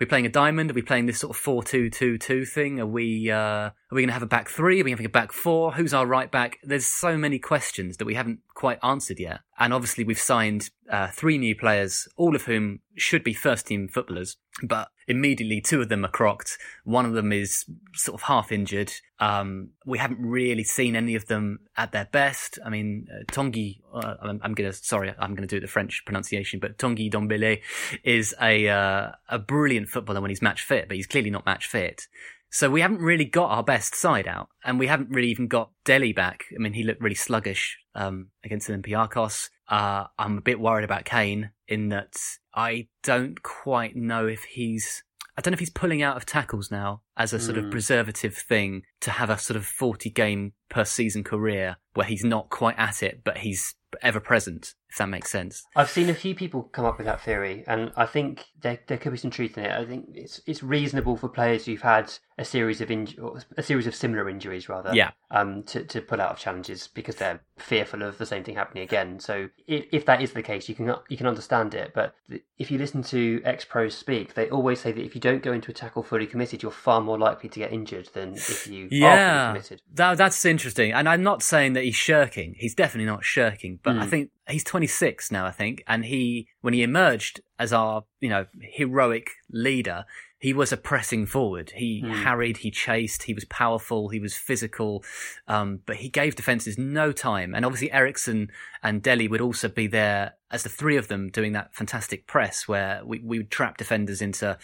we 0.00 0.06
playing 0.06 0.26
a 0.26 0.30
diamond? 0.30 0.70
Are 0.70 0.74
we 0.74 0.82
playing 0.82 1.06
this 1.06 1.20
sort 1.20 1.34
of 1.34 1.40
four 1.40 1.62
two 1.62 1.88
two 1.90 2.18
two 2.18 2.44
thing? 2.44 2.80
Are 2.80 2.86
we 2.86 3.30
uh, 3.30 3.36
are 3.36 3.72
we 3.90 4.02
going 4.02 4.08
to 4.08 4.14
have 4.14 4.22
a 4.22 4.26
back 4.26 4.48
three? 4.48 4.80
Are 4.80 4.84
we 4.84 4.90
having 4.90 5.06
a 5.06 5.10
back 5.10 5.32
four? 5.32 5.72
Who's 5.72 5.94
our 5.94 6.06
right 6.06 6.30
back? 6.30 6.58
There's 6.62 6.86
so 6.86 7.16
many 7.16 7.38
questions 7.38 7.96
that 7.98 8.04
we 8.04 8.14
haven't 8.14 8.40
quite 8.54 8.78
answered 8.82 9.18
yet. 9.18 9.21
And 9.58 9.72
obviously, 9.72 10.04
we've 10.04 10.18
signed 10.18 10.70
uh, 10.90 11.08
three 11.08 11.38
new 11.38 11.54
players, 11.54 12.08
all 12.16 12.34
of 12.34 12.44
whom 12.44 12.80
should 12.96 13.22
be 13.22 13.32
first 13.32 13.66
team 13.66 13.88
footballers, 13.88 14.36
but 14.62 14.88
immediately 15.06 15.60
two 15.60 15.80
of 15.80 15.88
them 15.88 16.04
are 16.04 16.10
crocked. 16.10 16.50
One 16.84 17.06
of 17.06 17.12
them 17.12 17.32
is 17.32 17.64
sort 17.94 18.20
of 18.20 18.22
half 18.22 18.50
injured. 18.50 18.92
Um, 19.20 19.70
we 19.86 19.98
haven't 19.98 20.20
really 20.20 20.64
seen 20.64 20.96
any 20.96 21.14
of 21.14 21.26
them 21.26 21.60
at 21.76 21.92
their 21.92 22.08
best. 22.10 22.58
I 22.64 22.70
mean, 22.70 23.06
uh, 23.12 23.24
Tanguy, 23.32 23.80
uh, 23.94 24.14
I'm, 24.20 24.40
I'm 24.42 24.54
gonna, 24.54 24.72
sorry, 24.72 25.14
I'm 25.18 25.34
gonna 25.34 25.46
do 25.46 25.60
the 25.60 25.66
French 25.66 26.02
pronunciation, 26.04 26.58
but 26.60 26.78
Tanguy 26.78 27.10
Ndombele 27.10 27.60
is 28.04 28.34
a, 28.40 28.68
uh, 28.68 29.10
a 29.28 29.38
brilliant 29.38 29.88
footballer 29.88 30.20
when 30.20 30.30
he's 30.30 30.42
match 30.42 30.62
fit, 30.62 30.88
but 30.88 30.96
he's 30.96 31.06
clearly 31.06 31.30
not 31.30 31.46
match 31.46 31.66
fit. 31.66 32.08
So 32.52 32.68
we 32.68 32.82
haven't 32.82 33.00
really 33.00 33.24
got 33.24 33.50
our 33.50 33.62
best 33.62 33.94
side 33.94 34.28
out, 34.28 34.48
and 34.62 34.78
we 34.78 34.86
haven't 34.86 35.08
really 35.08 35.30
even 35.30 35.48
got 35.48 35.70
Dele 35.86 36.12
back. 36.12 36.44
I 36.54 36.58
mean, 36.58 36.74
he 36.74 36.84
looked 36.84 37.00
really 37.00 37.14
sluggish 37.14 37.78
um, 37.94 38.28
against 38.44 38.68
Olympiacos. 38.68 39.48
Uh, 39.68 40.04
I'm 40.18 40.36
a 40.36 40.42
bit 40.42 40.60
worried 40.60 40.84
about 40.84 41.06
Kane 41.06 41.52
in 41.66 41.88
that 41.88 42.14
I 42.54 42.88
don't 43.02 43.42
quite 43.42 43.96
know 43.96 44.26
if 44.26 44.44
he's 44.44 45.02
I 45.36 45.40
don't 45.40 45.52
know 45.52 45.56
if 45.56 45.60
he's 45.60 45.70
pulling 45.70 46.02
out 46.02 46.18
of 46.18 46.26
tackles 46.26 46.70
now 46.70 47.00
as 47.16 47.32
a 47.32 47.40
sort 47.40 47.56
of 47.56 47.70
preservative 47.70 48.36
thing 48.36 48.82
to 49.00 49.10
have 49.10 49.30
a 49.30 49.38
sort 49.38 49.56
of 49.56 49.64
40 49.64 50.10
game 50.10 50.52
per 50.68 50.84
season 50.84 51.24
career 51.24 51.76
where 51.94 52.06
he's 52.06 52.22
not 52.22 52.50
quite 52.50 52.78
at 52.78 53.02
it, 53.02 53.22
but 53.24 53.38
he's 53.38 53.74
ever 54.02 54.20
present, 54.20 54.74
if 54.92 54.98
that 54.98 55.08
makes 55.08 55.30
sense. 55.30 55.64
I've 55.74 55.88
seen 55.90 56.10
a 56.10 56.14
few 56.14 56.34
people 56.34 56.64
come 56.64 56.84
up 56.84 56.98
with 56.98 57.06
that 57.06 57.22
theory, 57.22 57.64
and 57.66 57.90
I 57.96 58.04
think 58.04 58.44
there 58.60 58.78
there 58.88 58.98
could 58.98 59.12
be 59.12 59.18
some 59.18 59.30
truth 59.30 59.56
in 59.56 59.64
it. 59.64 59.72
I 59.72 59.86
think 59.86 60.10
it's 60.14 60.42
it's 60.46 60.62
reasonable 60.62 61.16
for 61.16 61.28
players 61.30 61.64
who've 61.64 61.80
had 61.80 62.12
a 62.38 62.44
series 62.44 62.80
of 62.82 62.88
inju- 62.90 63.42
a 63.56 63.62
series 63.62 63.86
of 63.86 63.94
similar 63.94 64.28
injuries, 64.28 64.68
rather, 64.68 64.94
Yeah. 64.94 65.12
um, 65.30 65.62
to 65.64 65.84
to 65.84 66.00
pull 66.02 66.20
out 66.20 66.30
of 66.32 66.38
challenges 66.38 66.88
because 66.88 67.16
they're 67.16 67.40
fearful 67.56 68.02
of 68.02 68.18
the 68.18 68.26
same 68.26 68.44
thing 68.44 68.54
happening 68.56 68.82
again. 68.84 69.18
So 69.20 69.48
if, 69.66 69.86
if 69.92 70.04
that 70.06 70.20
is 70.20 70.32
the 70.32 70.42
case, 70.42 70.68
you 70.68 70.74
can 70.74 70.94
you 71.08 71.16
can 71.16 71.26
understand 71.26 71.74
it. 71.74 71.92
But 71.94 72.14
if 72.58 72.70
you 72.70 72.76
listen 72.76 73.02
to 73.04 73.40
ex 73.44 73.64
pros 73.64 73.94
speak, 73.96 74.34
they 74.34 74.50
always 74.50 74.80
say 74.80 74.92
that 74.92 75.02
if 75.04 75.14
you 75.14 75.20
don't 75.22 75.42
go 75.42 75.52
into 75.52 75.70
a 75.70 75.74
tackle 75.74 76.02
fully 76.02 76.26
committed, 76.26 76.62
you're 76.62 76.70
far 76.72 77.00
more 77.00 77.18
likely 77.18 77.48
to 77.48 77.58
get 77.58 77.72
injured 77.72 78.10
than 78.12 78.34
if 78.34 78.66
you 78.66 78.84
are 78.84 78.88
fully 78.88 79.00
Yeah, 79.00 79.48
committed. 79.52 79.82
that, 79.94 80.18
that's 80.18 80.44
interesting. 80.44 80.92
And 80.92 81.08
I'm 81.08 81.22
not 81.22 81.42
saying 81.42 81.72
that 81.74 81.84
he's 81.84 81.94
shirking. 81.96 82.54
He's 82.58 82.74
definitely 82.74 83.06
not 83.06 83.24
shirking. 83.24 83.78
But 83.82 83.94
Hmm. 83.94 84.02
I 84.02 84.06
think 84.06 84.30
he's 84.48 84.64
26 84.64 85.30
now. 85.30 85.46
I 85.46 85.50
think, 85.50 85.82
and 85.86 86.04
he 86.04 86.48
when 86.60 86.74
he 86.74 86.82
emerged 86.82 87.40
as 87.58 87.72
our 87.72 88.04
you 88.20 88.28
know 88.28 88.46
heroic 88.60 89.30
leader, 89.50 90.04
he 90.38 90.52
was 90.52 90.72
a 90.72 90.76
pressing 90.76 91.24
forward. 91.26 91.72
He 91.76 92.00
Hmm. 92.04 92.10
harried, 92.10 92.56
he 92.58 92.70
chased, 92.70 93.24
he 93.24 93.34
was 93.34 93.44
powerful, 93.44 94.08
he 94.08 94.18
was 94.18 94.36
physical, 94.36 95.04
um, 95.46 95.80
but 95.86 95.96
he 95.96 96.08
gave 96.08 96.34
defenses 96.34 96.76
no 96.76 97.12
time. 97.12 97.54
And 97.54 97.64
obviously 97.64 97.92
Eriksen 97.92 98.50
and 98.82 99.02
Dele 99.02 99.28
would 99.28 99.40
also 99.40 99.68
be 99.68 99.86
there 99.86 100.34
as 100.50 100.64
the 100.64 100.68
three 100.68 100.96
of 100.96 101.08
them 101.08 101.28
doing 101.30 101.52
that 101.52 101.74
fantastic 101.74 102.26
press 102.26 102.66
where 102.66 103.00
we, 103.04 103.20
we 103.20 103.38
would 103.38 103.50
trap 103.50 103.78
defenders 103.78 104.20
into 104.20 104.58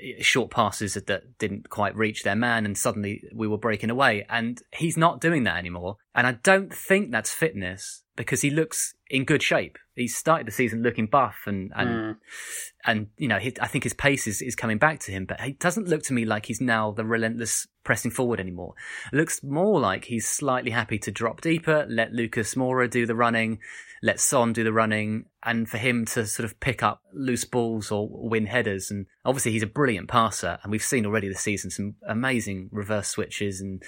eh, 0.00 0.20
short 0.20 0.50
passes 0.50 0.94
that, 0.94 1.06
that 1.06 1.38
didn't 1.38 1.68
quite 1.68 1.94
reach 1.94 2.22
their 2.22 2.34
man 2.34 2.64
and 2.64 2.76
suddenly 2.76 3.22
we 3.32 3.46
were 3.46 3.58
breaking 3.58 3.90
away. 3.90 4.26
And 4.28 4.60
he's 4.72 4.96
not 4.96 5.20
doing 5.20 5.44
that 5.44 5.58
anymore. 5.58 5.96
And 6.14 6.26
I 6.26 6.32
don't 6.32 6.74
think 6.74 7.12
that's 7.12 7.32
fitness 7.32 8.02
because 8.16 8.40
he 8.40 8.50
looks 8.50 8.94
in 9.10 9.24
good 9.24 9.42
shape. 9.42 9.78
He 9.94 10.08
started 10.08 10.46
the 10.46 10.52
season 10.52 10.82
looking 10.82 11.06
buff 11.06 11.36
and, 11.46 11.70
and, 11.76 12.16
and, 12.84 13.08
you 13.16 13.28
know, 13.28 13.38
he, 13.38 13.54
I 13.60 13.68
think 13.68 13.84
his 13.84 13.94
pace 13.94 14.26
is, 14.26 14.42
is 14.42 14.56
coming 14.56 14.78
back 14.78 14.98
to 15.00 15.12
him, 15.12 15.24
but 15.24 15.40
he 15.40 15.52
doesn't 15.52 15.88
look 15.88 16.02
to 16.04 16.12
me 16.12 16.24
like 16.24 16.46
he's 16.46 16.60
now 16.60 16.90
the 16.90 17.04
relentless 17.04 17.66
pressing 17.88 18.10
forward 18.10 18.38
anymore. 18.38 18.74
Looks 19.14 19.42
more 19.42 19.80
like 19.80 20.04
he's 20.04 20.28
slightly 20.28 20.70
happy 20.70 20.98
to 20.98 21.10
drop 21.10 21.40
deeper, 21.40 21.86
let 21.88 22.12
Lucas 22.12 22.54
Moura 22.54 22.88
do 22.88 23.06
the 23.06 23.14
running, 23.14 23.60
let 24.02 24.20
Son 24.20 24.52
do 24.52 24.62
the 24.62 24.74
running, 24.74 25.24
and 25.42 25.66
for 25.66 25.78
him 25.78 26.04
to 26.04 26.26
sort 26.26 26.44
of 26.44 26.60
pick 26.60 26.82
up 26.82 27.00
loose 27.14 27.46
balls 27.46 27.90
or 27.90 28.06
win 28.10 28.44
headers. 28.44 28.90
And 28.90 29.06
obviously 29.24 29.52
he's 29.52 29.62
a 29.62 29.66
brilliant 29.66 30.06
passer, 30.06 30.58
and 30.62 30.70
we've 30.70 30.82
seen 30.82 31.06
already 31.06 31.28
this 31.28 31.40
season 31.40 31.70
some 31.70 31.94
amazing 32.06 32.68
reverse 32.72 33.08
switches, 33.08 33.62
and 33.62 33.82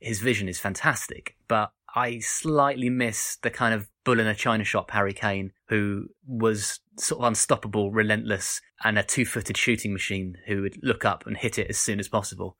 his 0.00 0.20
vision 0.20 0.50
is 0.50 0.60
fantastic. 0.60 1.34
But 1.48 1.72
I 1.96 2.18
slightly 2.18 2.90
miss 2.90 3.38
the 3.40 3.50
kind 3.50 3.72
of 3.74 3.88
bull 4.04 4.20
in 4.20 4.26
a 4.26 4.34
china 4.34 4.64
shop 4.64 4.90
Harry 4.90 5.14
Kane, 5.14 5.52
who 5.68 6.10
was 6.26 6.80
sort 6.98 7.22
of 7.22 7.28
unstoppable, 7.28 7.90
relentless, 7.90 8.60
and 8.84 8.98
a 8.98 9.02
two-footed 9.02 9.56
shooting 9.56 9.94
machine 9.94 10.36
who 10.46 10.60
would 10.60 10.78
look 10.82 11.06
up 11.06 11.26
and 11.26 11.38
hit 11.38 11.58
it 11.58 11.68
as 11.70 11.78
soon 11.78 11.98
as 11.98 12.06
possible. 12.06 12.58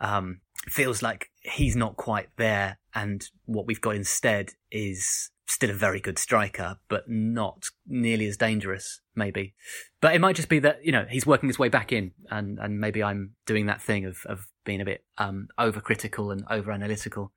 Um, 0.00 0.40
feels 0.66 1.02
like 1.02 1.30
he's 1.40 1.74
not 1.74 1.96
quite 1.96 2.28
there, 2.36 2.78
and 2.94 3.26
what 3.46 3.66
we've 3.66 3.80
got 3.80 3.96
instead 3.96 4.50
is 4.70 5.30
still 5.46 5.70
a 5.70 5.74
very 5.74 6.00
good 6.00 6.18
striker, 6.18 6.76
but 6.88 7.08
not 7.08 7.68
nearly 7.86 8.26
as 8.26 8.36
dangerous, 8.36 9.00
maybe. 9.14 9.54
But 10.02 10.14
it 10.14 10.20
might 10.20 10.36
just 10.36 10.48
be 10.48 10.58
that, 10.60 10.84
you 10.84 10.92
know, 10.92 11.06
he's 11.08 11.26
working 11.26 11.48
his 11.48 11.58
way 11.58 11.68
back 11.68 11.92
in 11.92 12.12
and, 12.30 12.58
and 12.58 12.80
maybe 12.80 13.02
I'm 13.02 13.34
doing 13.46 13.66
that 13.66 13.82
thing 13.82 14.06
of, 14.06 14.18
of 14.26 14.46
being 14.64 14.80
a 14.80 14.86
bit, 14.86 15.04
um, 15.18 15.48
overcritical 15.58 16.32
and 16.32 16.44
over 16.50 16.72
analytical. 16.72 17.32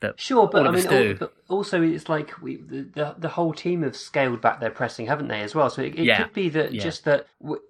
That 0.00 0.20
Sure, 0.20 0.46
but 0.46 0.66
I 0.66 0.70
mean, 0.70 0.80
us 0.80 0.84
do. 0.86 1.10
al- 1.12 1.14
but 1.18 1.32
also 1.48 1.80
it's 1.82 2.08
like 2.10 2.42
we 2.42 2.56
the, 2.56 2.82
the 2.94 3.14
the 3.16 3.28
whole 3.30 3.54
team 3.54 3.82
have 3.82 3.96
scaled 3.96 4.42
back 4.42 4.60
their 4.60 4.70
pressing, 4.70 5.06
haven't 5.06 5.28
they, 5.28 5.40
as 5.40 5.54
well? 5.54 5.70
So 5.70 5.80
it, 5.82 5.94
it 5.98 6.04
Yeah. 6.04 6.22
could 6.22 6.34
be 6.34 6.50
that 6.50 6.72
Yeah. 6.74 6.82
just 6.82 7.04
that 7.06 7.26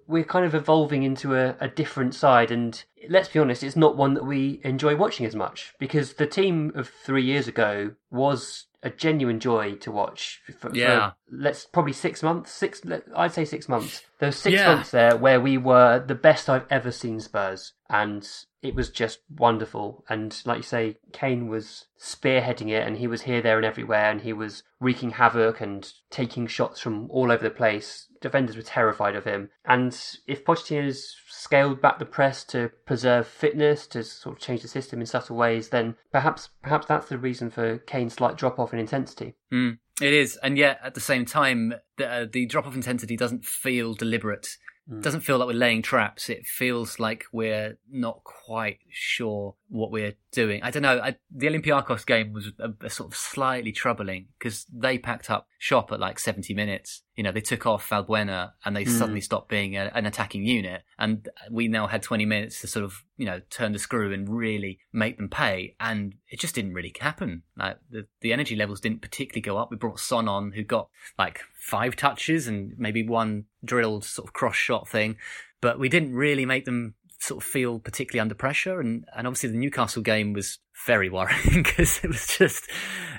we're 0.07 0.25
kind 0.25 0.45
of 0.45 0.53
evolving 0.53 1.03
into 1.03 1.35
a, 1.35 1.55
a 1.61 1.69
different 1.69 2.13
side, 2.13 2.51
and 2.51 2.83
let's 3.09 3.29
be 3.29 3.39
honest, 3.39 3.63
it's 3.63 3.77
not 3.77 3.95
one 3.95 4.13
that 4.15 4.25
we 4.25 4.59
enjoy 4.65 4.95
watching 4.97 5.25
as 5.25 5.35
much 5.35 5.73
because 5.79 6.13
the 6.15 6.27
team 6.27 6.73
of 6.75 6.89
three 6.89 7.23
years 7.23 7.47
ago 7.47 7.91
was 8.11 8.65
a 8.83 8.89
genuine 8.89 9.39
joy 9.39 9.75
to 9.75 9.91
watch. 9.91 10.41
For, 10.45 10.69
for, 10.69 10.75
Yeah. 10.75 11.11
let's 11.31 11.65
probably 11.65 11.93
six 11.93 12.21
months. 12.21 12.51
Six, 12.51 12.81
I'd 13.15 13.33
say 13.33 13.45
six 13.45 13.69
months. 13.69 14.03
There 14.19 14.27
were 14.27 14.33
six 14.33 14.53
Yeah. 14.53 14.73
months 14.75 14.91
there 14.91 15.15
where 15.15 15.39
we 15.39 15.57
were 15.57 15.99
the 16.05 16.13
best 16.15 16.49
I've 16.49 16.67
ever 16.69 16.91
seen 16.91 17.19
Spurs, 17.21 17.71
and 17.89 18.27
it 18.61 18.75
was 18.75 18.89
just 18.89 19.19
wonderful. 19.29 20.03
And 20.09 20.35
like 20.45 20.57
you 20.57 20.63
say, 20.63 20.97
Kane 21.13 21.47
was 21.47 21.85
spearheading 21.99 22.69
it, 22.69 22.85
and 22.85 22.97
he 22.97 23.07
was 23.07 23.23
here, 23.23 23.41
there, 23.41 23.57
and 23.57 23.65
everywhere, 23.65 24.09
and 24.09 24.21
he 24.21 24.33
was 24.33 24.63
wreaking 24.79 25.11
havoc 25.11 25.61
and 25.61 25.91
taking 26.09 26.47
shots 26.47 26.79
from 26.79 27.09
all 27.11 27.31
over 27.31 27.43
the 27.43 27.49
place. 27.49 28.07
Defenders 28.21 28.55
were 28.55 28.63
terrified 28.63 29.15
of 29.15 29.25
him. 29.25 29.49
And 29.65 29.97
if 30.25 30.43
Pochettino's 30.43 31.15
scaled 31.29 31.81
back 31.81 31.99
the 31.99 32.05
press 32.05 32.43
to 32.45 32.71
preserve 32.85 33.27
fitness, 33.27 33.85
to 33.87 34.03
sort 34.03 34.35
of 34.35 34.41
change 34.41 34.63
the 34.63 34.67
system 34.67 34.99
in 34.99 35.05
subtle 35.05 35.37
ways, 35.37 35.69
then 35.69 35.95
perhaps 36.11 36.49
perhaps 36.63 36.87
that's 36.87 37.09
the 37.09 37.17
reason 37.17 37.51
for 37.51 37.77
Kane's 37.79 38.15
slight 38.15 38.37
drop 38.37 38.59
off 38.59 38.73
in 38.73 38.79
intensity. 38.79 39.35
Mm, 39.53 39.77
it 40.01 40.13
is, 40.13 40.37
and 40.37 40.57
yet 40.57 40.79
at 40.83 40.95
the 40.95 40.99
same 40.99 41.25
time, 41.25 41.75
the, 41.97 42.07
uh, 42.07 42.25
the 42.31 42.47
drop 42.47 42.65
off 42.65 42.75
intensity 42.75 43.15
doesn't 43.15 43.45
feel 43.45 43.93
deliberate. 43.93 44.57
Mm. 44.89 45.01
Doesn't 45.01 45.21
feel 45.21 45.37
like 45.37 45.47
we're 45.47 45.53
laying 45.53 45.81
traps. 45.81 46.29
It 46.29 46.45
feels 46.45 46.99
like 46.99 47.25
we're 47.31 47.77
not 47.89 48.23
quite 48.23 48.79
sure 48.89 49.55
what 49.69 49.91
we're 49.91 50.13
doing. 50.31 50.63
I 50.63 50.71
don't 50.71 50.83
know. 50.83 50.99
I, 50.99 51.17
the 51.29 51.47
Olympiacos 51.47 52.05
game 52.05 52.31
was 52.31 52.51
a, 52.59 52.71
a 52.85 52.89
sort 52.89 53.11
of 53.11 53.17
slightly 53.17 53.71
troubling 53.71 54.27
because 54.39 54.65
they 54.73 54.97
packed 54.97 55.29
up 55.29 55.47
shop 55.59 55.91
at 55.91 55.99
like 55.99 56.19
70 56.19 56.53
minutes. 56.53 57.03
You 57.15 57.23
know, 57.23 57.31
they 57.31 57.41
took 57.41 57.65
off 57.65 57.89
Valbuena 57.89 58.51
and 58.63 58.75
they 58.75 58.85
Mm. 58.85 58.89
suddenly 58.97 59.21
stopped 59.21 59.49
being 59.49 59.75
a, 59.75 59.91
an 59.93 60.05
attacking 60.05 60.45
unit. 60.45 60.83
And 60.97 61.27
we 61.51 61.67
now 61.67 61.87
had 61.87 62.01
20 62.01 62.25
minutes 62.25 62.61
to 62.61 62.67
sort 62.67 62.85
of, 62.85 63.03
you 63.17 63.25
know, 63.25 63.41
turn 63.49 63.73
the 63.73 63.79
screw 63.79 64.13
and 64.13 64.29
really 64.29 64.79
make 64.93 65.17
them 65.17 65.27
pay. 65.29 65.75
And 65.79 66.15
it 66.29 66.39
just 66.39 66.55
didn't 66.55 66.73
really 66.73 66.93
happen. 66.99 67.43
Like 67.57 67.77
the, 67.89 68.07
the 68.21 68.31
energy 68.33 68.55
levels 68.55 68.79
didn't 68.79 69.01
particularly 69.01 69.41
go 69.41 69.57
up. 69.57 69.69
We 69.69 69.77
brought 69.77 69.99
Son 69.99 70.27
on 70.29 70.51
who 70.53 70.63
got 70.63 70.89
like 71.19 71.41
five 71.59 71.95
touches 71.95 72.47
and 72.47 72.73
maybe 72.77 73.05
one 73.05 73.45
drilled 73.65 74.05
sort 74.05 74.27
of 74.27 74.33
cross 74.33 74.55
shot 74.55 74.87
thing, 74.87 75.17
but 75.59 75.79
we 75.79 75.89
didn't 75.89 76.13
really 76.13 76.45
make 76.45 76.65
them 76.65 76.93
sort 77.19 77.43
of 77.43 77.49
feel 77.49 77.79
particularly 77.79 78.19
under 78.19 78.35
pressure. 78.35 78.79
And, 78.79 79.05
and 79.15 79.27
obviously 79.27 79.49
the 79.49 79.57
Newcastle 79.57 80.01
game 80.01 80.33
was 80.33 80.59
very 80.85 81.09
worrying 81.09 81.39
because 81.63 81.99
it 82.03 82.07
was 82.07 82.27
just, 82.27 82.69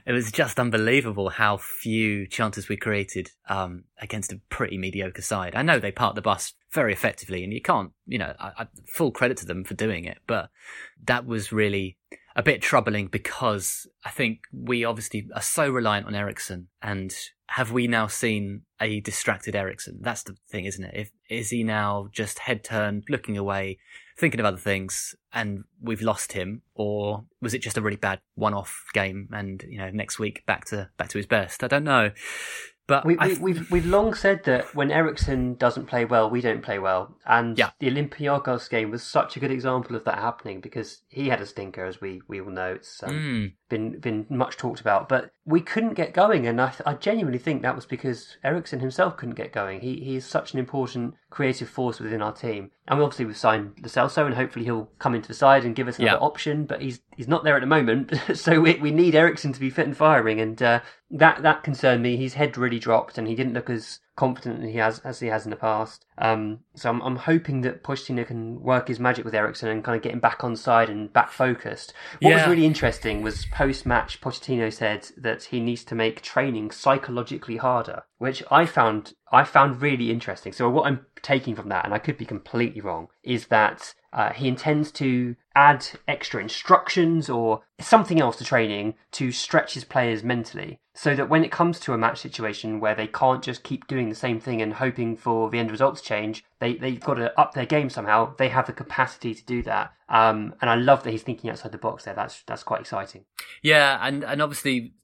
it 0.07 0.13
was 0.13 0.31
just 0.31 0.61
unbelievable 0.61 1.31
how 1.31 1.57
few 1.57 2.27
chances 2.27 2.69
we 2.69 2.77
created, 2.77 3.31
um, 3.49 3.85
against 4.01 4.33
a 4.33 4.41
pretty 4.51 4.79
mediocre 4.79 5.23
side. 5.23 5.55
I 5.55 5.63
know 5.63 5.79
they 5.79 5.93
parked 5.93 6.17
the 6.17 6.23
bus 6.23 6.55
very 6.73 6.93
effectively 6.93 7.43
and 7.43 7.53
you 7.53 7.63
can't, 7.63 7.93
you 8.07 8.19
know, 8.19 8.35
I, 8.39 8.53
I, 8.59 8.67
full 8.87 9.11
credit 9.11 9.39
to 9.39 9.47
them 9.47 9.65
for 9.65 9.75
doing 9.75 10.05
it, 10.05 10.19
but 10.27 10.51
that 11.07 11.27
was 11.27 11.53
really 11.53 11.97
a 12.38 12.42
bit 12.42 12.62
troubling 12.62 13.09
because 13.09 13.88
I 14.05 14.11
think 14.11 14.42
we 14.53 14.85
obviously 14.85 15.29
are 15.35 15.42
so 15.42 15.68
reliant 15.68 16.07
on 16.07 16.14
Eriksen 16.14 16.68
and 16.81 17.12
have 17.48 17.72
we 17.72 17.88
now 17.88 18.07
seen 18.07 18.62
a 18.81 19.01
distracted 19.01 19.57
Eriksen? 19.57 19.98
That's 20.01 20.22
the 20.22 20.37
thing, 20.48 20.64
isn't 20.64 20.85
it? 20.85 20.94
If, 20.94 21.11
is 21.29 21.51
he 21.51 21.64
now 21.64 22.09
just 22.12 22.38
head 22.38 22.62
turned, 22.62 23.05
looking 23.09 23.37
away, 23.37 23.79
thinking 24.16 24.38
of 24.38 24.46
other 24.46 24.57
things 24.57 25.16
and 25.33 25.64
we've 25.83 26.01
lost 26.01 26.33
him 26.33 26.62
or 26.74 27.24
was 27.42 27.55
it 27.55 27.59
just 27.62 27.77
a 27.77 27.83
really 27.83 27.96
bad 27.96 28.20
one-off 28.37 28.85
game 28.94 29.29
and, 29.33 29.64
you 29.68 29.79
know, 29.79 29.90
next 29.90 30.20
week 30.20 30.46
back 30.46 30.64
to, 30.66 30.90
back 30.96 31.09
to 31.09 31.18
his 31.18 31.27
best? 31.27 31.64
I 31.64 31.66
don't 31.66 31.83
know. 31.83 32.12
But 32.88 33.05
We, 33.05 33.16
I 33.18 33.29
we, 33.29 33.35
we've 33.38 33.70
we've 33.70 33.87
long 33.87 34.14
said 34.14 34.44
that 34.44 34.74
when 34.74 34.90
Eriksen 34.90 35.55
doesn't 35.55 35.87
play 35.87 36.07
well, 36.07 36.29
we 36.31 36.40
don't 36.40 36.62
play 36.62 36.79
well, 36.79 37.14
and 37.27 37.57
Yeah. 37.57 37.70
the 37.79 37.90
Olympiacos 37.90 38.68
game 38.70 38.90
was 38.90 39.03
such 39.03 39.37
a 39.37 39.40
good 39.40 39.51
example 39.53 39.94
of 39.94 40.05
that 40.07 40.18
happening 40.18 40.61
because 40.61 41.03
he 41.09 41.29
had 41.29 41.40
a 41.42 41.46
stinker, 41.46 41.85
as 41.85 42.01
we, 42.01 42.22
we 42.29 42.40
all 42.40 42.51
know. 42.51 42.72
It's 42.72 43.03
um, 43.03 43.11
Mm. 43.11 43.53
been 43.68 44.01
been 44.01 44.27
much 44.31 44.57
talked 44.57 44.81
about, 44.81 45.07
but 45.09 45.31
we 45.44 45.61
couldn't 45.61 45.94
get 45.94 46.14
going, 46.14 46.46
and 46.46 46.61
I, 46.61 46.70
th- 46.70 46.83
I 46.87 46.94
genuinely 46.94 47.38
think 47.38 47.61
that 47.62 47.77
was 47.77 47.85
because 47.87 48.38
Eriksen 48.42 48.81
himself 48.81 49.18
couldn't 49.18 49.35
get 49.35 49.53
going. 49.53 49.81
He 49.81 50.01
he 50.01 50.16
is 50.16 50.24
such 50.24 50.55
an 50.55 50.59
important 50.59 51.14
creative 51.31 51.68
force 51.68 52.01
within 52.01 52.22
our 52.22 52.33
team, 52.33 52.70
and 52.88 53.01
obviously 53.01 53.24
we've 53.27 53.37
signed 53.37 53.74
Lo 53.83 53.88
Celso, 53.88 54.27
and 54.27 54.35
hopefully 54.35 54.64
he'll 54.64 54.90
come 54.98 55.14
into 55.14 55.29
the 55.29 55.35
side 55.35 55.64
and 55.64 55.77
give 55.77 55.88
us 55.88 55.98
another 55.98 56.16
Yeah. 56.16 56.20
option. 56.27 56.64
But 56.64 56.83
he's 56.83 57.01
he's 57.16 57.29
not 57.29 57.44
there 57.44 57.55
at 57.57 57.61
the 57.61 57.66
moment, 57.66 58.12
so 58.35 58.61
we 58.61 58.74
we 58.77 58.90
need 58.90 59.14
Eriksen 59.14 59.53
to 59.53 59.61
be 59.61 59.70
fit 59.70 59.87
and 59.87 59.96
firing, 59.96 60.40
and 60.40 60.61
uh, 60.62 60.81
that 61.11 61.42
that 61.42 61.62
concerned 61.62 62.03
me. 62.03 62.16
His 62.16 62.35
head 62.35 62.57
really 62.57 62.79
dropped, 62.79 63.18
and 63.18 63.29
he 63.29 63.35
didn't 63.35 63.55
look 63.55 63.70
as 63.70 64.01
confident 64.19 64.65
he 64.65 64.79
has 64.79 64.99
as 65.01 65.21
he 65.21 65.29
has 65.29 65.45
in 65.47 65.51
the 65.51 65.57
past. 65.57 66.05
Um, 66.19 66.59
so 66.75 66.91
I'm, 66.91 67.01
I'm 67.03 67.17
hoping 67.17 67.61
that 67.61 67.85
Pochettino 67.85 68.27
can 68.27 68.61
work 68.61 68.89
his 68.89 68.99
magic 68.99 69.25
with 69.25 69.33
Eriksen 69.33 69.69
and 69.69 69.85
kind 69.85 69.97
of 69.97 70.03
get 70.03 70.13
him 70.13 70.19
back 70.19 70.43
on 70.43 70.57
side 70.57 70.91
and 70.91 71.13
back 71.13 71.31
focused. 71.31 71.95
What 72.21 72.35
was 72.35 72.49
really 72.49 72.67
interesting 72.67 73.23
was 73.23 73.47
post 73.47 73.87
match, 73.87 74.21
Pochettino 74.21 74.73
said 74.73 75.09
that 75.17 75.45
he 75.45 75.61
needs 75.61 75.85
to 75.85 75.95
make 75.95 76.21
training 76.21 76.73
psychologically 76.73 77.59
harder, 77.59 78.03
which 78.19 78.43
I 78.51 78.67
found 78.67 79.15
I 79.31 79.45
found 79.45 79.81
really 79.81 80.11
interesting. 80.11 80.53
So 80.53 80.69
what 80.69 80.87
I'm 80.87 81.07
taking 81.23 81.55
from 81.55 81.69
that, 81.69 81.85
and 81.85 81.95
I 81.95 81.99
could 81.99 82.19
be 82.19 82.25
completely 82.25 82.81
wrong, 82.81 83.09
is 83.23 83.47
that 83.47 83.95
uh, 84.12 84.33
he 84.33 84.49
intends 84.49 84.90
to 84.92 85.37
add 85.55 85.87
extra 86.07 86.40
instructions 86.40 87.29
or 87.29 87.62
something 87.81 88.21
else 88.21 88.37
to 88.37 88.44
training 88.44 88.94
to 89.11 89.33
stretch 89.33 89.74
his 89.74 89.85
players 89.85 90.22
mentally 90.22 90.78
so 90.95 91.14
that 91.14 91.28
when 91.28 91.45
it 91.45 91.53
comes 91.53 91.78
to 91.78 91.93
a 91.93 91.99
match 91.99 92.18
situation 92.18 92.80
where 92.80 92.95
they 92.95 93.07
can't 93.07 93.43
just 93.43 93.62
keep 93.62 93.87
doing 93.87 94.09
the 94.09 94.14
same 94.14 94.41
thing 94.41 94.61
and 94.61 94.74
hoping 94.74 95.16
for 95.16 95.49
the 95.49 95.59
end 95.59 95.70
results 95.70 96.01
change, 96.01 96.45
they, 96.59 96.74
they've 96.74 97.01
got 97.01 97.14
to 97.14 97.39
up 97.39 97.55
their 97.55 97.66
game 97.66 97.89
somehow. 97.89 98.35
They 98.37 98.49
have 98.49 98.66
the 98.66 98.72
capacity 98.72 99.33
to 99.33 99.45
do 99.45 99.62
that. 99.62 99.93
Um, 100.09 100.55
and 100.61 100.68
I 100.68 100.74
love 100.74 101.05
that 101.05 101.11
he's 101.11 101.22
thinking 101.22 101.51
outside 101.51 101.70
the 101.70 101.78
box 101.78 102.05
there. 102.05 102.14
That's, 102.14 102.43
that's 102.49 102.64
quite 102.64 102.80
exciting. 102.80 103.24
Yeah, 103.62 103.99
and 104.01 104.24
and 104.24 104.41
obviously, 104.43 104.95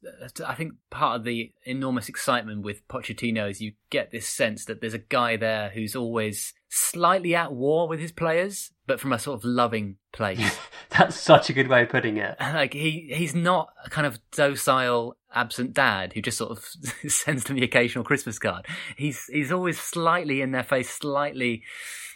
I 0.45 0.55
think 0.55 0.73
part 0.91 1.17
of 1.17 1.25
the 1.25 1.53
enormous 1.65 2.09
excitement 2.09 2.63
with 2.63 2.87
Pochettino 2.89 3.51
is 3.51 3.61
you 3.61 3.73
get 3.91 4.11
this 4.11 4.29
sense 4.29 4.65
that 4.65 4.81
there's 4.81 4.95
a 4.95 4.99
guy 4.99 5.37
there 5.37 5.71
who's 5.71 5.95
always 5.95 6.55
slightly 6.75 7.37
at 7.37 7.53
war 7.53 7.87
with 7.87 8.01
his 8.01 8.11
players, 8.11 8.73
but 8.87 8.99
from 8.99 9.13
a 9.13 9.19
sort 9.19 9.39
of 9.39 9.45
loving 9.45 9.97
place. 10.13 10.59
That's 10.91 11.17
such 11.17 11.49
a 11.49 11.53
good 11.53 11.69
way 11.69 11.85
of 11.85 11.89
putting 11.89 12.17
it. 12.17 12.37
like 12.41 12.73
he 12.73 13.13
he's 13.15 13.35
not 13.35 13.69
a 13.85 13.91
kind 13.91 14.07
of 14.07 14.19
docile 14.33 15.17
absent 15.33 15.73
dad 15.73 16.13
who 16.13 16.21
just 16.21 16.39
sort 16.39 16.51
of 16.51 16.65
sends 17.11 17.45
them 17.45 17.57
the 17.57 17.65
occasional 17.65 18.05
Christmas 18.05 18.39
card. 18.39 18.67
He's 18.97 19.27
he's 19.27 19.53
always 19.53 19.79
slightly 19.79 20.41
in 20.41 20.51
their 20.51 20.65
face, 20.65 20.91
slightly, 20.91 21.63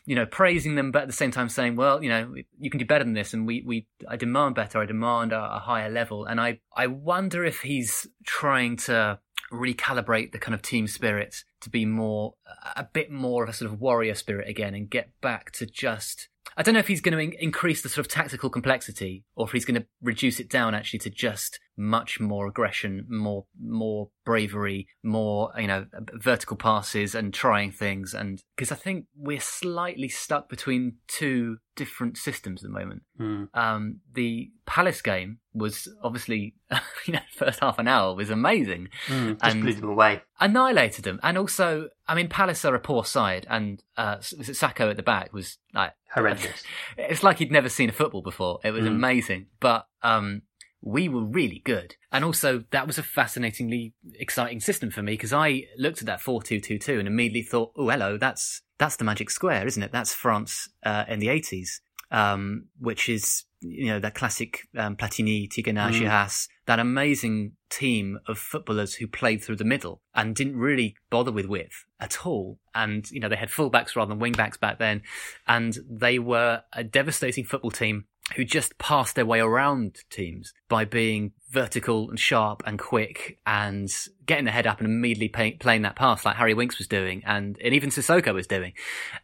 you 0.04 0.16
know, 0.16 0.26
praising 0.26 0.74
them, 0.74 0.90
but 0.90 1.02
at 1.02 1.08
the 1.08 1.14
same 1.14 1.30
time 1.30 1.48
saying, 1.48 1.76
"Well, 1.76 2.02
you 2.02 2.08
know, 2.08 2.34
you 2.58 2.70
can 2.70 2.78
do 2.78 2.86
better 2.86 3.04
than 3.04 3.14
this, 3.14 3.32
and 3.32 3.46
we 3.46 3.62
we 3.64 3.86
I 4.08 4.16
demand 4.16 4.56
better. 4.56 4.80
I 4.80 4.86
demand 4.86 5.32
a, 5.32 5.56
a 5.56 5.60
higher 5.60 5.88
level." 5.88 6.24
And 6.24 6.40
I 6.40 6.58
I 6.74 6.88
wonder 6.88 7.44
if 7.44 7.60
he's 7.60 8.08
trying 8.24 8.76
to 8.78 9.20
recalibrate 9.52 10.32
the 10.32 10.38
kind 10.38 10.54
of 10.54 10.62
team 10.62 10.86
spirit 10.86 11.44
to 11.60 11.70
be 11.70 11.84
more 11.84 12.34
a 12.76 12.84
bit 12.84 13.10
more 13.10 13.42
of 13.42 13.48
a 13.48 13.52
sort 13.52 13.70
of 13.70 13.80
warrior 13.80 14.14
spirit 14.14 14.48
again 14.48 14.74
and 14.74 14.90
get 14.90 15.10
back 15.20 15.50
to 15.52 15.66
just 15.66 16.28
I 16.56 16.62
don't 16.62 16.74
know 16.74 16.80
if 16.80 16.88
he's 16.88 17.00
going 17.00 17.16
to 17.16 17.22
in- 17.22 17.40
increase 17.40 17.82
the 17.82 17.88
sort 17.88 18.06
of 18.06 18.12
tactical 18.12 18.50
complexity 18.50 19.24
or 19.36 19.46
if 19.46 19.52
he's 19.52 19.64
going 19.64 19.80
to 19.80 19.86
reduce 20.02 20.40
it 20.40 20.50
down 20.50 20.74
actually 20.74 21.00
to 21.00 21.10
just 21.10 21.60
much 21.78 22.20
more 22.20 22.46
aggression, 22.48 23.06
more 23.08 23.46
more 23.58 24.10
bravery, 24.26 24.88
more 25.02 25.50
you 25.58 25.66
know 25.68 25.86
vertical 26.14 26.56
passes 26.56 27.14
and 27.14 27.32
trying 27.32 27.70
things. 27.72 28.12
And 28.14 28.42
because 28.56 28.70
I 28.72 28.74
think 28.76 29.06
we're 29.16 29.40
slightly 29.40 30.08
stuck 30.08 30.48
between 30.48 30.96
two 31.06 31.58
different 31.76 32.16
systems 32.18 32.64
at 32.64 32.70
the 32.70 32.76
moment. 32.78 33.02
Mm. 33.20 33.48
Um, 33.54 34.00
the 34.12 34.50
Palace 34.66 35.00
game 35.00 35.38
was 35.54 35.88
obviously 36.02 36.54
you 37.06 37.12
know 37.14 37.20
first 37.36 37.60
half 37.60 37.78
an 37.78 37.86
hour 37.88 38.14
was 38.14 38.30
amazing 38.30 38.88
Mm, 39.06 39.40
just 39.40 39.44
And- 39.44 39.62
blew 39.62 39.72
them 39.74 39.88
away. 39.90 40.22
annihilated 40.40 41.04
them. 41.04 41.20
And 41.22 41.38
also, 41.38 41.88
I 42.08 42.14
mean, 42.14 42.28
Palace 42.28 42.64
are 42.64 42.74
a 42.74 42.80
poor 42.80 43.04
side, 43.04 43.46
and 43.48 43.82
uh, 43.96 44.16
was 44.36 44.48
it 44.48 44.52
Sakho 44.52 44.90
at 44.90 44.96
the 44.96 45.02
back 45.02 45.32
was 45.32 45.58
like 45.72 45.92
Horrendous. 46.14 46.62
It's 46.96 47.22
like 47.22 47.38
he'd 47.38 47.52
never 47.52 47.68
seen 47.68 47.88
a 47.90 47.92
football 47.92 48.22
before. 48.22 48.58
It 48.64 48.72
was 48.72 48.84
Mm. 48.84 48.88
amazing, 48.88 49.46
but 49.60 49.86
um, 50.02 50.42
we 50.80 51.08
were 51.08 51.24
really 51.24 51.60
good. 51.64 51.96
And 52.12 52.24
also, 52.24 52.64
that 52.70 52.86
was 52.86 52.98
a 52.98 53.02
fascinatingly 53.02 53.94
exciting 54.14 54.60
system 54.60 54.90
for 54.90 55.02
me 55.02 55.12
because 55.14 55.32
I 55.32 55.64
looked 55.76 56.00
at 56.00 56.06
that 56.06 56.20
four-two-two-two 56.20 56.98
and 56.98 57.08
immediately 57.08 57.42
thought, 57.42 57.72
"Oh, 57.76 57.88
hello, 57.88 58.16
that's 58.16 58.62
that's 58.78 58.96
the 58.96 59.04
magic 59.04 59.30
square, 59.30 59.66
isn't 59.66 59.82
it? 59.82 59.92
That's 59.92 60.14
France 60.14 60.68
uh, 60.84 61.04
in 61.08 61.18
the 61.18 61.28
eighties, 61.28 61.80
um, 62.10 62.66
which 62.78 63.08
is 63.08 63.44
you 63.60 63.86
know 63.86 63.98
that 63.98 64.14
classic 64.14 64.68
um, 64.76 64.94
Platini, 64.96 65.48
Tigana, 65.48 65.90
Mm. 65.90 66.00
Giresse, 66.00 66.48
that 66.66 66.78
amazing 66.78 67.52
team 67.70 68.18
of 68.28 68.38
footballers 68.38 68.94
who 68.94 69.06
played 69.08 69.42
through 69.42 69.56
the 69.56 69.64
middle 69.64 70.00
and 70.14 70.34
didn't 70.34 70.56
really 70.56 70.94
bother 71.10 71.32
with 71.32 71.46
width 71.46 71.84
at 72.00 72.24
all. 72.24 72.60
And 72.74 73.10
you 73.10 73.18
know 73.18 73.28
they 73.28 73.36
had 73.36 73.48
fullbacks 73.48 73.96
rather 73.96 74.14
than 74.14 74.20
wingbacks 74.20 74.60
back 74.60 74.78
then, 74.78 75.02
and 75.48 75.76
they 75.90 76.20
were 76.20 76.62
a 76.72 76.84
devastating 76.84 77.44
football 77.44 77.72
team 77.72 78.04
who 78.36 78.44
just 78.44 78.78
passed 78.78 79.14
their 79.14 79.26
way 79.26 79.40
around 79.40 79.98
teams 80.10 80.52
by 80.68 80.84
being 80.84 81.32
vertical 81.50 82.10
and 82.10 82.20
sharp 82.20 82.62
and 82.66 82.78
quick 82.78 83.38
and 83.46 83.90
getting 84.26 84.44
the 84.44 84.50
head 84.50 84.66
up 84.66 84.78
and 84.78 84.86
immediately 84.86 85.28
pay, 85.28 85.52
playing 85.52 85.82
that 85.82 85.96
pass 85.96 86.24
like 86.24 86.36
Harry 86.36 86.52
Winks 86.52 86.76
was 86.78 86.86
doing 86.86 87.22
and, 87.24 87.56
and 87.64 87.72
even 87.72 87.88
Sissoko 87.88 88.34
was 88.34 88.46
doing. 88.46 88.74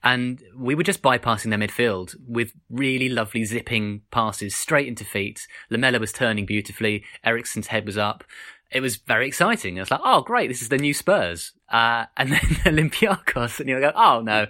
And 0.02 0.42
we 0.56 0.74
were 0.74 0.82
just 0.82 1.02
bypassing 1.02 1.50
their 1.50 1.58
midfield 1.58 2.14
with 2.26 2.52
really 2.70 3.10
lovely 3.10 3.44
zipping 3.44 4.02
passes 4.10 4.56
straight 4.56 4.88
into 4.88 5.04
feet. 5.04 5.46
Lamela 5.68 5.98
was 5.98 6.12
turning 6.12 6.46
beautifully. 6.46 7.04
Eriksen's 7.22 7.66
head 7.66 7.84
was 7.84 7.98
up. 7.98 8.24
It 8.70 8.80
was 8.80 8.96
very 8.96 9.28
exciting. 9.28 9.78
I 9.78 9.82
was 9.82 9.90
like, 9.90 10.00
oh, 10.04 10.22
great, 10.22 10.48
this 10.48 10.62
is 10.62 10.68
the 10.68 10.78
new 10.78 10.94
Spurs. 10.94 11.52
Uh, 11.68 12.06
and 12.16 12.32
then 12.32 12.40
Olympiacos, 12.40 13.60
and 13.60 13.68
you 13.68 13.80
go, 13.80 13.92
oh, 13.94 14.20
no, 14.20 14.46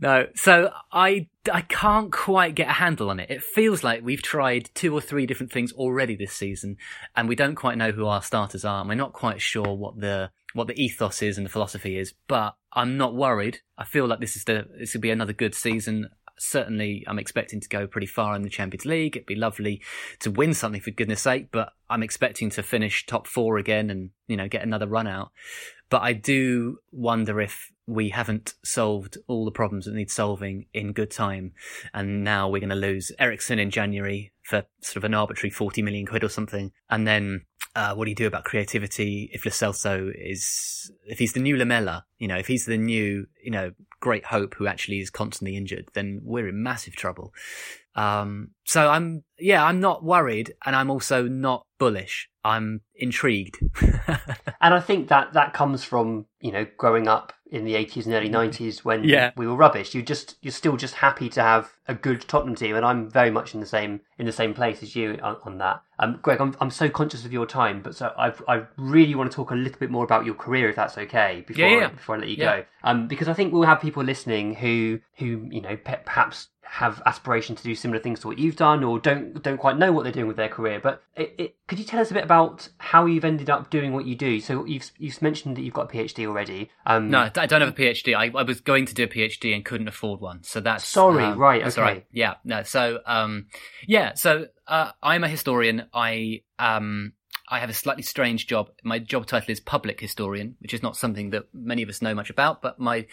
no. 0.00 0.26
So 0.34 0.70
I, 0.90 1.28
I 1.52 1.60
can't 1.62 2.10
quite 2.10 2.54
get 2.54 2.68
a 2.68 2.72
handle 2.72 3.10
on 3.10 3.20
it. 3.20 3.30
It 3.30 3.42
feels 3.42 3.84
like 3.84 4.04
we've 4.04 4.22
tried 4.22 4.70
two 4.74 4.94
or 4.94 5.00
three 5.00 5.26
different 5.26 5.52
things 5.52 5.72
already 5.72 6.16
this 6.16 6.32
season, 6.32 6.76
and 7.14 7.28
we 7.28 7.36
don't 7.36 7.54
quite 7.54 7.78
know 7.78 7.92
who 7.92 8.06
our 8.06 8.22
starters 8.22 8.64
are. 8.64 8.80
And 8.80 8.88
we're 8.88 8.94
not 8.94 9.12
quite 9.12 9.40
sure 9.40 9.74
what 9.74 10.00
the 10.00 10.30
what 10.54 10.66
the 10.66 10.82
ethos 10.82 11.22
is 11.22 11.36
and 11.36 11.44
the 11.44 11.50
philosophy 11.50 11.98
is. 11.98 12.14
But 12.26 12.56
I'm 12.72 12.96
not 12.96 13.14
worried. 13.14 13.60
I 13.76 13.84
feel 13.84 14.06
like 14.06 14.20
this 14.20 14.36
is 14.36 14.44
the 14.44 14.66
this 14.78 14.94
will 14.94 15.00
be 15.00 15.10
another 15.10 15.32
good 15.32 15.54
season. 15.54 16.08
Certainly, 16.38 17.04
I'm 17.06 17.18
expecting 17.18 17.60
to 17.60 17.68
go 17.68 17.86
pretty 17.86 18.06
far 18.06 18.34
in 18.34 18.42
the 18.42 18.50
Champions 18.50 18.84
League. 18.84 19.16
It'd 19.16 19.26
be 19.26 19.34
lovely 19.34 19.82
to 20.20 20.30
win 20.30 20.54
something 20.54 20.80
for 20.80 20.90
goodness 20.90 21.22
sake, 21.22 21.48
but 21.50 21.72
I'm 21.88 22.02
expecting 22.02 22.50
to 22.50 22.62
finish 22.62 23.06
top 23.06 23.26
four 23.26 23.58
again 23.58 23.90
and 23.90 24.10
you 24.28 24.36
know 24.36 24.48
get 24.48 24.62
another 24.62 24.86
run 24.86 25.06
out. 25.06 25.30
But 25.88 26.02
I 26.02 26.12
do 26.12 26.78
wonder 26.90 27.40
if 27.40 27.72
we 27.86 28.08
haven't 28.08 28.54
solved 28.64 29.16
all 29.28 29.44
the 29.44 29.52
problems 29.52 29.84
that 29.84 29.94
need 29.94 30.10
solving 30.10 30.66
in 30.74 30.92
good 30.92 31.10
time. 31.10 31.52
And 31.94 32.24
now 32.24 32.48
we're 32.48 32.60
going 32.60 32.70
to 32.70 32.74
lose 32.74 33.12
Eriksen 33.18 33.60
in 33.60 33.70
January 33.70 34.32
for 34.42 34.64
sort 34.80 34.96
of 34.96 35.04
an 35.04 35.14
arbitrary 35.14 35.50
40 35.50 35.82
million 35.82 36.06
quid 36.06 36.24
or 36.24 36.28
something. 36.28 36.72
And 36.90 37.06
then, 37.06 37.42
uh, 37.76 37.94
what 37.94 38.06
do 38.06 38.10
you 38.10 38.16
do 38.16 38.26
about 38.26 38.44
creativity 38.44 39.30
if 39.32 39.44
Lo 39.44 39.50
Celso 39.50 40.10
is, 40.16 40.90
if 41.04 41.18
he's 41.18 41.34
the 41.34 41.40
new 41.40 41.56
Lamela, 41.56 42.04
you 42.18 42.26
know, 42.26 42.36
if 42.36 42.46
he's 42.46 42.64
the 42.64 42.78
new, 42.78 43.26
you 43.44 43.50
know, 43.50 43.72
great 44.00 44.24
hope 44.24 44.54
who 44.54 44.66
actually 44.66 44.98
is 44.98 45.10
constantly 45.10 45.56
injured, 45.56 45.88
then 45.92 46.20
we're 46.24 46.48
in 46.48 46.62
massive 46.62 46.96
trouble. 46.96 47.34
Um, 47.94 48.52
so 48.64 48.88
I'm, 48.88 49.24
yeah, 49.38 49.62
I'm 49.62 49.80
not 49.80 50.02
worried 50.02 50.54
and 50.64 50.74
I'm 50.74 50.90
also 50.90 51.28
not 51.28 51.66
bullish. 51.78 52.30
I'm 52.42 52.80
intrigued. 52.94 53.58
And 54.60 54.74
I 54.74 54.80
think 54.80 55.08
that 55.08 55.34
that 55.34 55.52
comes 55.52 55.84
from 55.84 56.26
you 56.40 56.50
know 56.50 56.66
growing 56.76 57.06
up 57.06 57.32
in 57.50 57.64
the 57.64 57.74
eighties 57.76 58.06
and 58.06 58.14
early 58.14 58.28
nineties 58.28 58.84
when 58.84 59.04
Yeah. 59.04 59.30
we 59.36 59.46
were 59.46 59.54
rubbish. 59.54 59.94
You 59.94 60.02
just 60.02 60.36
you're 60.42 60.52
still 60.52 60.76
just 60.76 60.94
happy 60.96 61.28
to 61.30 61.42
have 61.42 61.74
a 61.86 61.94
good 61.94 62.22
Tottenham 62.28 62.56
team, 62.56 62.74
and 62.74 62.84
I'm 62.84 63.08
very 63.08 63.30
much 63.30 63.54
in 63.54 63.60
the 63.60 63.66
same 63.66 64.00
in 64.18 64.26
the 64.26 64.32
same 64.32 64.52
place 64.54 64.82
as 64.82 64.96
you 64.96 65.18
on, 65.22 65.36
on 65.44 65.58
that. 65.58 65.82
Um, 65.98 66.18
Greg, 66.22 66.40
I'm 66.40 66.56
I'm 66.60 66.70
so 66.70 66.88
conscious 66.88 67.24
of 67.24 67.32
your 67.32 67.46
time, 67.46 67.82
but 67.82 67.94
so 67.94 68.12
I 68.18 68.32
I 68.48 68.62
really 68.76 69.14
want 69.14 69.30
to 69.30 69.36
talk 69.36 69.50
a 69.52 69.54
little 69.54 69.78
bit 69.78 69.90
more 69.90 70.04
about 70.04 70.24
your 70.26 70.34
career, 70.34 70.68
if 70.70 70.76
that's 70.76 70.98
okay, 70.98 71.44
before 71.46 71.64
Yeah, 71.64 71.78
yeah. 71.78 71.86
I, 71.86 71.90
before 71.90 72.16
I 72.16 72.18
let 72.18 72.28
you 72.28 72.36
go. 72.36 72.64
Um, 72.82 73.06
because 73.08 73.28
I 73.28 73.32
think 73.34 73.52
we'll 73.52 73.62
have 73.62 73.80
people 73.80 74.02
listening 74.02 74.54
who 74.56 75.00
who 75.18 75.48
you 75.50 75.60
know 75.60 75.76
pe- 75.76 76.02
perhaps 76.04 76.48
have 76.68 77.00
aspiration 77.06 77.56
to 77.56 77.62
do 77.62 77.74
similar 77.74 78.00
things 78.00 78.20
to 78.20 78.28
what 78.28 78.38
you've 78.38 78.56
done, 78.56 78.84
or 78.84 78.98
don't 78.98 79.42
don't 79.42 79.56
quite 79.56 79.78
know 79.78 79.92
what 79.92 80.02
they're 80.02 80.12
doing 80.12 80.26
with 80.26 80.36
their 80.36 80.48
career. 80.48 80.80
But 80.80 81.02
it, 81.16 81.34
it, 81.38 81.56
could 81.68 81.78
you 81.78 81.84
tell 81.84 82.00
us 82.00 82.10
a 82.10 82.14
bit 82.14 82.24
about 82.24 82.68
how 82.78 83.06
you've 83.06 83.24
ended 83.24 83.48
up 83.48 83.70
doing 83.70 83.92
what 83.92 84.04
you 84.04 84.14
do? 84.14 84.40
So 84.40 84.64
you've 84.64 84.90
you've 84.98 85.20
mentioned 85.22 85.56
that 85.56 85.62
you've 85.62 85.74
got 85.74 85.92
a 85.92 85.96
PhD 85.96 86.26
already. 86.26 86.70
Um, 86.84 87.10
No, 87.10 87.30
I 87.34 87.46
don't 87.46 87.60
have 87.60 87.70
a 87.70 87.72
PhD. 87.72 88.14
I, 88.16 88.38
I 88.38 88.42
was 88.42 88.60
going 88.60 88.86
to 88.86 88.94
do 88.94 89.04
a 89.04 89.08
PhD 89.08 89.54
and 89.54 89.64
couldn't 89.64 89.88
afford 89.88 90.20
one. 90.20 90.42
So 90.42 90.60
that's 90.60 90.86
Sorry, 90.86 91.24
um, 91.24 91.38
right, 91.38 91.62
okay. 91.66 91.80
right. 91.80 92.06
Yeah, 92.12 92.34
no. 92.44 92.62
So, 92.62 93.00
um, 93.06 93.46
yeah. 93.86 94.14
So, 94.14 94.46
uh, 94.66 94.92
I'm 95.02 95.24
a 95.24 95.28
historian. 95.28 95.86
I 95.94 96.42
um, 96.58 97.12
I 97.48 97.60
have 97.60 97.70
a 97.70 97.74
slightly 97.74 98.02
strange 98.02 98.46
job. 98.46 98.70
My 98.82 98.98
job 98.98 99.26
title 99.26 99.52
is 99.52 99.60
public 99.60 100.00
historian, 100.00 100.56
which 100.60 100.74
is 100.74 100.82
not 100.82 100.96
something 100.96 101.30
that 101.30 101.44
many 101.54 101.82
of 101.82 101.88
us 101.88 102.02
know 102.02 102.14
much 102.14 102.30
about. 102.30 102.60
But 102.60 102.78
my 102.78 103.06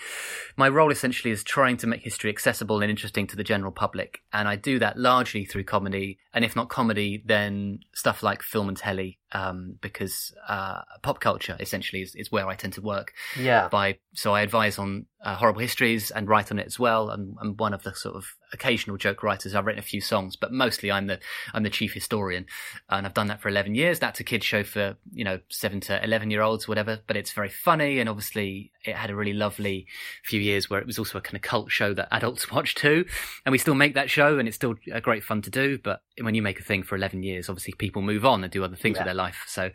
my 0.57 0.69
role 0.69 0.91
essentially 0.91 1.31
is 1.31 1.43
trying 1.43 1.77
to 1.77 1.87
make 1.87 2.01
history 2.01 2.29
accessible 2.29 2.81
and 2.81 2.89
interesting 2.89 3.27
to 3.27 3.35
the 3.35 3.43
general 3.43 3.71
public, 3.71 4.23
and 4.31 4.47
I 4.47 4.55
do 4.55 4.79
that 4.79 4.97
largely 4.97 5.45
through 5.45 5.65
comedy. 5.65 6.19
And 6.33 6.43
if 6.43 6.55
not 6.55 6.69
comedy, 6.69 7.21
then 7.25 7.79
stuff 7.93 8.23
like 8.23 8.41
film 8.41 8.69
and 8.69 8.77
telly. 8.77 9.19
Um, 9.33 9.75
because 9.81 10.33
uh, 10.47 10.81
pop 11.01 11.19
culture 11.19 11.57
essentially 11.59 12.01
is, 12.01 12.15
is 12.15 12.31
where 12.31 12.47
I 12.47 12.55
tend 12.55 12.73
to 12.73 12.81
work. 12.81 13.13
Yeah. 13.37 13.67
By 13.67 13.97
so 14.13 14.33
I 14.33 14.41
advise 14.41 14.77
on 14.77 15.07
uh, 15.23 15.35
horrible 15.35 15.61
histories 15.61 16.11
and 16.11 16.27
write 16.27 16.51
on 16.51 16.59
it 16.59 16.67
as 16.67 16.77
well. 16.77 17.09
And 17.09 17.35
I'm 17.41 17.55
one 17.55 17.73
of 17.73 17.83
the 17.83 17.95
sort 17.95 18.15
of 18.15 18.25
occasional 18.51 18.97
joke 18.97 19.23
writers. 19.23 19.55
I've 19.55 19.65
written 19.65 19.79
a 19.79 19.83
few 19.83 20.01
songs, 20.01 20.35
but 20.35 20.51
mostly 20.51 20.91
I'm 20.91 21.07
the 21.07 21.19
I'm 21.53 21.63
the 21.63 21.69
chief 21.69 21.93
historian, 21.93 22.45
and 22.89 23.05
I've 23.05 23.13
done 23.13 23.27
that 23.27 23.41
for 23.41 23.49
11 23.49 23.73
years. 23.75 23.99
That's 23.99 24.19
a 24.19 24.23
kids 24.23 24.45
show 24.45 24.63
for 24.63 24.95
you 25.11 25.23
know 25.23 25.39
seven 25.49 25.79
to 25.81 26.03
11 26.03 26.29
year 26.29 26.41
olds, 26.41 26.67
whatever. 26.67 26.99
But 27.07 27.17
it's 27.17 27.31
very 27.31 27.49
funny, 27.49 27.99
and 27.99 28.09
obviously 28.09 28.71
it 28.85 28.95
had 28.95 29.09
a 29.09 29.15
really 29.15 29.33
lovely 29.33 29.87
few 30.23 30.41
years 30.41 30.69
where 30.69 30.79
it 30.79 30.85
was 30.85 30.99
also 30.99 31.17
a 31.17 31.21
kind 31.21 31.35
of 31.35 31.41
cult 31.41 31.71
show 31.71 31.93
that 31.93 32.09
adults 32.11 32.51
watch 32.51 32.75
too. 32.75 33.05
And 33.45 33.51
we 33.51 33.57
still 33.57 33.75
make 33.75 33.95
that 33.95 34.09
show, 34.09 34.37
and 34.37 34.47
it's 34.47 34.57
still 34.57 34.75
a 34.91 35.01
great 35.01 35.23
fun 35.23 35.41
to 35.43 35.49
do. 35.49 35.79
But 35.81 36.01
when 36.21 36.35
you 36.35 36.41
make 36.41 36.59
a 36.59 36.63
thing 36.63 36.83
for 36.83 36.95
11 36.95 37.23
years, 37.23 37.49
obviously 37.49 37.73
people 37.77 38.01
move 38.01 38.25
on 38.25 38.43
and 38.43 38.51
do 38.51 38.63
other 38.63 38.75
things 38.75 38.95
Yeah. 38.95 39.01
with 39.01 39.07
their 39.07 39.15
life. 39.15 39.43
So 39.47 39.71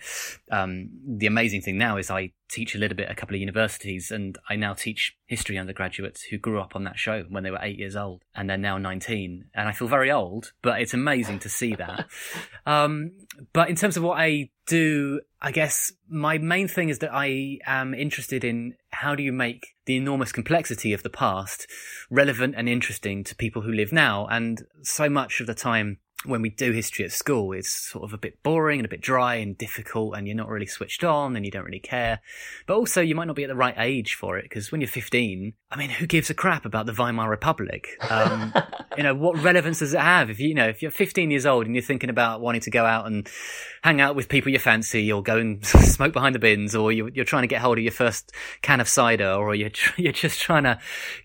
um, 0.51 0.91
the 1.05 1.27
amazing 1.27 1.63
thing 1.63 1.79
now 1.79 1.97
is 1.97 2.11
I 2.11 2.33
teach 2.49 2.75
a 2.75 2.79
little 2.79 2.97
bit 2.97 3.07
at 3.07 3.13
a 3.13 3.15
couple 3.15 3.35
of 3.35 3.41
universities, 3.41 4.11
and 4.11 4.39
I 4.49 4.57
now 4.57 4.73
teach 4.73 5.17
history 5.27 5.59
undergraduates 5.59 6.23
who 6.23 6.39
grew 6.39 6.61
up 6.61 6.75
on 6.77 6.85
that 6.85 6.99
show 6.99 7.25
when 7.29 7.43
they 7.43 7.51
were 7.51 7.59
eight 7.61 7.79
years 7.79 7.97
old, 7.97 8.23
and 8.35 8.49
they're 8.49 8.57
now 8.57 8.79
19. 8.79 9.47
And 9.55 9.69
I 9.69 9.73
feel 9.73 9.89
very 9.89 10.11
old, 10.11 10.53
but 10.63 10.81
it's 10.81 10.95
amazing 10.95 11.41
to 11.41 11.49
see 11.49 11.75
that. 11.75 12.07
um, 12.67 13.13
but 13.53 13.69
in 13.69 13.77
terms 13.77 13.97
of 13.97 14.03
what 14.03 14.19
I 14.19 14.51
do, 14.67 15.21
I 15.43 15.51
guess 15.51 15.93
my 16.09 16.39
main 16.39 16.69
thing 16.69 16.89
is 16.89 17.01
that 17.01 17.11
I 17.13 17.59
am 17.67 17.95
interested 17.95 18.45
in 18.45 18.75
how 18.91 19.15
do 19.15 19.23
you 19.23 19.33
make 19.33 19.75
the 19.87 19.97
enormous 19.97 20.33
complexity 20.33 20.93
of 20.93 21.03
the 21.03 21.11
past 21.11 21.67
relevant 22.11 22.55
and 22.57 22.69
interesting 22.69 23.25
to 23.25 23.35
people 23.35 23.63
who 23.63 23.73
live 23.73 23.93
now. 23.93 24.27
And 24.27 24.63
so 24.83 25.09
much 25.09 25.41
of 25.41 25.47
the 25.47 25.55
time 25.55 25.99
when 26.25 26.43
we 26.43 26.51
do 26.51 26.73
history 26.73 27.05
at 27.05 27.13
school, 27.13 27.53
it's 27.53 27.71
sort 27.71 28.03
of 28.03 28.13
a 28.13 28.19
bit 28.19 28.43
boring 28.43 28.81
and 28.81 28.87
a 28.87 28.89
bit 28.89 29.01
dry 29.01 29.37
and 29.37 29.57
difficult, 29.57 30.17
and 30.17 30.27
you're 30.27 30.37
not 30.37 30.49
really 30.49 30.67
switched 30.67 31.05
on 31.05 31.37
and 31.37 31.45
you 31.45 31.53
don't 31.53 31.65
really 31.65 31.79
care. 31.79 32.21
But 32.67 32.77
also, 32.77 33.01
you 33.01 33.15
might 33.15 33.27
not 33.27 33.37
be 33.37 33.45
at 33.45 33.49
the 33.49 33.55
right 33.55 33.75
age 33.79 34.15
for 34.15 34.37
it 34.37 34.43
because 34.43 34.73
when 34.73 34.81
you're 34.81 34.89
15, 34.89 35.53
I 35.71 35.77
mean, 35.77 35.91
who 35.91 36.07
gives 36.07 36.29
a 36.29 36.35
crap 36.35 36.65
about 36.65 36.87
the 36.87 36.93
Weimar 36.93 37.31
Republic? 37.31 37.89
Um, 38.11 38.53
you 38.97 39.05
know, 39.05 39.15
what 39.15 39.41
relevance 39.43 39.79
does 39.79 39.95
it 39.95 40.01
have 40.01 40.29
if 40.29 40.41
you, 40.41 40.49
you 40.49 40.55
know 40.55 40.69
if 40.69 40.83
you're 40.83 40.91
15 40.91 41.31
years 41.31 41.47
old 41.47 41.67
and 41.67 41.75
you're 41.77 41.83
thinking 41.83 42.11
about 42.11 42.41
wanting 42.41 42.63
to 42.63 42.71
go 42.71 42.85
out 42.85 43.07
and 43.07 43.29
hang 43.83 44.01
out 44.01 44.17
with 44.17 44.29
people 44.29 44.51
you 44.51 44.59
fancy, 44.59 45.13
or 45.13 45.23
go 45.23 45.39
and 45.39 45.65
smoke 45.67 46.13
behind 46.13 46.35
the 46.35 46.41
bins, 46.41 46.75
or 46.75 46.91
you're, 46.91 47.11
you're 47.11 47.25
trying 47.25 47.45
to 47.45 47.49
get 47.49 47.61
hold 47.61 47.79
of 47.79 47.85
your 47.85 47.93
first 47.93 48.33
can 48.63 48.81
of 48.81 48.89
cider, 48.89 49.31
or 49.31 49.55
you're 49.55 49.71
tr- 49.71 50.01
you're 50.01 50.13
just 50.13 50.41
trying 50.41 50.65
to 50.65 50.81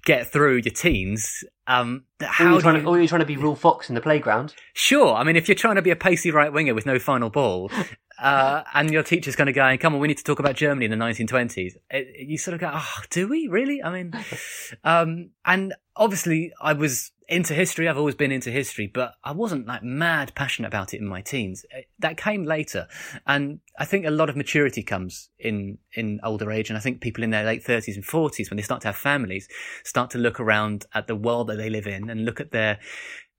get 0.05 0.31
through 0.31 0.57
your 0.57 0.73
teens. 0.73 1.43
Um, 1.65 2.03
Or 2.21 2.27
how 2.27 2.51
you're, 2.51 2.61
trying 2.61 2.75
you- 2.75 2.81
to, 2.81 2.87
or 2.87 2.97
you're 2.97 3.07
trying 3.07 3.21
to 3.21 3.25
be 3.25 3.37
Ruel 3.37 3.55
Fox 3.55 3.89
in 3.89 3.95
the 3.95 4.01
playground. 4.01 4.53
Sure. 4.73 5.13
I 5.13 5.23
mean, 5.23 5.35
if 5.35 5.47
you're 5.47 5.55
trying 5.55 5.75
to 5.75 5.81
be 5.81 5.91
a 5.91 5.95
pacey 5.95 6.31
right 6.31 6.51
winger 6.51 6.73
with 6.73 6.85
no 6.85 6.99
final 6.99 7.29
ball, 7.29 7.71
uh, 8.21 8.63
and 8.73 8.91
your 8.91 9.03
teacher's 9.03 9.35
going 9.35 9.45
to 9.47 9.53
go, 9.53 9.77
come 9.77 9.93
on, 9.93 9.99
we 10.01 10.07
need 10.07 10.17
to 10.17 10.23
talk 10.23 10.39
about 10.39 10.55
Germany 10.55 10.85
in 10.85 10.91
the 10.91 10.97
1920s, 10.97 11.73
it, 11.89 12.27
you 12.27 12.37
sort 12.37 12.53
of 12.55 12.59
go, 12.59 12.71
oh, 12.73 12.95
do 13.09 13.27
we 13.27 13.47
really? 13.47 13.81
I 13.81 13.91
mean, 13.91 14.13
um, 14.83 15.29
and 15.45 15.73
obviously 15.95 16.51
I 16.61 16.73
was 16.73 17.11
into 17.33 17.53
history. 17.55 17.89
I've 17.89 17.97
always 17.97 18.15
been 18.15 18.31
into 18.31 18.51
history, 18.51 18.85
but 18.85 19.15
I 19.23 19.31
wasn't 19.31 19.65
like 19.65 19.83
mad 19.83 20.33
passionate 20.35 20.67
about 20.67 20.93
it 20.93 20.99
in 20.99 21.07
my 21.07 21.21
teens. 21.21 21.65
Uh, 21.75 21.81
That 21.99 22.15
came 22.15 22.43
later. 22.43 22.87
And 23.25 23.59
I 23.79 23.85
think 23.85 24.05
a 24.05 24.11
lot 24.11 24.29
of 24.29 24.35
maturity 24.35 24.83
comes 24.83 25.29
in, 25.39 25.79
in 25.93 26.19
older 26.23 26.51
age. 26.51 26.69
And 26.69 26.77
I 26.77 26.79
think 26.79 27.01
people 27.01 27.23
in 27.23 27.31
their 27.31 27.43
late 27.43 27.63
30s 27.63 27.95
and 27.95 28.05
40s, 28.05 28.49
when 28.49 28.57
they 28.57 28.63
start 28.63 28.81
to 28.81 28.89
have 28.89 28.95
families, 28.95 29.47
start 29.83 30.11
to 30.11 30.19
look 30.19 30.39
around 30.39 30.85
at 30.93 31.07
the 31.07 31.15
world 31.15 31.47
that 31.47 31.57
they 31.57 31.69
live 31.69 31.87
in 31.87 32.09
and 32.09 32.23
look 32.23 32.39
at 32.39 32.51
their, 32.51 32.79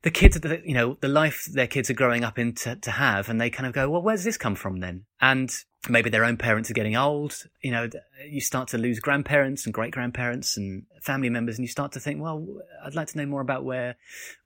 the 0.04 0.10
kids 0.10 0.38
you 0.64 0.74
know 0.74 0.96
the 1.00 1.08
life 1.08 1.46
their 1.52 1.66
kids 1.66 1.90
are 1.90 1.94
growing 1.94 2.22
up 2.22 2.38
in 2.38 2.54
to, 2.54 2.76
to 2.76 2.90
have 2.90 3.28
and 3.28 3.40
they 3.40 3.50
kind 3.50 3.66
of 3.66 3.72
go 3.72 3.90
well 3.90 4.02
where's 4.02 4.22
this 4.22 4.36
come 4.36 4.54
from 4.54 4.80
then? 4.80 5.04
And 5.20 5.52
maybe 5.88 6.08
their 6.08 6.24
own 6.24 6.36
parents 6.36 6.70
are 6.70 6.74
getting 6.74 6.96
old 6.96 7.42
you 7.62 7.70
know 7.70 7.88
you 8.28 8.40
start 8.40 8.68
to 8.68 8.78
lose 8.78 9.00
grandparents 9.00 9.64
and 9.64 9.74
great 9.74 9.92
grandparents 9.92 10.56
and 10.56 10.84
family 11.02 11.28
members 11.28 11.56
and 11.56 11.64
you 11.64 11.68
start 11.68 11.92
to 11.92 12.00
think 12.00 12.22
well 12.22 12.46
i'd 12.86 12.94
like 12.94 13.06
to 13.06 13.18
know 13.18 13.26
more 13.26 13.42
about 13.42 13.64
where 13.64 13.94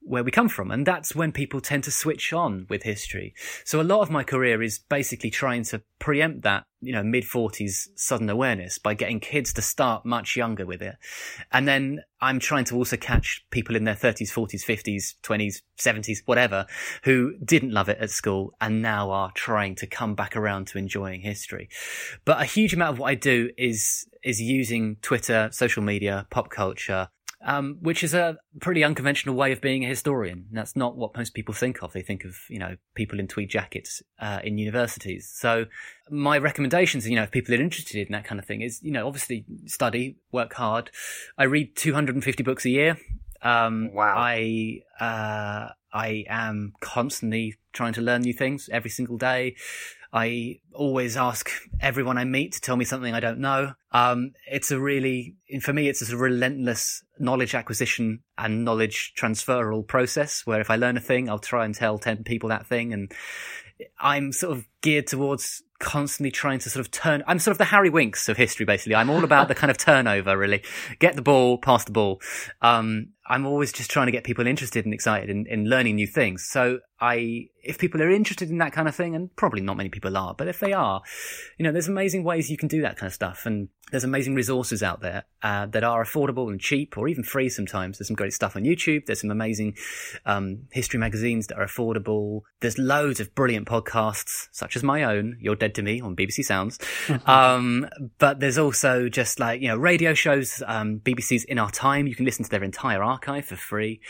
where 0.09 0.23
we 0.23 0.31
come 0.31 0.49
from. 0.49 0.71
And 0.71 0.85
that's 0.85 1.15
when 1.15 1.31
people 1.31 1.61
tend 1.61 1.83
to 1.83 1.91
switch 1.91 2.33
on 2.33 2.65
with 2.69 2.83
history. 2.83 3.33
So 3.63 3.79
a 3.79 3.83
lot 3.83 4.01
of 4.01 4.09
my 4.09 4.23
career 4.23 4.61
is 4.61 4.79
basically 4.79 5.29
trying 5.29 5.63
to 5.65 5.81
preempt 5.99 6.41
that 6.41 6.65
you 6.81 6.93
know 6.93 7.03
mid 7.03 7.23
40s 7.23 7.87
sudden 7.95 8.29
awareness 8.29 8.77
by 8.77 8.93
getting 8.93 9.19
kids 9.19 9.53
to 9.53 9.61
start 9.61 10.05
much 10.05 10.35
younger 10.35 10.65
with 10.65 10.81
it. 10.81 10.95
And 11.51 11.67
then 11.67 12.03
i'm 12.21 12.39
trying 12.39 12.65
to 12.65 12.75
also 12.75 12.97
catch 12.97 13.45
people 13.49 13.75
in 13.75 13.85
their 13.85 13.95
30s 13.95 14.31
40s 14.31 14.65
50s 14.65 15.15
20s 15.23 15.61
70s 15.77 16.19
whatever 16.25 16.65
who 17.03 17.33
didn't 17.43 17.71
love 17.71 17.87
it 17.87 17.97
at 17.99 18.09
school 18.09 18.53
and 18.59 18.81
now 18.81 19.09
are 19.09 19.31
trying 19.33 19.75
to 19.75 19.87
come 19.87 20.15
back 20.15 20.35
around 20.35 20.67
to 20.67 20.77
enjoying 20.77 21.21
history. 21.21 21.69
But 22.25 22.41
a 22.41 22.45
huge 22.45 22.73
amount 22.73 22.93
of 22.93 22.99
what 22.99 23.07
i 23.07 23.15
do 23.15 23.51
is 23.57 24.07
is 24.23 24.41
using 24.41 24.97
twitter 25.01 25.49
social 25.51 25.81
media 25.81 26.27
pop 26.29 26.49
culture 26.49 27.09
um, 27.41 27.77
which 27.81 28.03
is 28.03 28.13
a 28.13 28.37
pretty 28.59 28.83
unconventional 28.83 29.35
way 29.35 29.51
of 29.51 29.61
being 29.61 29.85
a 29.85 29.87
historian. 29.87 30.45
That's 30.51 30.75
not 30.75 30.97
what 30.97 31.15
most 31.15 31.33
people 31.33 31.53
think 31.53 31.81
of. 31.81 31.93
They 31.93 32.01
think 32.01 32.25
of, 32.25 32.37
you 32.49 32.59
know, 32.59 32.75
people 32.95 33.19
in 33.19 33.27
tweed 33.27 33.49
jackets 33.49 34.01
uh, 34.19 34.39
in 34.43 34.57
universities. 34.57 35.31
So 35.33 35.65
my 36.09 36.37
recommendations, 36.37 37.07
you 37.07 37.15
know, 37.15 37.23
if 37.23 37.31
people 37.31 37.53
are 37.55 37.61
interested 37.61 38.05
in 38.05 38.11
that 38.11 38.25
kind 38.25 38.39
of 38.39 38.45
thing, 38.45 38.61
is, 38.61 38.81
you 38.83 38.91
know, 38.91 39.07
obviously 39.07 39.45
study, 39.65 40.17
work 40.31 40.53
hard. 40.53 40.91
I 41.37 41.43
read 41.43 41.75
250 41.75 42.43
books 42.43 42.65
a 42.65 42.69
year. 42.69 42.97
Um, 43.41 43.91
Wow. 43.93 44.15
I 44.17 44.81
uh, 44.99 45.69
I 45.93 46.25
am 46.27 46.73
constantly 46.81 47.55
trying 47.73 47.93
to 47.93 48.01
learn 48.01 48.21
new 48.21 48.33
things 48.33 48.69
every 48.71 48.89
single 48.89 49.17
day. 49.17 49.55
I 50.11 50.59
always 50.73 51.15
ask 51.17 51.51
everyone 51.79 52.17
I 52.17 52.23
meet 52.23 52.53
to 52.53 52.61
tell 52.61 52.75
me 52.75 52.85
something 52.85 53.13
I 53.13 53.19
don't 53.19 53.39
know. 53.39 53.73
Um, 53.91 54.33
it's 54.49 54.71
a 54.71 54.79
really, 54.79 55.35
for 55.61 55.71
me, 55.73 55.87
it's 55.87 56.07
a 56.09 56.17
relentless 56.17 57.03
knowledge 57.19 57.53
acquisition 57.53 58.21
and 58.37 58.65
knowledge 58.65 59.13
transferal 59.17 59.85
process 59.85 60.45
where 60.45 60.61
if 60.61 60.71
I 60.71 60.77
learn 60.77 60.97
a 60.97 61.01
thing, 61.01 61.29
I'll 61.29 61.39
try 61.39 61.65
and 61.65 61.75
tell 61.75 61.99
10 61.99 62.23
people 62.23 62.49
that 62.49 62.65
thing. 62.65 62.93
And 62.93 63.11
I'm 63.99 64.31
sort 64.31 64.57
of 64.57 64.67
geared 64.81 65.07
towards 65.07 65.63
constantly 65.79 66.31
trying 66.31 66.59
to 66.59 66.69
sort 66.69 66.85
of 66.85 66.91
turn, 66.91 67.23
I'm 67.25 67.39
sort 67.39 67.53
of 67.53 67.57
the 67.57 67.65
Harry 67.65 67.89
Winks 67.89 68.29
of 68.29 68.37
history, 68.37 68.65
basically. 68.65 68.95
I'm 68.95 69.09
all 69.09 69.23
about 69.23 69.47
the 69.47 69.55
kind 69.55 69.71
of 69.71 69.77
turnover, 69.77 70.37
really. 70.37 70.63
Get 70.99 71.15
the 71.15 71.21
ball, 71.21 71.57
pass 71.57 71.85
the 71.85 71.91
ball. 71.91 72.19
Um, 72.61 73.09
I'm 73.29 73.45
always 73.45 73.71
just 73.71 73.91
trying 73.91 74.07
to 74.07 74.11
get 74.11 74.23
people 74.23 74.47
interested 74.47 74.85
and 74.85 74.93
excited 74.93 75.29
in, 75.29 75.45
in 75.45 75.65
learning 75.65 75.95
new 75.95 76.07
things. 76.07 76.47
So 76.49 76.79
I, 76.99 77.49
if 77.63 77.77
people 77.77 78.01
are 78.01 78.09
interested 78.09 78.49
in 78.49 78.57
that 78.57 78.73
kind 78.73 78.87
of 78.87 78.95
thing, 78.95 79.15
and 79.15 79.33
probably 79.35 79.61
not 79.61 79.77
many 79.77 79.89
people 79.89 80.17
are, 80.17 80.33
but 80.33 80.47
if 80.47 80.59
they 80.59 80.73
are, 80.73 81.01
you 81.57 81.63
know, 81.63 81.71
there's 81.71 81.87
amazing 81.87 82.23
ways 82.23 82.49
you 82.49 82.57
can 82.57 82.67
do 82.67 82.81
that 82.81 82.97
kind 82.97 83.07
of 83.07 83.13
stuff. 83.13 83.45
And 83.45 83.69
there's 83.91 84.03
amazing 84.03 84.33
resources 84.33 84.81
out 84.81 85.01
there, 85.01 85.25
uh, 85.43 85.67
that 85.67 85.83
are 85.83 86.03
affordable 86.03 86.49
and 86.49 86.59
cheap 86.59 86.97
or 86.97 87.07
even 87.07 87.23
free 87.23 87.49
sometimes. 87.49 87.99
There's 87.99 88.07
some 88.07 88.15
great 88.15 88.33
stuff 88.33 88.55
on 88.55 88.63
YouTube. 88.63 89.05
There's 89.05 89.21
some 89.21 89.31
amazing, 89.31 89.77
um, 90.25 90.67
history 90.71 90.99
magazines 90.99 91.47
that 91.47 91.57
are 91.57 91.65
affordable. 91.65 92.41
There's 92.61 92.77
loads 92.79 93.19
of 93.19 93.35
brilliant 93.35 93.67
podcasts, 93.67 94.47
such 94.51 94.75
as 94.75 94.83
my 94.83 95.03
own, 95.03 95.37
You're 95.39 95.55
Dead 95.55 95.75
to 95.75 95.83
Me 95.83 96.01
on 96.01 96.15
BBC 96.15 96.43
Sounds. 96.43 96.79
um, 97.27 97.87
but 98.17 98.39
there's 98.39 98.57
also 98.57 99.07
just 99.07 99.39
like, 99.39 99.61
you 99.61 99.67
know, 99.67 99.77
radio 99.77 100.15
shows, 100.15 100.63
um, 100.65 100.99
BBC's 100.99 101.43
In 101.43 101.59
Our 101.59 101.71
Time. 101.71 102.07
You 102.07 102.15
can 102.15 102.25
listen 102.25 102.43
to 102.43 102.49
their 102.49 102.63
entire 102.63 103.03
archive 103.03 103.18
for 103.41 103.55
free. 103.55 104.01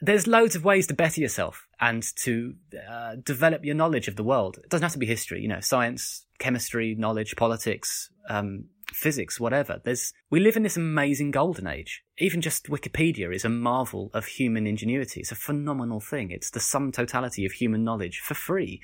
There's 0.00 0.26
loads 0.26 0.56
of 0.56 0.64
ways 0.64 0.86
to 0.88 0.94
better 0.94 1.20
yourself 1.20 1.66
and 1.80 2.02
to 2.16 2.54
uh, 2.90 3.16
develop 3.22 3.64
your 3.64 3.74
knowledge 3.74 4.08
of 4.08 4.16
the 4.16 4.24
world. 4.24 4.58
It 4.62 4.70
doesn't 4.70 4.82
have 4.82 4.92
to 4.92 4.98
be 4.98 5.06
history, 5.06 5.40
you 5.40 5.48
know, 5.48 5.60
science, 5.60 6.26
chemistry, 6.38 6.94
knowledge, 6.94 7.36
politics, 7.36 8.10
um, 8.28 8.66
physics, 8.92 9.40
whatever. 9.40 9.80
There's, 9.84 10.12
we 10.30 10.40
live 10.40 10.56
in 10.56 10.62
this 10.62 10.76
amazing 10.76 11.30
golden 11.30 11.66
age. 11.66 12.02
Even 12.18 12.40
just 12.40 12.66
Wikipedia 12.66 13.34
is 13.34 13.44
a 13.44 13.48
marvel 13.48 14.10
of 14.14 14.26
human 14.26 14.66
ingenuity. 14.66 15.20
It's 15.20 15.32
a 15.32 15.36
phenomenal 15.36 16.00
thing. 16.00 16.30
It's 16.30 16.50
the 16.50 16.60
sum 16.60 16.92
totality 16.92 17.44
of 17.46 17.52
human 17.52 17.84
knowledge 17.84 18.20
for 18.20 18.34
free 18.34 18.80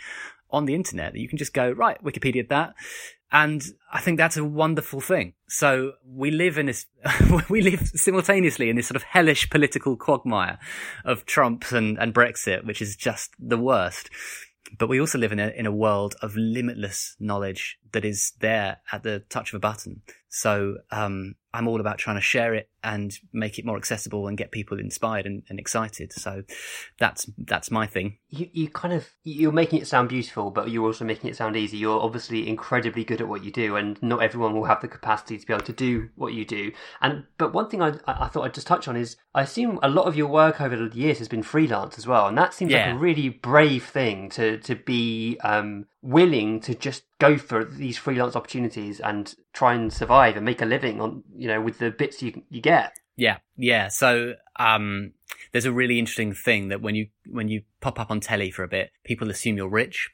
on 0.51 0.65
the 0.65 0.75
internet 0.75 1.13
that 1.13 1.21
you 1.21 1.29
can 1.29 1.39
just 1.39 1.55
go, 1.55 1.71
right, 1.71 2.03
Wikipedia 2.03 2.49
that. 2.49 2.75
And 3.33 3.63
I 3.93 4.01
think 4.01 4.19
that's 4.19 4.37
a 4.37 4.45
wonderful 4.45 5.01
thing. 5.01 5.35
So 5.49 5.93
we 6.05 6.31
live 6.31 6.59
in 6.59 6.67
this, 6.67 6.87
we 7.49 7.63
live 7.63 7.89
simultaneously 7.95 8.71
in 8.71 8.77
this 8.77 8.89
sort 8.89 8.97
of 8.97 9.05
hellish 9.05 9.51
political 9.51 9.97
quagmire 9.97 10.59
of 11.05 11.27
Trump 11.27 11.71
and, 11.71 11.99
and 11.99 12.13
Brexit, 12.13 12.65
which 12.65 12.83
is 12.83 12.97
just 12.97 13.31
the 13.39 13.59
worst. 13.59 14.11
But 14.79 14.89
we 14.89 15.01
also 15.01 15.19
live 15.19 15.33
in 15.33 15.41
a, 15.41 15.49
in 15.49 15.67
a 15.67 15.73
world 15.73 16.17
of 16.23 16.37
limitless 16.37 17.17
knowledge 17.19 17.79
that 17.93 18.05
is 18.05 18.33
there 18.41 18.79
at 18.93 19.03
the 19.03 19.21
touch 19.29 19.53
of 19.53 19.57
a 19.57 19.61
button. 19.61 20.03
So, 20.31 20.77
um, 20.91 21.35
I'm 21.53 21.67
all 21.67 21.81
about 21.81 21.99
trying 21.99 22.15
to 22.17 22.23
share 22.23 22.55
it 22.55 22.69
and 22.85 23.13
make 23.33 23.59
it 23.59 23.65
more 23.67 23.77
accessible 23.77 24.29
and 24.29 24.39
get 24.39 24.53
people 24.53 24.79
inspired 24.79 25.27
and, 25.27 25.43
and 25.49 25.59
excited. 25.59 26.13
So 26.13 26.45
that's, 27.01 27.29
that's 27.39 27.73
my 27.73 27.89
thing. 27.89 28.19
You, 28.29 28.49
you 28.53 28.69
kind 28.69 28.95
of 28.95 29.09
you're 29.25 29.51
making 29.51 29.81
it 29.81 29.89
sound 29.89 30.09
beautiful, 30.11 30.53
but 30.53 30.71
you're 30.71 30.87
also 30.87 31.05
making 31.05 31.29
it 31.29 31.35
sound 31.37 31.57
easy. 31.57 31.77
You're 31.79 32.01
obviously 32.01 32.49
incredibly 32.49 33.03
good 33.03 33.21
at 33.21 33.27
what 33.27 33.43
you 33.43 33.51
do, 33.51 33.75
and 33.75 34.01
not 34.01 34.23
everyone 34.23 34.55
will 34.55 34.67
have 34.67 34.81
the 34.81 34.87
capacity 34.87 35.39
to 35.39 35.45
be 35.47 35.53
able 35.53 35.65
to 35.65 35.73
do 35.73 36.09
what 36.15 36.33
you 36.35 36.45
do. 36.45 36.71
And 37.01 37.25
but 37.37 37.53
one 37.53 37.69
thing 37.69 37.83
I 37.83 37.95
I 38.07 38.29
thought 38.29 38.45
I'd 38.45 38.55
just 38.55 38.69
touch 38.69 38.87
on 38.87 38.97
is 38.97 39.17
I 39.35 39.43
assume 39.43 39.81
a 39.83 39.89
lot 39.89 40.07
of 40.07 40.17
your 40.17 40.29
work 40.29 40.61
over 40.61 40.77
the 40.77 40.97
years 40.97 41.19
has 41.19 41.27
been 41.27 41.43
freelance 41.43 41.99
as 41.99 42.07
well, 42.07 42.29
and 42.29 42.39
that 42.39 42.55
seems 42.55 42.71
Yeah. 42.71 42.87
like 42.87 42.95
a 42.95 42.99
really 42.99 43.29
brave 43.29 43.85
thing 43.87 44.31
to 44.31 44.59
to 44.59 44.77
be 44.77 45.37
um 45.43 45.87
willing 46.03 46.61
to 46.61 46.75
just 46.75 47.05
go 47.19 47.37
for 47.37 47.65
these 47.65 47.99
freelance 47.99 48.35
opportunities 48.35 49.01
and 49.01 49.35
try 49.53 49.75
and 49.75 49.93
survive 49.93 50.37
and 50.37 50.45
make 50.45 50.63
a 50.63 50.67
living 50.67 51.01
on 51.01 51.23
you 51.37 51.49
know 51.49 51.61
with 51.61 51.79
the 51.79 51.91
bits 51.91 52.23
you 52.23 52.43
you 52.49 52.61
get. 52.61 52.97
Yeah, 53.17 53.39
yeah. 53.57 53.89
So 53.89 54.35
um, 54.57 55.13
there's 55.53 55.67
a 55.67 55.73
really 55.73 55.99
interesting 55.99 56.33
thing 56.33 56.69
that 56.69 56.81
when 56.81 56.95
you 56.95 57.09
when 57.27 57.49
you 57.49 57.63
pop 57.81 58.01
up 58.01 58.11
on 58.11 58.21
telly 58.21 58.51
for 58.51 58.63
a 58.63 58.69
bit, 58.69 58.93
people 59.05 59.31
assume 59.31 59.59
you're 59.59 59.69
rich, 59.69 60.09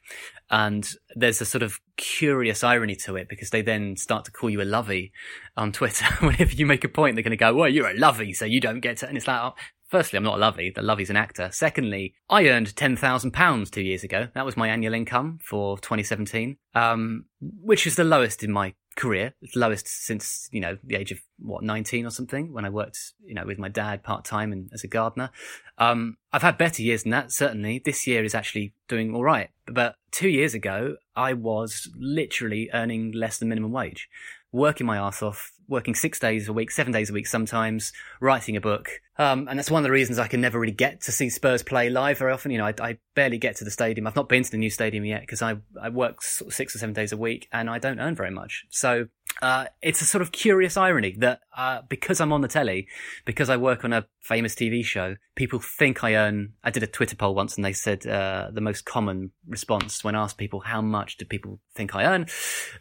and 0.50 0.88
there's 1.14 1.40
a 1.40 1.44
sort 1.44 1.62
of 1.62 1.78
curious 1.96 2.64
irony 2.64 2.96
to 2.96 3.14
it 3.14 3.28
because 3.28 3.50
they 3.50 3.62
then 3.62 3.96
start 3.96 4.24
to 4.24 4.32
call 4.32 4.50
you 4.50 4.60
a 4.60 4.64
lovey 4.64 5.12
on 5.56 5.70
Twitter. 5.70 6.06
Whenever 6.20 6.52
you 6.52 6.66
make 6.66 6.82
a 6.82 6.88
point, 6.88 7.14
they're 7.14 7.22
going 7.22 7.30
to 7.30 7.36
go, 7.36 7.54
"Well, 7.54 7.68
you're 7.68 7.90
a 7.90 7.96
lovey, 7.96 8.32
so 8.32 8.44
you 8.44 8.60
don't 8.60 8.80
get 8.80 8.96
to." 8.98 9.08
And 9.08 9.16
it's 9.16 9.28
like, 9.28 9.40
oh, 9.40 9.54
Firstly, 9.88 10.16
I'm 10.16 10.24
not 10.24 10.36
a 10.36 10.40
lovey. 10.40 10.70
The 10.70 10.82
lovey's 10.82 11.10
an 11.10 11.16
actor. 11.16 11.48
Secondly, 11.52 12.14
I 12.28 12.48
earned 12.48 12.74
£10,000 12.74 13.70
two 13.70 13.82
years 13.82 14.02
ago. 14.02 14.28
That 14.34 14.44
was 14.44 14.56
my 14.56 14.68
annual 14.68 14.94
income 14.94 15.38
for 15.42 15.78
2017, 15.78 16.56
um, 16.74 17.26
which 17.40 17.86
is 17.86 17.94
the 17.94 18.04
lowest 18.04 18.42
in 18.42 18.50
my 18.50 18.74
career. 18.96 19.34
It's 19.42 19.54
lowest 19.54 19.86
since, 19.86 20.48
you 20.50 20.60
know, 20.60 20.76
the 20.82 20.96
age 20.96 21.12
of, 21.12 21.20
what, 21.38 21.62
19 21.62 22.04
or 22.04 22.10
something 22.10 22.52
when 22.52 22.64
I 22.64 22.70
worked, 22.70 22.98
you 23.24 23.34
know, 23.34 23.44
with 23.46 23.58
my 23.58 23.68
dad 23.68 24.02
part 24.02 24.24
time 24.24 24.52
and 24.52 24.68
as 24.72 24.82
a 24.82 24.88
gardener. 24.88 25.30
Um, 25.78 26.16
I've 26.32 26.42
had 26.42 26.58
better 26.58 26.82
years 26.82 27.04
than 27.04 27.10
that, 27.12 27.30
certainly. 27.30 27.80
This 27.84 28.06
year 28.06 28.24
is 28.24 28.34
actually 28.34 28.74
doing 28.88 29.14
all 29.14 29.22
right. 29.22 29.50
But 29.66 29.96
two 30.10 30.28
years 30.28 30.54
ago, 30.54 30.96
I 31.14 31.34
was 31.34 31.88
literally 31.96 32.70
earning 32.74 33.12
less 33.12 33.38
than 33.38 33.50
minimum 33.50 33.70
wage, 33.70 34.08
working 34.50 34.86
my 34.86 34.96
ass 34.96 35.22
off, 35.22 35.52
working 35.68 35.94
six 35.94 36.18
days 36.18 36.48
a 36.48 36.52
week, 36.52 36.70
seven 36.70 36.92
days 36.92 37.10
a 37.10 37.12
week 37.12 37.26
sometimes, 37.26 37.92
writing 38.20 38.56
a 38.56 38.60
book. 38.60 38.88
Um, 39.18 39.48
and 39.48 39.58
that's 39.58 39.70
one 39.70 39.80
of 39.80 39.84
the 39.84 39.90
reasons 39.90 40.18
I 40.18 40.28
can 40.28 40.40
never 40.40 40.60
really 40.60 40.72
get 40.72 41.00
to 41.02 41.12
see 41.12 41.30
Spurs 41.30 41.62
play 41.62 41.88
live 41.88 42.18
very 42.18 42.32
often. 42.32 42.50
You 42.50 42.58
know, 42.58 42.66
I, 42.66 42.74
I 42.80 42.98
barely 43.14 43.38
get 43.38 43.56
to 43.56 43.64
the 43.64 43.70
stadium. 43.70 44.06
I've 44.06 44.16
not 44.16 44.28
been 44.28 44.42
to 44.42 44.50
the 44.50 44.58
new 44.58 44.70
stadium 44.70 45.04
yet 45.04 45.22
because 45.22 45.40
I, 45.40 45.56
I 45.80 45.88
work 45.88 46.22
sort 46.22 46.48
of 46.48 46.54
six 46.54 46.74
or 46.74 46.78
seven 46.78 46.92
days 46.92 47.12
a 47.12 47.16
week 47.16 47.48
and 47.52 47.70
I 47.70 47.78
don't 47.78 47.98
earn 47.98 48.14
very 48.14 48.30
much. 48.30 48.66
So, 48.70 49.06
uh, 49.42 49.66
it's 49.82 50.00
a 50.00 50.04
sort 50.04 50.22
of 50.22 50.32
curious 50.32 50.76
irony 50.76 51.14
that, 51.18 51.40
uh, 51.56 51.82
because 51.88 52.20
I'm 52.20 52.32
on 52.32 52.40
the 52.40 52.48
telly, 52.48 52.88
because 53.24 53.50
I 53.50 53.56
work 53.56 53.84
on 53.84 53.92
a 53.92 54.06
famous 54.22 54.54
TV 54.54 54.84
show, 54.84 55.16
people 55.34 55.58
think 55.58 56.02
I 56.04 56.14
earn, 56.14 56.54
I 56.64 56.70
did 56.70 56.82
a 56.82 56.86
Twitter 56.86 57.16
poll 57.16 57.34
once 57.34 57.56
and 57.56 57.64
they 57.64 57.72
said, 57.72 58.06
uh, 58.06 58.50
the 58.52 58.60
most 58.60 58.84
common 58.84 59.32
response 59.46 60.02
when 60.02 60.14
asked 60.14 60.38
people 60.38 60.60
how 60.60 60.80
much 60.80 61.16
do 61.16 61.24
people 61.24 61.60
think 61.74 61.94
I 61.94 62.04
earn, 62.04 62.26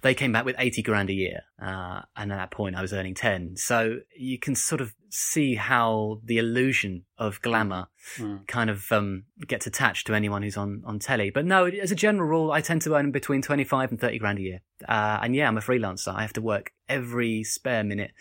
they 0.01 0.13
came 0.13 0.31
back 0.31 0.45
with 0.45 0.55
80 0.57 0.81
grand 0.83 1.09
a 1.09 1.13
year. 1.13 1.41
Uh, 1.61 2.01
and 2.15 2.31
at 2.31 2.37
that 2.37 2.51
point 2.51 2.74
I 2.75 2.81
was 2.81 2.93
earning 2.93 3.13
10. 3.13 3.57
So 3.57 3.99
you 4.15 4.37
can 4.37 4.55
sort 4.55 4.81
of 4.81 4.93
see 5.15 5.55
how 5.55 6.19
the 6.23 6.37
illusion 6.37 7.05
of 7.17 7.41
glamour 7.41 7.87
mm. 8.17 8.45
kind 8.47 8.69
of 8.69 8.91
um, 8.91 9.23
gets 9.47 9.65
attached 9.65 10.07
to 10.07 10.13
anyone 10.13 10.43
who's 10.43 10.57
on, 10.57 10.83
on 10.85 10.99
telly. 10.99 11.29
But 11.29 11.45
no, 11.45 11.65
as 11.65 11.91
a 11.91 11.95
general 11.95 12.27
rule, 12.27 12.51
I 12.51 12.61
tend 12.61 12.81
to 12.83 12.95
earn 12.95 13.11
between 13.11 13.41
25 13.41 13.91
and 13.91 13.99
30 13.99 14.19
grand 14.19 14.39
a 14.39 14.41
year. 14.41 14.61
Uh, 14.87 15.19
and 15.21 15.33
yeah, 15.33 15.47
I'm 15.47 15.57
a 15.57 15.61
freelancer. 15.61 16.13
I 16.13 16.21
have 16.21 16.33
to 16.33 16.41
work 16.41 16.71
every 16.89 17.43
spare 17.43 17.83
minute. 17.83 18.11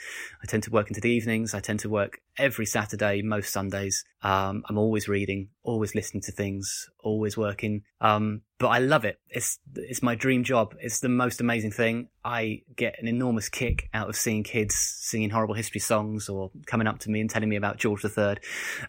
I 0.42 0.46
tend 0.46 0.62
to 0.64 0.70
work 0.70 0.88
into 0.88 1.00
the 1.00 1.10
evenings. 1.10 1.52
I 1.52 1.60
tend 1.60 1.80
to 1.80 1.88
work 1.88 2.20
every 2.38 2.66
Saturday, 2.66 3.22
most 3.22 3.52
Sundays. 3.52 4.04
Um, 4.22 4.62
I'm 4.68 4.78
always 4.78 5.08
reading, 5.08 5.48
always 5.64 5.94
listening 5.94 6.22
to 6.22 6.32
things, 6.32 6.88
always 7.00 7.36
working. 7.36 7.82
Um, 8.00 8.42
but 8.58 8.68
I 8.68 8.78
love 8.78 9.04
it. 9.04 9.18
It's, 9.28 9.58
it's 9.74 10.02
my 10.02 10.14
dream 10.14 10.44
job. 10.44 10.74
It's 10.80 11.00
the 11.00 11.08
most 11.08 11.40
amazing 11.40 11.72
thing. 11.72 12.08
I 12.24 12.62
get 12.76 12.96
an 13.00 13.08
enormous 13.08 13.48
kick 13.48 13.88
out 13.92 14.08
of 14.08 14.16
seeing 14.16 14.44
kids 14.44 14.76
singing 14.76 15.30
horrible 15.30 15.54
history 15.54 15.80
songs 15.80 16.28
or 16.28 16.52
coming 16.66 16.83
up 16.86 16.98
to 17.00 17.10
me 17.10 17.20
and 17.20 17.30
telling 17.30 17.48
me 17.48 17.56
about 17.56 17.78
George 17.78 18.04
III. 18.04 18.36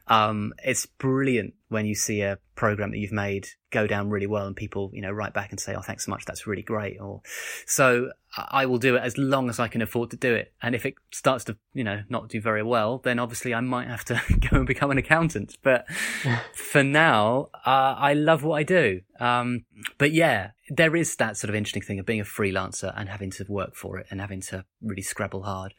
Um, 0.07 0.53
it's 0.63 0.85
brilliant 0.85 1.53
when 1.69 1.85
you 1.85 1.95
see 1.95 2.21
a 2.21 2.37
program 2.55 2.91
that 2.91 2.97
you've 2.97 3.11
made 3.11 3.47
go 3.71 3.87
down 3.87 4.09
really 4.09 4.27
well 4.27 4.47
and 4.47 4.55
people, 4.55 4.89
you 4.93 5.01
know, 5.01 5.11
write 5.11 5.33
back 5.33 5.51
and 5.51 5.59
say, 5.59 5.75
Oh, 5.75 5.81
thanks 5.81 6.05
so 6.05 6.11
much. 6.11 6.25
That's 6.25 6.47
really 6.47 6.61
great. 6.61 6.99
Or 6.99 7.21
so 7.65 8.11
I 8.37 8.65
will 8.65 8.79
do 8.79 8.95
it 8.95 9.03
as 9.03 9.17
long 9.17 9.49
as 9.49 9.59
I 9.59 9.67
can 9.67 9.81
afford 9.81 10.11
to 10.11 10.17
do 10.17 10.33
it. 10.33 10.53
And 10.61 10.75
if 10.75 10.85
it 10.85 10.95
starts 11.11 11.45
to, 11.45 11.57
you 11.73 11.83
know, 11.83 12.03
not 12.09 12.27
do 12.27 12.41
very 12.41 12.63
well, 12.63 12.99
then 12.99 13.17
obviously 13.17 13.53
I 13.53 13.61
might 13.61 13.87
have 13.87 14.03
to 14.05 14.21
go 14.51 14.57
and 14.57 14.67
become 14.67 14.91
an 14.91 14.97
accountant. 14.97 15.57
But 15.63 15.89
for 16.53 16.83
now, 16.83 17.47
uh, 17.65 17.95
I 17.97 18.13
love 18.13 18.43
what 18.43 18.55
I 18.55 18.63
do. 18.63 19.01
Um, 19.19 19.65
but 19.97 20.11
yeah, 20.11 20.51
there 20.69 20.95
is 20.95 21.15
that 21.17 21.37
sort 21.37 21.49
of 21.49 21.55
interesting 21.55 21.81
thing 21.81 21.99
of 21.99 22.05
being 22.05 22.19
a 22.19 22.25
freelancer 22.25 22.91
and 22.97 23.07
having 23.07 23.31
to 23.31 23.45
work 23.47 23.75
for 23.75 23.99
it 23.99 24.07
and 24.09 24.19
having 24.19 24.41
to 24.41 24.65
really 24.81 25.01
scrabble 25.01 25.43
hard. 25.43 25.73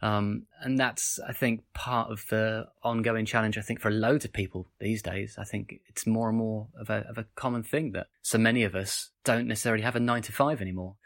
Um, 0.00 0.46
and 0.60 0.78
that's, 0.78 1.20
I 1.20 1.32
think, 1.32 1.62
part 1.74 2.10
of 2.10 2.24
the 2.30 2.66
ongoing 2.82 3.26
challenge. 3.26 3.56
I 3.56 3.60
think 3.60 3.80
for 3.80 3.90
loads 3.90 4.24
of 4.24 4.32
people 4.32 4.66
these 4.80 5.02
days, 5.02 5.36
I 5.38 5.44
think 5.44 5.80
it's 5.86 6.06
more 6.06 6.28
and 6.28 6.38
more 6.38 6.68
of 6.76 6.90
a, 6.90 7.06
of 7.08 7.18
a 7.18 7.26
common 7.36 7.62
thing 7.62 7.92
that 7.92 8.08
so 8.22 8.38
many 8.38 8.62
of 8.62 8.74
us 8.74 9.10
don't 9.24 9.46
necessarily 9.46 9.82
have 9.82 9.96
a 9.96 10.00
nine 10.00 10.22
to 10.22 10.32
five 10.32 10.60
anymore. 10.60 10.96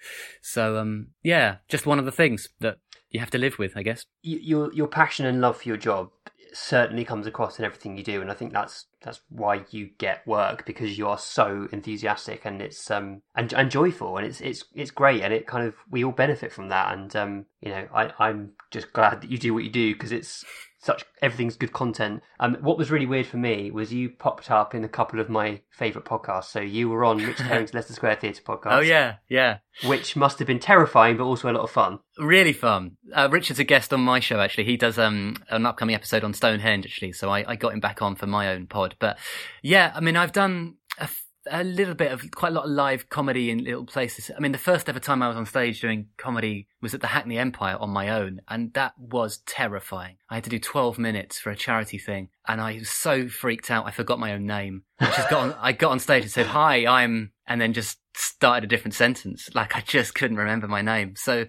So, 0.42 0.78
um, 0.78 1.08
yeah, 1.22 1.56
just 1.68 1.86
one 1.86 1.98
of 1.98 2.04
the 2.04 2.12
things 2.12 2.48
that 2.60 2.78
you 3.10 3.20
have 3.20 3.30
to 3.30 3.38
live 3.38 3.58
with, 3.58 3.76
I 3.76 3.82
guess. 3.82 4.04
Your 4.22 4.72
your 4.72 4.86
passion 4.86 5.26
and 5.26 5.40
love 5.40 5.58
for 5.58 5.68
your 5.68 5.76
job 5.76 6.10
certainly 6.52 7.04
comes 7.04 7.26
across 7.26 7.58
in 7.58 7.64
everything 7.64 7.96
you 7.96 8.04
do, 8.04 8.20
and 8.20 8.30
I 8.30 8.34
think 8.34 8.52
that's 8.52 8.86
that's 9.02 9.20
why 9.28 9.64
you 9.70 9.90
get 9.98 10.26
work 10.26 10.66
because 10.66 10.98
you 10.98 11.08
are 11.08 11.18
so 11.18 11.68
enthusiastic 11.70 12.44
and 12.44 12.60
it's 12.60 12.90
um 12.90 13.22
and, 13.36 13.52
and 13.52 13.70
joyful 13.70 14.16
and 14.16 14.26
it's 14.26 14.40
it's 14.40 14.64
it's 14.74 14.90
great 14.90 15.22
and 15.22 15.32
it 15.32 15.46
kind 15.46 15.66
of 15.66 15.74
we 15.90 16.02
all 16.02 16.12
benefit 16.12 16.52
from 16.52 16.68
that 16.70 16.92
and 16.92 17.14
um 17.14 17.46
you 17.60 17.70
know 17.70 17.86
I 17.94 18.12
I'm 18.18 18.52
just 18.72 18.92
glad 18.92 19.20
that 19.20 19.30
you 19.30 19.38
do 19.38 19.54
what 19.54 19.62
you 19.62 19.70
do 19.70 19.92
because 19.94 20.12
it's 20.12 20.44
such 20.78 21.04
everything's 21.22 21.56
good 21.56 21.72
content. 21.72 22.22
Um, 22.38 22.56
what 22.60 22.78
was 22.78 22.90
really 22.90 23.06
weird 23.06 23.26
for 23.26 23.38
me 23.38 23.70
was 23.70 23.92
you 23.92 24.10
popped 24.10 24.50
up 24.50 24.74
in 24.74 24.84
a 24.84 24.88
couple 24.88 25.20
of 25.20 25.28
my 25.28 25.60
favourite 25.70 26.06
podcasts. 26.06 26.46
So 26.46 26.60
you 26.60 26.88
were 26.88 27.04
on 27.04 27.18
Richard 27.18 27.46
Herring's 27.46 27.74
Leicester 27.74 27.94
Square 27.94 28.16
Theatre 28.16 28.42
podcast. 28.42 28.72
Oh 28.72 28.80
yeah, 28.80 29.16
yeah. 29.28 29.58
Which 29.84 30.16
must 30.16 30.38
have 30.38 30.46
been 30.46 30.58
terrifying, 30.58 31.16
but 31.16 31.24
also 31.24 31.50
a 31.50 31.52
lot 31.52 31.62
of 31.62 31.70
fun. 31.70 31.98
Really 32.18 32.52
fun. 32.52 32.96
Uh, 33.12 33.28
Richard's 33.30 33.58
a 33.58 33.64
guest 33.64 33.92
on 33.92 34.00
my 34.00 34.20
show. 34.20 34.40
Actually, 34.40 34.64
he 34.64 34.76
does 34.76 34.98
um, 34.98 35.36
an 35.50 35.66
upcoming 35.66 35.94
episode 35.94 36.24
on 36.24 36.34
Stonehenge. 36.34 36.86
Actually, 36.86 37.12
so 37.12 37.30
I, 37.30 37.44
I 37.52 37.56
got 37.56 37.72
him 37.72 37.80
back 37.80 38.02
on 38.02 38.14
for 38.14 38.26
my 38.26 38.48
own 38.48 38.66
pod. 38.66 38.96
But 38.98 39.18
yeah, 39.62 39.92
I 39.94 40.00
mean, 40.00 40.16
I've 40.16 40.32
done 40.32 40.76
a 40.98 41.08
a 41.50 41.64
little 41.64 41.94
bit 41.94 42.12
of 42.12 42.30
quite 42.32 42.52
a 42.52 42.54
lot 42.54 42.64
of 42.64 42.70
live 42.70 43.08
comedy 43.08 43.50
in 43.50 43.64
little 43.64 43.84
places. 43.84 44.30
I 44.36 44.40
mean, 44.40 44.52
the 44.52 44.58
first 44.58 44.88
ever 44.88 45.00
time 45.00 45.22
I 45.22 45.28
was 45.28 45.36
on 45.36 45.46
stage 45.46 45.80
doing 45.80 46.08
comedy 46.16 46.68
was 46.80 46.94
at 46.94 47.00
the 47.00 47.08
Hackney 47.08 47.38
Empire 47.38 47.76
on 47.78 47.90
my 47.90 48.08
own, 48.08 48.40
and 48.48 48.72
that 48.74 48.92
was 48.98 49.38
terrifying. 49.46 50.16
I 50.28 50.36
had 50.36 50.44
to 50.44 50.50
do 50.50 50.58
12 50.58 50.98
minutes 50.98 51.38
for 51.38 51.50
a 51.50 51.56
charity 51.56 51.98
thing, 51.98 52.28
and 52.46 52.60
I 52.60 52.74
was 52.74 52.90
so 52.90 53.28
freaked 53.28 53.70
out 53.70 53.86
I 53.86 53.90
forgot 53.90 54.18
my 54.18 54.32
own 54.32 54.46
name. 54.46 54.82
I 55.00 55.06
just 55.06 55.30
got 55.30 55.40
on, 55.40 55.54
I 55.60 55.72
got 55.72 55.92
on 55.92 55.98
stage 55.98 56.22
and 56.22 56.32
said, 56.32 56.46
"Hi, 56.46 56.86
I'm," 56.86 57.32
and 57.46 57.60
then 57.60 57.72
just 57.72 57.98
started 58.14 58.64
a 58.64 58.68
different 58.68 58.94
sentence. 58.94 59.48
Like 59.54 59.76
I 59.76 59.80
just 59.80 60.14
couldn't 60.14 60.36
remember 60.36 60.68
my 60.68 60.82
name. 60.82 61.14
So, 61.16 61.46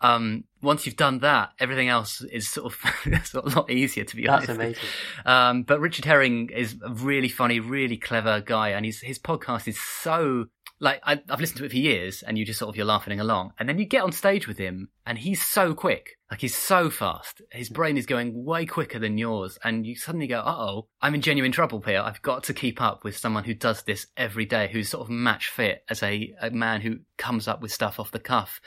um, 0.00 0.44
once 0.62 0.86
you've 0.86 0.96
done 0.96 1.20
that, 1.20 1.50
everything 1.58 1.88
else 1.88 2.20
is 2.20 2.48
sort 2.48 2.72
of, 2.72 3.24
sort 3.24 3.46
of 3.46 3.52
a 3.52 3.56
lot 3.60 3.70
easier, 3.70 4.04
to 4.04 4.16
be 4.16 4.26
That's 4.26 4.48
honest. 4.48 4.60
amazing. 4.60 4.88
Um, 5.24 5.62
but 5.62 5.80
Richard 5.80 6.04
Herring 6.04 6.50
is 6.50 6.76
a 6.82 6.92
really 6.92 7.28
funny, 7.28 7.60
really 7.60 7.96
clever 7.96 8.40
guy, 8.40 8.70
and 8.70 8.84
his 8.84 9.00
his 9.00 9.18
podcast 9.18 9.68
is 9.68 9.80
so 9.80 10.46
like 10.80 11.00
I, 11.02 11.20
have 11.28 11.40
listened 11.40 11.58
to 11.58 11.64
it 11.64 11.70
for 11.70 11.76
years, 11.76 12.22
and 12.22 12.38
you 12.38 12.44
just 12.44 12.58
sort 12.58 12.68
of 12.68 12.76
you're 12.76 12.86
laughing 12.86 13.18
along, 13.18 13.52
and 13.58 13.68
then 13.68 13.78
you 13.78 13.84
get 13.84 14.02
on 14.02 14.12
stage 14.12 14.46
with 14.46 14.58
him, 14.58 14.90
and 15.06 15.18
he's 15.18 15.42
so 15.42 15.74
quick, 15.74 16.18
like 16.30 16.40
he's 16.40 16.54
so 16.54 16.90
fast. 16.90 17.42
His 17.50 17.68
brain 17.68 17.96
is 17.96 18.06
going 18.06 18.44
way 18.44 18.64
quicker 18.66 18.98
than 18.98 19.18
yours, 19.18 19.58
and 19.64 19.84
you 19.84 19.96
suddenly 19.96 20.26
go, 20.26 20.40
"Uh 20.40 20.56
oh, 20.56 20.88
I'm 21.00 21.14
in 21.14 21.22
genuine 21.22 21.52
trouble 21.52 21.80
here. 21.80 22.00
I've 22.00 22.22
got 22.22 22.44
to 22.44 22.54
keep 22.54 22.80
up 22.80 23.02
with 23.04 23.16
someone 23.16 23.44
who 23.44 23.54
does 23.54 23.82
this 23.82 24.06
every 24.16 24.46
day, 24.46 24.68
who's 24.70 24.88
sort 24.88 25.04
of 25.04 25.10
match 25.10 25.48
fit 25.48 25.84
as 25.88 26.02
a, 26.02 26.32
a 26.40 26.50
man 26.50 26.80
who 26.80 26.98
comes 27.16 27.48
up 27.48 27.60
with 27.60 27.72
stuff 27.72 27.98
off 27.98 28.12
the 28.12 28.20
cuff." 28.20 28.60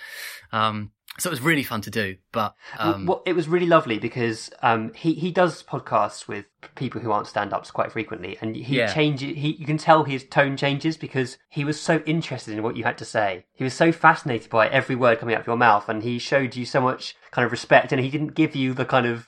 Um, 0.52 0.92
so 1.20 1.30
it 1.30 1.32
was 1.32 1.42
really 1.42 1.64
fun 1.64 1.82
to 1.82 1.90
do, 1.90 2.16
but 2.32 2.56
um, 2.80 3.06
well, 3.06 3.22
it 3.26 3.34
was 3.34 3.48
really 3.48 3.66
lovely 3.66 4.00
because 4.00 4.50
um, 4.62 4.94
he 4.94 5.14
he 5.14 5.32
does 5.32 5.62
podcasts 5.64 6.28
with 6.28 6.46
people 6.76 7.02
who 7.02 7.12
aren't 7.12 7.28
stand-ups 7.28 7.70
quite 7.72 7.92
frequently, 7.92 8.38
and 8.42 8.56
he 8.56 8.78
Yeah. 8.78 8.94
changes. 8.94 9.36
He 9.38 9.56
you 9.60 9.66
can 9.66 9.78
tell 9.78 10.04
his 10.06 10.24
tone 10.24 10.56
changes 10.58 10.98
because 10.98 11.38
he 11.50 11.64
was 11.66 11.80
so 11.80 12.02
interested 12.06 12.56
in 12.56 12.64
what 12.64 12.78
you 12.78 12.84
had 12.84 12.98
to 13.00 13.06
say. 13.06 13.46
He 13.54 13.64
was 13.64 13.74
so 13.74 13.92
fascinated 13.92 14.50
by 14.50 14.68
every 14.70 14.96
word 14.96 15.20
coming 15.20 15.36
out 15.36 15.42
of 15.42 15.48
your 15.48 15.58
mouth, 15.58 15.90
and 15.90 16.02
he 16.04 16.18
showed 16.18 16.56
you 16.56 16.66
so 16.66 16.80
much 16.82 17.16
kind 17.32 17.46
of 17.46 17.52
respect, 17.52 17.92
and 17.92 18.02
he 18.02 18.10
didn't 18.10 18.36
give 18.36 18.56
you 18.56 18.74
the 18.74 18.86
kind 18.86 19.06
of 19.06 19.28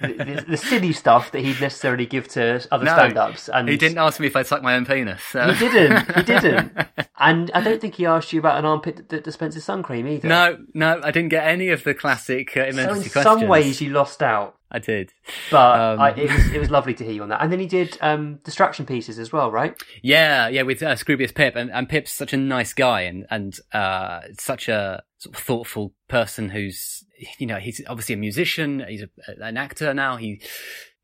the, 0.00 0.08
the, 0.12 0.44
the 0.48 0.56
silly 0.56 0.92
stuff 0.92 1.32
that 1.32 1.40
he'd 1.40 1.60
necessarily 1.60 2.06
give 2.06 2.28
to 2.28 2.66
other 2.70 2.84
no, 2.84 2.92
stand-ups. 2.92 3.48
And 3.48 3.68
he 3.68 3.76
didn't 3.76 3.98
ask 3.98 4.20
me 4.20 4.26
if 4.26 4.36
I'd 4.36 4.46
suck 4.46 4.62
my 4.62 4.74
own 4.74 4.86
penis. 4.86 5.22
So. 5.22 5.52
He 5.52 5.68
didn't. 5.68 6.16
He 6.16 6.22
didn't. 6.24 6.72
and 7.18 7.50
I 7.54 7.60
don't 7.60 7.80
think 7.80 7.94
he 7.94 8.06
asked 8.06 8.32
you 8.32 8.40
about 8.40 8.58
an 8.58 8.64
armpit 8.64 9.08
that, 9.08 9.24
dispenses 9.24 9.64
sun 9.64 9.82
cream 9.82 10.06
either. 10.06 10.28
No, 10.28 10.58
no, 10.74 11.00
I 11.02 11.10
didn't 11.10 11.30
get 11.30 11.46
any 11.46 11.68
of 11.68 11.84
the 11.84 11.94
classic 11.94 12.50
uh, 12.56 12.60
So 12.60 12.62
in 12.62 12.78
emergency 12.78 13.08
some 13.10 13.48
ways, 13.48 13.80
you 13.80 13.90
lost 13.90 14.22
out. 14.22 14.56
I 14.70 14.80
did. 14.80 15.12
But 15.50 15.80
Um, 15.80 16.00
I, 16.00 16.10
it 16.10 16.30
was 16.30 16.52
it 16.52 16.58
was 16.58 16.70
lovely 16.70 16.94
to 16.94 17.04
hear 17.04 17.12
you 17.12 17.22
on 17.22 17.28
that. 17.28 17.40
And 17.40 17.52
then 17.52 17.60
he 17.60 17.66
did 17.66 17.96
um, 18.00 18.40
distraction 18.42 18.84
pieces 18.84 19.18
as 19.18 19.32
well, 19.32 19.50
right? 19.50 19.80
Yeah, 20.02 20.48
yeah, 20.48 20.62
with 20.62 20.82
uh, 20.82 20.96
Scroobius 20.96 21.34
Pip, 21.34 21.54
and, 21.54 21.70
and 21.70 21.88
Pip's 21.88 22.12
such 22.12 22.32
a 22.32 22.36
nice 22.36 22.72
guy, 22.72 23.02
and 23.02 23.26
and 23.30 23.56
uh, 23.72 24.22
such 24.38 24.68
a 24.68 25.04
sort 25.26 25.36
of 25.36 25.42
thoughtful 25.42 25.92
person 26.08 26.50
who's, 26.50 27.04
you 27.38 27.46
know, 27.46 27.56
he's 27.56 27.82
obviously 27.88 28.14
a 28.14 28.18
musician, 28.18 28.84
he's 28.88 29.02
a, 29.02 29.08
an 29.40 29.56
actor 29.56 29.92
now. 29.94 30.16
He 30.16 30.40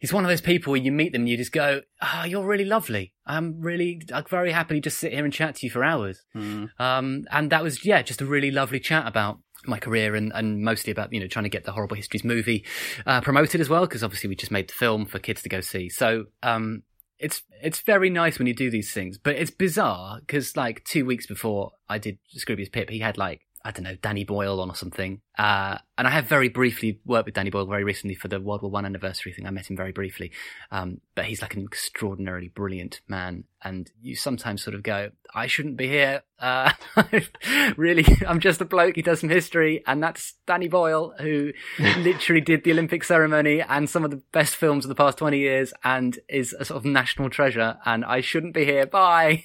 he's 0.03 0.13
one 0.13 0.25
of 0.25 0.29
those 0.29 0.41
people 0.41 0.73
when 0.73 0.85
you 0.85 0.93
meet 0.93 1.13
them, 1.13 1.27
you 1.27 1.37
just 1.37 1.53
go, 1.53 1.81
"Ah, 2.01 2.23
oh, 2.23 2.25
you're 2.27 2.45
really 2.45 2.65
lovely. 2.65 3.15
I'm 3.25 3.61
really, 3.61 4.03
I 4.13 4.23
very 4.23 4.51
happily 4.51 4.81
just 4.81 4.99
sit 4.99 5.13
here 5.13 5.25
and 5.25 5.33
chat 5.33 5.57
to 5.57 5.67
you 5.67 5.71
for 5.71 5.85
hours." 5.85 6.23
Mm. 6.35 6.71
Um, 6.79 7.25
and 7.31 7.51
that 7.51 7.63
was, 7.63 7.85
yeah, 7.85 8.03
just 8.03 8.21
a 8.21 8.27
really 8.27 8.51
lovely 8.51 8.81
chat 8.81 9.07
about 9.07 9.39
my 9.65 9.79
career 9.79 10.17
and, 10.17 10.33
and 10.35 10.63
mostly 10.63 10.91
about, 10.91 11.13
you 11.13 11.21
know, 11.21 11.29
trying 11.29 11.45
to 11.45 11.49
get 11.49 11.65
the 11.65 11.73
Horrible 11.73 11.97
Histories 11.97 12.25
movie, 12.25 12.65
uh, 13.07 13.21
promoted 13.21 13.61
as 13.61 13.69
well, 13.69 13.87
because 13.87 14.03
obviously 14.03 14.29
we 14.29 14.35
just 14.35 14.51
made 14.51 14.69
the 14.69 14.75
film 14.75 15.07
for 15.07 15.21
kids 15.21 15.43
to 15.43 15.49
go 15.49 15.61
see. 15.61 15.89
So, 15.89 16.27
um, 16.43 16.83
it's, 17.21 17.43
it's 17.63 17.81
very 17.81 18.11
nice 18.11 18.41
when 18.41 18.49
you 18.49 18.55
do 18.55 18.69
these 18.69 18.93
things, 18.93 19.17
but 19.17 19.37
it's 19.37 19.53
bizarre 19.53 20.19
because 20.19 20.57
like 20.57 20.83
two 20.83 21.07
weeks 21.07 21.27
before 21.27 21.71
I 21.89 21.99
did 21.99 22.19
Scroobius 22.37 22.73
Pip, 22.73 22.91
he 22.91 22.99
had 22.99 23.17
like 23.17 23.43
I 23.65 23.71
don't 23.71 23.85
know, 23.85 23.97
Danny 24.03 24.25
Boyle 24.25 24.61
on 24.61 24.71
or 24.71 24.75
something. 24.75 25.21
Uh, 25.39 25.79
and 25.97 26.07
I 26.07 26.11
have 26.11 26.27
very 26.27 26.49
briefly 26.49 27.01
worked 27.05 27.27
with 27.27 27.35
Danny 27.35 27.51
Boyle 27.51 27.67
very 27.67 27.85
recently 27.85 28.15
for 28.15 28.29
the 28.29 28.41
World 28.41 28.63
War 28.63 28.71
One 28.71 28.85
anniversary 28.85 29.33
thing. 29.33 29.47
I 29.47 29.51
met 29.51 29.71
him 29.71 29.77
very 29.77 29.93
briefly. 29.93 30.33
Um, 30.71 31.01
but 31.15 31.27
he's 31.27 31.43
like 31.43 31.55
an 31.55 31.63
extraordinarily 31.63 32.49
brilliant 32.49 33.01
man. 33.07 33.45
And 33.63 33.91
you 34.01 34.17
sometimes 34.17 34.63
sort 34.63 34.75
of 34.75 34.83
go, 34.83 35.11
I 35.35 35.47
shouldn't 35.47 35.77
be 35.77 35.87
here. 35.87 36.23
Uh, 36.39 36.73
really, 37.77 38.05
I'm 38.27 38.41
just 38.41 38.61
a 38.61 38.65
bloke 38.65 38.97
who 38.97 39.03
does 39.03 39.21
some 39.21 39.31
history. 39.31 39.83
And 39.87 40.03
that's 40.03 40.35
Danny 40.47 40.69
Boyle, 40.69 41.15
who 41.21 41.53
literally 41.79 42.41
did 42.41 42.65
the 42.65 42.73
Olympic 42.73 43.05
ceremony 43.05 43.63
and 43.63 43.89
some 43.89 44.05
of 44.05 44.11
the 44.11 44.23
best 44.33 44.57
films 44.57 44.85
of 44.85 44.89
the 44.89 44.95
past 44.95 45.19
20 45.19 45.39
years 45.39 45.73
and 45.85 46.19
is 46.29 46.53
a 46.59 46.65
sort 46.65 46.79
of 46.79 46.85
national 46.85 47.31
treasure. 47.31 47.79
And 47.85 48.05
I 48.05 48.21
shouldn't 48.21 48.55
be 48.55 48.65
here. 48.65 48.87
Bye. 48.87 49.45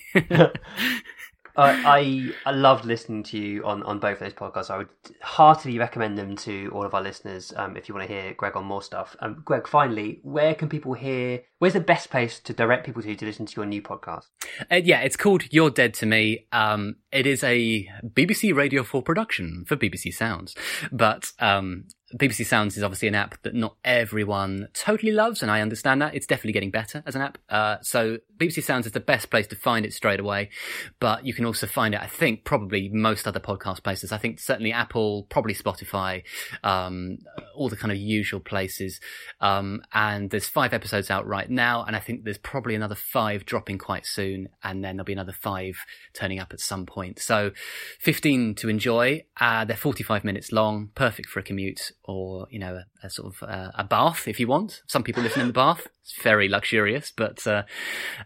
I 1.58 2.34
I 2.46 2.52
loved 2.52 2.86
listening 2.86 3.24
to 3.24 3.38
you 3.38 3.66
on, 3.66 3.84
on 3.84 4.00
both 4.00 4.14
of 4.14 4.20
those 4.20 4.34
podcasts. 4.34 4.70
I 4.70 4.78
would 4.78 4.90
heartily 5.22 5.80
recommend 5.80 6.18
them 6.18 6.36
to 6.38 6.70
all 6.74 6.84
of 6.84 6.94
our 6.94 7.02
listeners 7.02 7.54
um, 7.56 7.76
if 7.76 7.90
you 7.90 7.96
want 7.96 8.08
to 8.08 8.14
hear 8.14 8.34
Greg 8.34 8.56
on 8.56 8.66
more 8.66 8.82
stuff. 8.82 9.16
Um, 9.20 9.42
Greg, 9.44 9.68
finally, 9.68 10.20
where 10.24 10.54
can 10.54 10.70
people 10.70 10.94
hear? 10.94 11.42
Where's 11.60 11.74
the 11.74 11.80
best 11.80 12.12
place 12.12 12.40
to 12.42 12.54
direct 12.54 12.86
people 12.86 13.02
to 13.02 13.16
to 13.16 13.26
listen 13.26 13.46
to 13.48 13.54
your 13.56 13.66
new 13.66 13.82
podcast? 13.82 14.26
Uh, 14.72 14.76
yeah, 14.76 15.02
it's 15.02 15.18
called 15.18 15.52
You're 15.52 15.72
Dead 15.72 15.94
to 15.96 16.06
Me. 16.06 16.46
Um, 16.52 16.98
it 17.12 17.26
is 17.26 17.44
a 17.44 17.88
BBC 18.04 18.56
Radio 18.56 18.84
4 18.84 19.02
production 19.02 19.66
for 19.68 19.76
BBC 19.76 20.14
Sounds, 20.14 20.56
but 20.92 21.32
um, 21.40 21.86
BBC 22.16 22.46
Sounds 22.46 22.78
is 22.78 22.84
obviously 22.84 23.10
an 23.10 23.16
app 23.16 23.42
that 23.44 23.54
not 23.54 23.76
everyone 23.84 24.70
totally 24.74 25.12
loves, 25.12 25.42
and 25.42 25.52
I 25.52 25.60
understand 25.60 26.02
that. 26.02 26.16
It's 26.16 26.26
definitely 26.26 26.54
getting 26.54 26.72
better 26.72 27.04
as 27.06 27.16
an 27.16 27.22
app. 27.22 27.38
Uh, 27.50 27.78
so 27.82 28.20
BBC 28.38 28.64
Sounds 28.64 28.86
is 28.86 28.94
the 28.94 29.02
best 29.02 29.30
place 29.30 29.46
to 29.48 29.58
find 29.58 29.86
it 29.86 29.92
straight 29.92 30.22
away, 30.22 30.50
but 31.02 31.26
you 31.26 31.34
can 31.34 31.44
also 31.44 31.68
find 31.68 31.94
it, 31.94 32.02
I 32.02 32.08
think, 32.08 32.46
probably 32.46 32.88
most 32.88 33.28
other 33.28 33.42
podcast 33.42 33.84
places. 33.84 34.14
I 34.14 34.18
think 34.20 34.40
certainly 34.40 34.72
Apple, 34.72 35.28
probably 35.30 35.54
Spotify, 35.54 36.24
um, 36.64 37.18
all 37.54 37.68
the 37.68 37.76
kind 37.76 37.92
of 37.92 37.98
usual 37.98 38.40
places. 38.40 39.02
Um, 39.42 39.82
and 39.92 40.30
there's 40.30 40.48
five 40.48 40.74
episodes 40.74 41.12
out 41.12 41.28
right 41.28 41.50
now, 41.50 41.84
and 41.84 41.94
I 41.94 42.00
think 42.00 42.24
there's 42.24 42.38
probably 42.38 42.76
another 42.76 42.96
five 42.96 43.46
dropping 43.46 43.80
quite 43.80 44.06
soon, 44.06 44.48
and 44.64 44.82
then 44.82 44.96
there'll 44.96 45.06
be 45.06 45.14
another 45.14 45.34
five 45.34 45.78
turning 46.14 46.40
up 46.40 46.54
at 46.54 46.62
some 46.62 46.86
point. 46.86 47.20
So 47.20 47.52
15 48.00 48.56
to 48.56 48.70
enjoy. 48.70 49.26
Uh, 49.42 49.66
they're 49.66 49.76
45 49.76 50.24
minutes 50.24 50.54
long, 50.54 50.92
perfect 50.96 51.28
for 51.28 51.42
a 51.42 51.44
commute 51.44 51.92
or 52.08 52.48
you 52.50 52.60
know 52.60 52.82
a, 53.04 53.10
sort 53.10 53.34
of 53.34 53.44
uh, 53.48 53.72
a 53.76 53.84
bath 53.84 54.28
if 54.28 54.40
you 54.40 54.48
want. 54.48 54.82
Some 54.88 55.04
people 55.04 55.24
listen 55.24 55.42
in 55.42 55.48
the 55.48 55.54
bath. 55.54 55.88
It's 56.02 56.22
very 56.22 56.48
luxurious, 56.48 57.12
but 57.16 57.46
uh, 57.46 57.64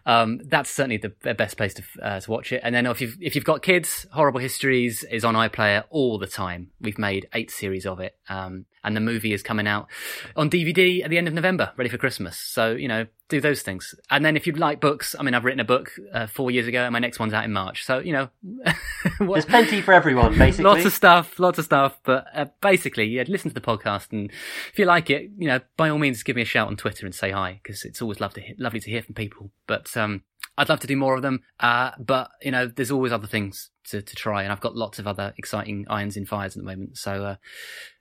um, 0.06 0.40
that's 0.44 0.70
certainly 0.70 0.98
the, 0.98 1.12
the, 1.22 1.34
best 1.34 1.56
place 1.56 1.74
to 1.74 1.82
uh, 2.00 2.20
to 2.20 2.30
watch 2.30 2.52
it. 2.52 2.60
And 2.62 2.74
then 2.74 2.86
if 2.86 3.00
you've 3.00 3.16
if 3.20 3.34
you've 3.34 3.44
got 3.44 3.62
kids, 3.62 4.06
Horrible 4.12 4.40
Histories 4.40 5.02
is 5.04 5.24
on 5.24 5.34
iPlayer 5.34 5.84
all 5.90 6.18
the 6.18 6.28
time. 6.28 6.70
We've 6.80 6.98
made 6.98 7.28
eight 7.34 7.50
series 7.50 7.84
of 7.84 7.98
it, 7.98 8.16
um, 8.28 8.66
and 8.84 8.94
the 8.96 9.00
movie 9.00 9.32
is 9.32 9.42
coming 9.42 9.66
out 9.66 9.88
on 10.36 10.48
DVD 10.48 11.02
at 11.02 11.10
the 11.10 11.18
end 11.18 11.26
of 11.26 11.34
November, 11.34 11.72
ready 11.76 11.90
for 11.90 11.98
Christmas. 11.98 12.38
So 12.38 12.72
you 12.72 12.86
know 12.86 13.06
do 13.32 13.40
those 13.40 13.62
things. 13.62 13.94
And 14.10 14.24
then 14.24 14.36
if 14.36 14.46
you 14.46 14.52
like 14.52 14.78
books, 14.78 15.16
I 15.18 15.22
mean, 15.22 15.34
I've 15.34 15.44
written 15.44 15.58
a 15.58 15.64
book 15.64 15.90
uh, 16.12 16.26
four 16.26 16.50
years 16.50 16.66
ago, 16.66 16.82
and 16.82 16.92
my 16.92 16.98
next 16.98 17.18
one's 17.18 17.32
out 17.32 17.44
in 17.44 17.52
March. 17.52 17.84
So 17.84 17.98
you 17.98 18.12
know, 18.12 18.28
there's 19.18 19.46
plenty 19.46 19.80
for 19.80 19.92
everyone. 19.92 20.38
Basically, 20.38 20.64
lots 20.70 20.84
of 20.84 20.92
stuff, 20.92 21.40
lots 21.40 21.58
of 21.58 21.64
stuff. 21.64 21.98
But 22.04 22.26
uh, 22.34 22.46
basically, 22.60 23.06
yeah, 23.06 23.24
listen 23.26 23.50
to 23.50 23.54
the 23.54 23.60
podcast, 23.60 24.12
and 24.12 24.30
if 24.70 24.78
you 24.78 24.84
like 24.84 25.10
it, 25.10 25.30
you 25.36 25.48
know, 25.48 25.60
by 25.76 25.88
all 25.88 25.98
means, 25.98 26.22
give 26.22 26.36
me 26.36 26.42
a 26.42 26.46
shout 26.46 26.68
on 26.68 26.76
Twitter 26.76 27.06
and 27.06 27.14
say 27.14 27.30
hi 27.30 27.60
because 27.62 27.84
it's 27.84 28.02
always 28.02 28.20
lovely 28.20 28.42
to, 28.42 28.62
lovely 28.62 28.80
to 28.80 28.90
hear 28.90 29.02
from 29.02 29.14
people. 29.14 29.50
But 29.66 29.96
um, 29.96 30.22
I'd 30.56 30.68
love 30.68 30.80
to 30.80 30.86
do 30.86 30.96
more 30.96 31.16
of 31.16 31.22
them. 31.22 31.40
Uh, 31.60 31.92
but 31.98 32.30
you 32.42 32.50
know, 32.50 32.66
there's 32.66 32.90
always 32.90 33.12
other 33.12 33.26
things 33.26 33.70
to, 33.88 34.02
to 34.02 34.16
try, 34.16 34.42
and 34.42 34.52
I've 34.52 34.60
got 34.60 34.76
lots 34.76 34.98
of 34.98 35.06
other 35.06 35.34
exciting 35.36 35.86
irons 35.88 36.16
in 36.16 36.26
fires 36.26 36.56
at 36.56 36.62
the 36.62 36.68
moment. 36.68 36.98
So 36.98 37.24
uh, 37.24 37.36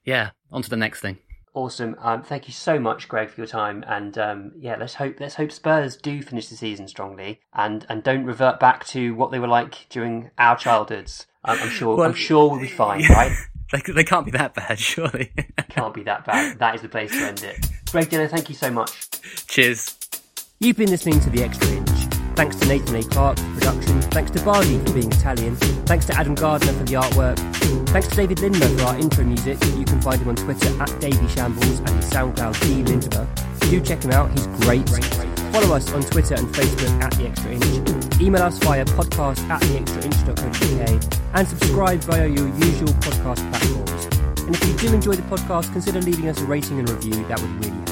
yeah, 0.03 0.31
on 0.51 0.61
to 0.61 0.69
the 0.69 0.77
next 0.77 1.01
thing. 1.01 1.19
Awesome. 1.53 1.97
Um, 1.99 2.23
thank 2.23 2.47
you 2.47 2.53
so 2.53 2.79
much, 2.79 3.09
Greg, 3.09 3.29
for 3.29 3.41
your 3.41 3.47
time. 3.47 3.83
And 3.85 4.17
um, 4.17 4.53
yeah, 4.57 4.77
let's 4.79 4.93
hope 4.93 5.17
let's 5.19 5.35
hope 5.35 5.51
Spurs 5.51 5.97
do 5.97 6.21
finish 6.21 6.47
the 6.47 6.55
season 6.55 6.87
strongly 6.87 7.41
and 7.53 7.85
and 7.89 8.03
don't 8.03 8.23
revert 8.23 8.59
back 8.59 8.85
to 8.87 9.13
what 9.15 9.31
they 9.31 9.39
were 9.39 9.49
like 9.49 9.87
during 9.89 10.31
our 10.37 10.57
childhoods. 10.57 11.27
Um, 11.43 11.57
I'm 11.59 11.69
sure 11.69 11.97
well, 11.97 12.07
I'm 12.07 12.15
sure 12.15 12.49
we'll 12.49 12.61
be 12.61 12.67
fine, 12.67 13.01
yeah. 13.01 13.13
right? 13.13 13.31
they, 13.71 13.79
they 13.93 14.03
can't 14.03 14.25
be 14.25 14.31
that 14.31 14.53
bad, 14.53 14.79
surely. 14.91 15.31
can't 15.69 15.93
be 15.93 16.03
that 16.03 16.25
bad. 16.25 16.59
That 16.59 16.75
is 16.75 16.81
the 16.81 16.89
place 16.89 17.11
to 17.11 17.25
end 17.25 17.43
it. 17.43 17.57
Greg 17.91 18.09
Diller, 18.09 18.27
thank 18.27 18.49
you 18.49 18.55
so 18.55 18.69
much. 18.69 19.09
Cheers. 19.47 19.97
You've 20.59 20.77
been 20.77 20.89
listening 20.89 21.19
to 21.21 21.29
the 21.29 21.43
Extra 21.43 21.67
Inch. 21.69 21.89
Thanks 22.35 22.55
to 22.57 22.67
Nathan 22.67 22.95
A. 22.95 23.03
Clark 23.03 23.37
for 23.37 23.53
production. 23.55 24.01
Thanks 24.03 24.31
to 24.31 24.41
Barney 24.43 24.79
for 24.79 24.93
being 24.93 25.11
Italian. 25.11 25.55
Thanks 25.85 26.05
to 26.05 26.13
Adam 26.15 26.33
Gardner 26.35 26.71
for 26.73 26.83
the 26.83 26.93
artwork. 26.93 27.37
Thanks 27.89 28.07
to 28.07 28.15
David 28.15 28.37
Lindmer 28.37 28.79
for 28.79 28.85
our 28.85 28.97
intro 28.97 29.23
music. 29.25 29.57
You 29.77 29.85
can 29.85 29.99
find 30.01 30.21
him 30.21 30.29
on 30.29 30.35
Twitter 30.35 30.69
at 30.81 30.99
Davy 30.99 31.27
Shambles 31.27 31.79
and 31.79 31.89
his 31.89 32.09
SoundCloud 32.09 32.61
D 32.61 32.83
Lindmer. 32.83 33.27
Do 33.69 33.81
check 33.81 34.03
him 34.03 34.11
out, 34.11 34.31
he's 34.31 34.47
great. 34.47 34.87
Follow 35.51 35.75
us 35.75 35.91
on 35.91 36.01
Twitter 36.03 36.35
and 36.35 36.47
Facebook 36.47 37.01
at 37.03 37.11
The 37.13 37.27
Extra 37.27 37.51
Inch. 37.51 38.10
Email 38.21 38.43
us 38.43 38.57
via 38.59 38.85
podcast 38.85 39.39
at 39.49 39.59
theextrainch.co.uk 39.63 41.19
and 41.33 41.47
subscribe 41.47 41.99
via 42.01 42.27
your 42.27 42.47
usual 42.49 42.93
podcast 42.99 43.49
platforms. 43.49 44.41
And 44.45 44.55
if 44.55 44.63
you 44.67 44.77
do 44.77 44.93
enjoy 44.93 45.15
the 45.15 45.23
podcast, 45.23 45.71
consider 45.71 46.01
leaving 46.01 46.29
us 46.29 46.39
a 46.39 46.45
rating 46.45 46.77
and 46.77 46.87
review, 46.87 47.13
that 47.27 47.41
would 47.41 47.49
really 47.65 47.71
help. 47.71 47.87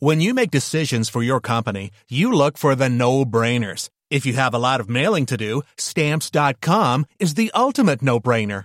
When 0.00 0.20
you 0.20 0.32
make 0.32 0.52
decisions 0.52 1.08
for 1.08 1.24
your 1.24 1.40
company, 1.40 1.90
you 2.08 2.32
look 2.32 2.56
for 2.56 2.76
the 2.76 2.88
no-brainers. 2.88 3.90
If 4.08 4.24
you 4.24 4.34
have 4.34 4.54
a 4.54 4.58
lot 4.58 4.78
of 4.78 4.88
mailing 4.88 5.26
to 5.26 5.36
do, 5.36 5.62
stamps.com 5.76 7.06
is 7.18 7.34
the 7.34 7.50
ultimate 7.52 8.00
no-brainer. 8.00 8.64